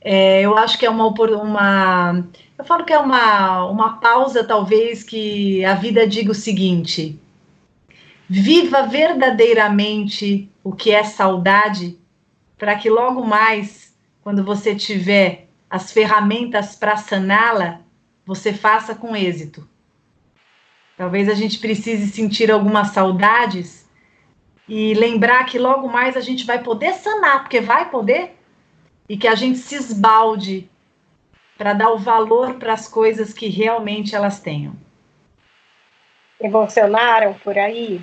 É, 0.00 0.40
eu 0.42 0.56
acho 0.56 0.78
que 0.78 0.86
é 0.86 0.90
uma, 0.90 1.06
uma. 1.06 2.24
Eu 2.56 2.64
falo 2.64 2.84
que 2.84 2.92
é 2.92 2.98
uma, 2.98 3.64
uma 3.66 3.98
pausa, 3.98 4.42
talvez, 4.42 5.04
que 5.04 5.64
a 5.64 5.74
vida 5.74 6.06
diga 6.06 6.32
o 6.32 6.34
seguinte: 6.34 7.18
viva 8.28 8.82
verdadeiramente 8.82 10.50
o 10.64 10.72
que 10.72 10.90
é 10.90 11.04
saudade, 11.04 11.96
para 12.56 12.74
que 12.74 12.90
logo 12.90 13.24
mais, 13.24 13.94
quando 14.22 14.44
você 14.44 14.74
tiver 14.74 15.48
as 15.70 15.92
ferramentas 15.92 16.74
para 16.74 16.96
saná-la, 16.96 17.80
você 18.28 18.52
faça 18.52 18.94
com 18.94 19.16
êxito. 19.16 19.66
Talvez 20.98 21.30
a 21.30 21.34
gente 21.34 21.58
precise 21.58 22.12
sentir 22.12 22.50
algumas 22.50 22.88
saudades 22.88 23.88
e 24.68 24.92
lembrar 24.92 25.46
que 25.46 25.58
logo 25.58 25.88
mais 25.88 26.14
a 26.14 26.20
gente 26.20 26.44
vai 26.44 26.62
poder 26.62 26.92
sanar, 26.92 27.40
porque 27.40 27.58
vai 27.58 27.88
poder, 27.88 28.36
e 29.08 29.16
que 29.16 29.26
a 29.26 29.34
gente 29.34 29.56
se 29.56 29.76
esbalde 29.76 30.68
para 31.56 31.72
dar 31.72 31.90
o 31.90 31.96
valor 31.96 32.56
para 32.56 32.74
as 32.74 32.86
coisas 32.86 33.32
que 33.32 33.48
realmente 33.48 34.14
elas 34.14 34.40
tenham. 34.40 34.74
Emocionaram 36.38 37.32
por 37.42 37.56
aí? 37.56 37.98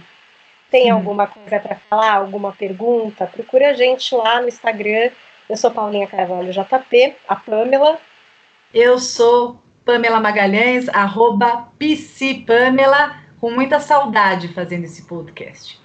Tem 0.72 0.92
hum. 0.92 0.96
alguma 0.96 1.28
coisa 1.28 1.60
para 1.60 1.76
falar? 1.88 2.14
Alguma 2.14 2.52
pergunta? 2.52 3.28
Procura 3.28 3.70
a 3.70 3.74
gente 3.74 4.16
lá 4.16 4.42
no 4.42 4.48
Instagram. 4.48 5.12
Eu 5.48 5.56
sou 5.56 5.70
Paulinha 5.70 6.08
Carvalho 6.08 6.52
JP, 6.52 7.16
a 7.28 7.36
Pamela. 7.36 8.00
Eu 8.74 8.98
sou 8.98 9.64
Pamela 9.86 10.20
Magalhães, 10.20 10.90
arroba 10.90 11.72
Pamela, 12.46 13.22
com 13.40 13.52
muita 13.52 13.80
saudade 13.80 14.48
fazendo 14.48 14.86
esse 14.86 15.06
podcast. 15.06 15.80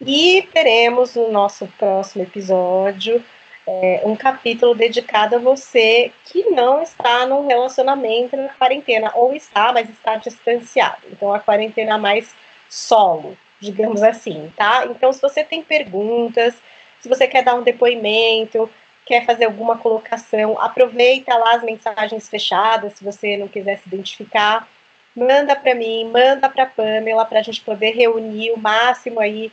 E 0.00 0.48
teremos 0.52 1.14
no 1.14 1.30
nosso 1.30 1.66
próximo 1.78 2.24
episódio 2.24 3.22
é, 3.66 4.02
um 4.04 4.14
capítulo 4.14 4.74
dedicado 4.74 5.36
a 5.36 5.38
você 5.38 6.12
que 6.24 6.50
não 6.50 6.82
está 6.82 7.26
num 7.26 7.46
relacionamento 7.46 8.36
na 8.36 8.48
quarentena, 8.50 9.10
ou 9.14 9.34
está, 9.34 9.72
mas 9.72 9.90
está 9.90 10.16
distanciado. 10.16 11.02
Então, 11.10 11.34
a 11.34 11.40
quarentena 11.40 11.98
mais 11.98 12.34
solo, 12.68 13.36
digamos 13.60 14.02
assim, 14.02 14.52
tá? 14.56 14.86
Então, 14.86 15.12
se 15.12 15.20
você 15.20 15.42
tem 15.42 15.62
perguntas, 15.62 16.54
se 17.00 17.08
você 17.08 17.26
quer 17.26 17.42
dar 17.42 17.54
um 17.54 17.62
depoimento, 17.62 18.70
quer 19.06 19.24
fazer 19.24 19.44
alguma 19.44 19.78
colocação, 19.78 20.60
aproveita 20.60 21.34
lá 21.36 21.54
as 21.54 21.62
mensagens 21.62 22.28
fechadas, 22.28 22.94
se 22.94 23.04
você 23.04 23.36
não 23.36 23.46
quiser 23.46 23.78
se 23.78 23.86
identificar, 23.86 24.68
manda 25.14 25.54
para 25.54 25.74
mim, 25.76 26.10
manda 26.12 26.48
para 26.48 26.64
a 26.64 26.66
Pamela, 26.66 27.24
para 27.24 27.38
a 27.38 27.42
gente 27.42 27.60
poder 27.60 27.92
reunir 27.92 28.50
o 28.50 28.58
máximo 28.58 29.20
aí 29.20 29.52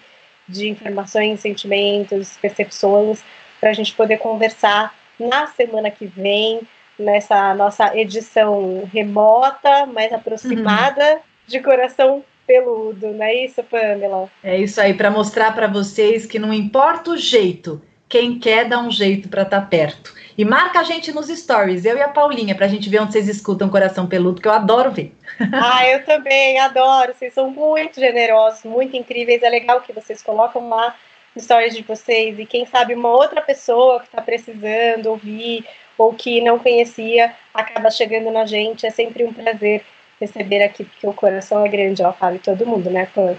de 0.50 0.68
informações, 0.68 1.40
sentimentos, 1.40 2.36
percepções, 2.38 3.24
para 3.62 3.70
a 3.70 3.74
gente 3.74 3.94
poder 3.94 4.18
conversar 4.18 4.94
na 5.20 5.48
semana 5.48 5.90
que 5.90 6.06
vem 6.08 6.62
nessa 6.98 7.54
nossa 7.54 7.96
edição 7.96 8.84
remota, 8.92 9.86
mais 9.86 10.12
aproximada, 10.12 11.14
uhum. 11.14 11.20
de 11.48 11.60
coração 11.60 12.24
peludo, 12.46 13.14
não 13.14 13.24
é 13.24 13.46
isso, 13.46 13.64
Pamela? 13.64 14.30
É 14.44 14.58
isso 14.58 14.82
aí, 14.82 14.94
para 14.94 15.10
mostrar 15.10 15.54
para 15.54 15.68
vocês 15.68 16.26
que 16.26 16.40
não 16.40 16.54
importa 16.54 17.12
o 17.12 17.18
jeito, 17.18 17.82
quem 18.14 18.38
quer 18.38 18.66
dá 18.66 18.80
um 18.80 18.92
jeito 18.92 19.28
para 19.28 19.42
estar 19.42 19.62
tá 19.62 19.66
perto. 19.66 20.14
E 20.38 20.46
marca 20.46 20.82
a 20.82 20.84
gente 20.84 21.12
nos 21.12 21.30
stories, 21.30 21.84
eu 21.84 21.98
e 21.98 22.02
a 22.04 22.08
Paulinha, 22.08 22.54
para 22.54 22.68
a 22.68 22.70
gente 22.70 22.88
ver 22.88 23.02
onde 23.02 23.12
vocês 23.12 23.28
escutam 23.28 23.70
Coração 23.70 24.06
Peludo, 24.06 24.40
que 24.40 24.48
eu 24.48 24.52
adoro 24.52 24.92
ver. 24.92 25.12
Ah, 25.52 25.90
eu 25.90 26.06
também 26.06 26.60
adoro. 26.60 27.12
Vocês 27.16 27.34
são 27.34 27.50
muito 27.50 28.00
generosos, 28.00 28.66
muito 28.66 28.96
incríveis. 28.96 29.42
É 29.42 29.50
legal 29.50 29.82
que 29.82 29.92
vocês 29.92 30.22
colocam 30.22 30.70
lá 30.70 30.96
stories 31.36 31.76
de 31.76 31.82
vocês 31.82 32.38
e 32.38 32.46
quem 32.46 32.68
sabe 32.68 32.94
uma 32.94 33.10
outra 33.10 33.42
pessoa 33.42 34.02
que 34.02 34.06
está 34.06 34.22
precisando 34.22 35.08
ouvir 35.08 35.66
ou 35.98 36.14
que 36.14 36.40
não 36.40 36.60
conhecia 36.60 37.34
acaba 37.52 37.90
chegando 37.90 38.30
na 38.30 38.46
gente. 38.46 38.86
É 38.86 38.92
sempre 38.92 39.24
um 39.24 39.34
prazer 39.34 39.84
receber 40.22 40.62
aqui, 40.62 40.84
porque 40.84 41.08
o 41.08 41.14
coração 41.14 41.66
é 41.66 41.70
grande, 41.70 42.04
ó, 42.04 42.14
Fábio, 42.14 42.40
todo 42.44 42.64
mundo, 42.64 42.92
né, 42.92 43.08
Fã? 43.08 43.36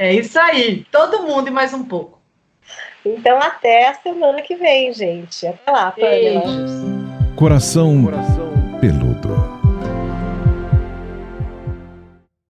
É 0.00 0.12
isso 0.12 0.36
aí, 0.38 0.84
todo 0.90 1.22
mundo 1.22 1.46
e 1.46 1.52
mais 1.52 1.72
um 1.72 1.84
pouco. 1.84 2.15
Então 3.04 3.40
até 3.40 3.88
a 3.88 3.94
semana 3.94 4.42
que 4.42 4.56
vem, 4.56 4.92
gente. 4.92 5.46
Até 5.46 5.70
lá, 5.70 5.92
Pamela. 5.92 6.42
Coração, 7.36 8.04
coração. 8.04 8.45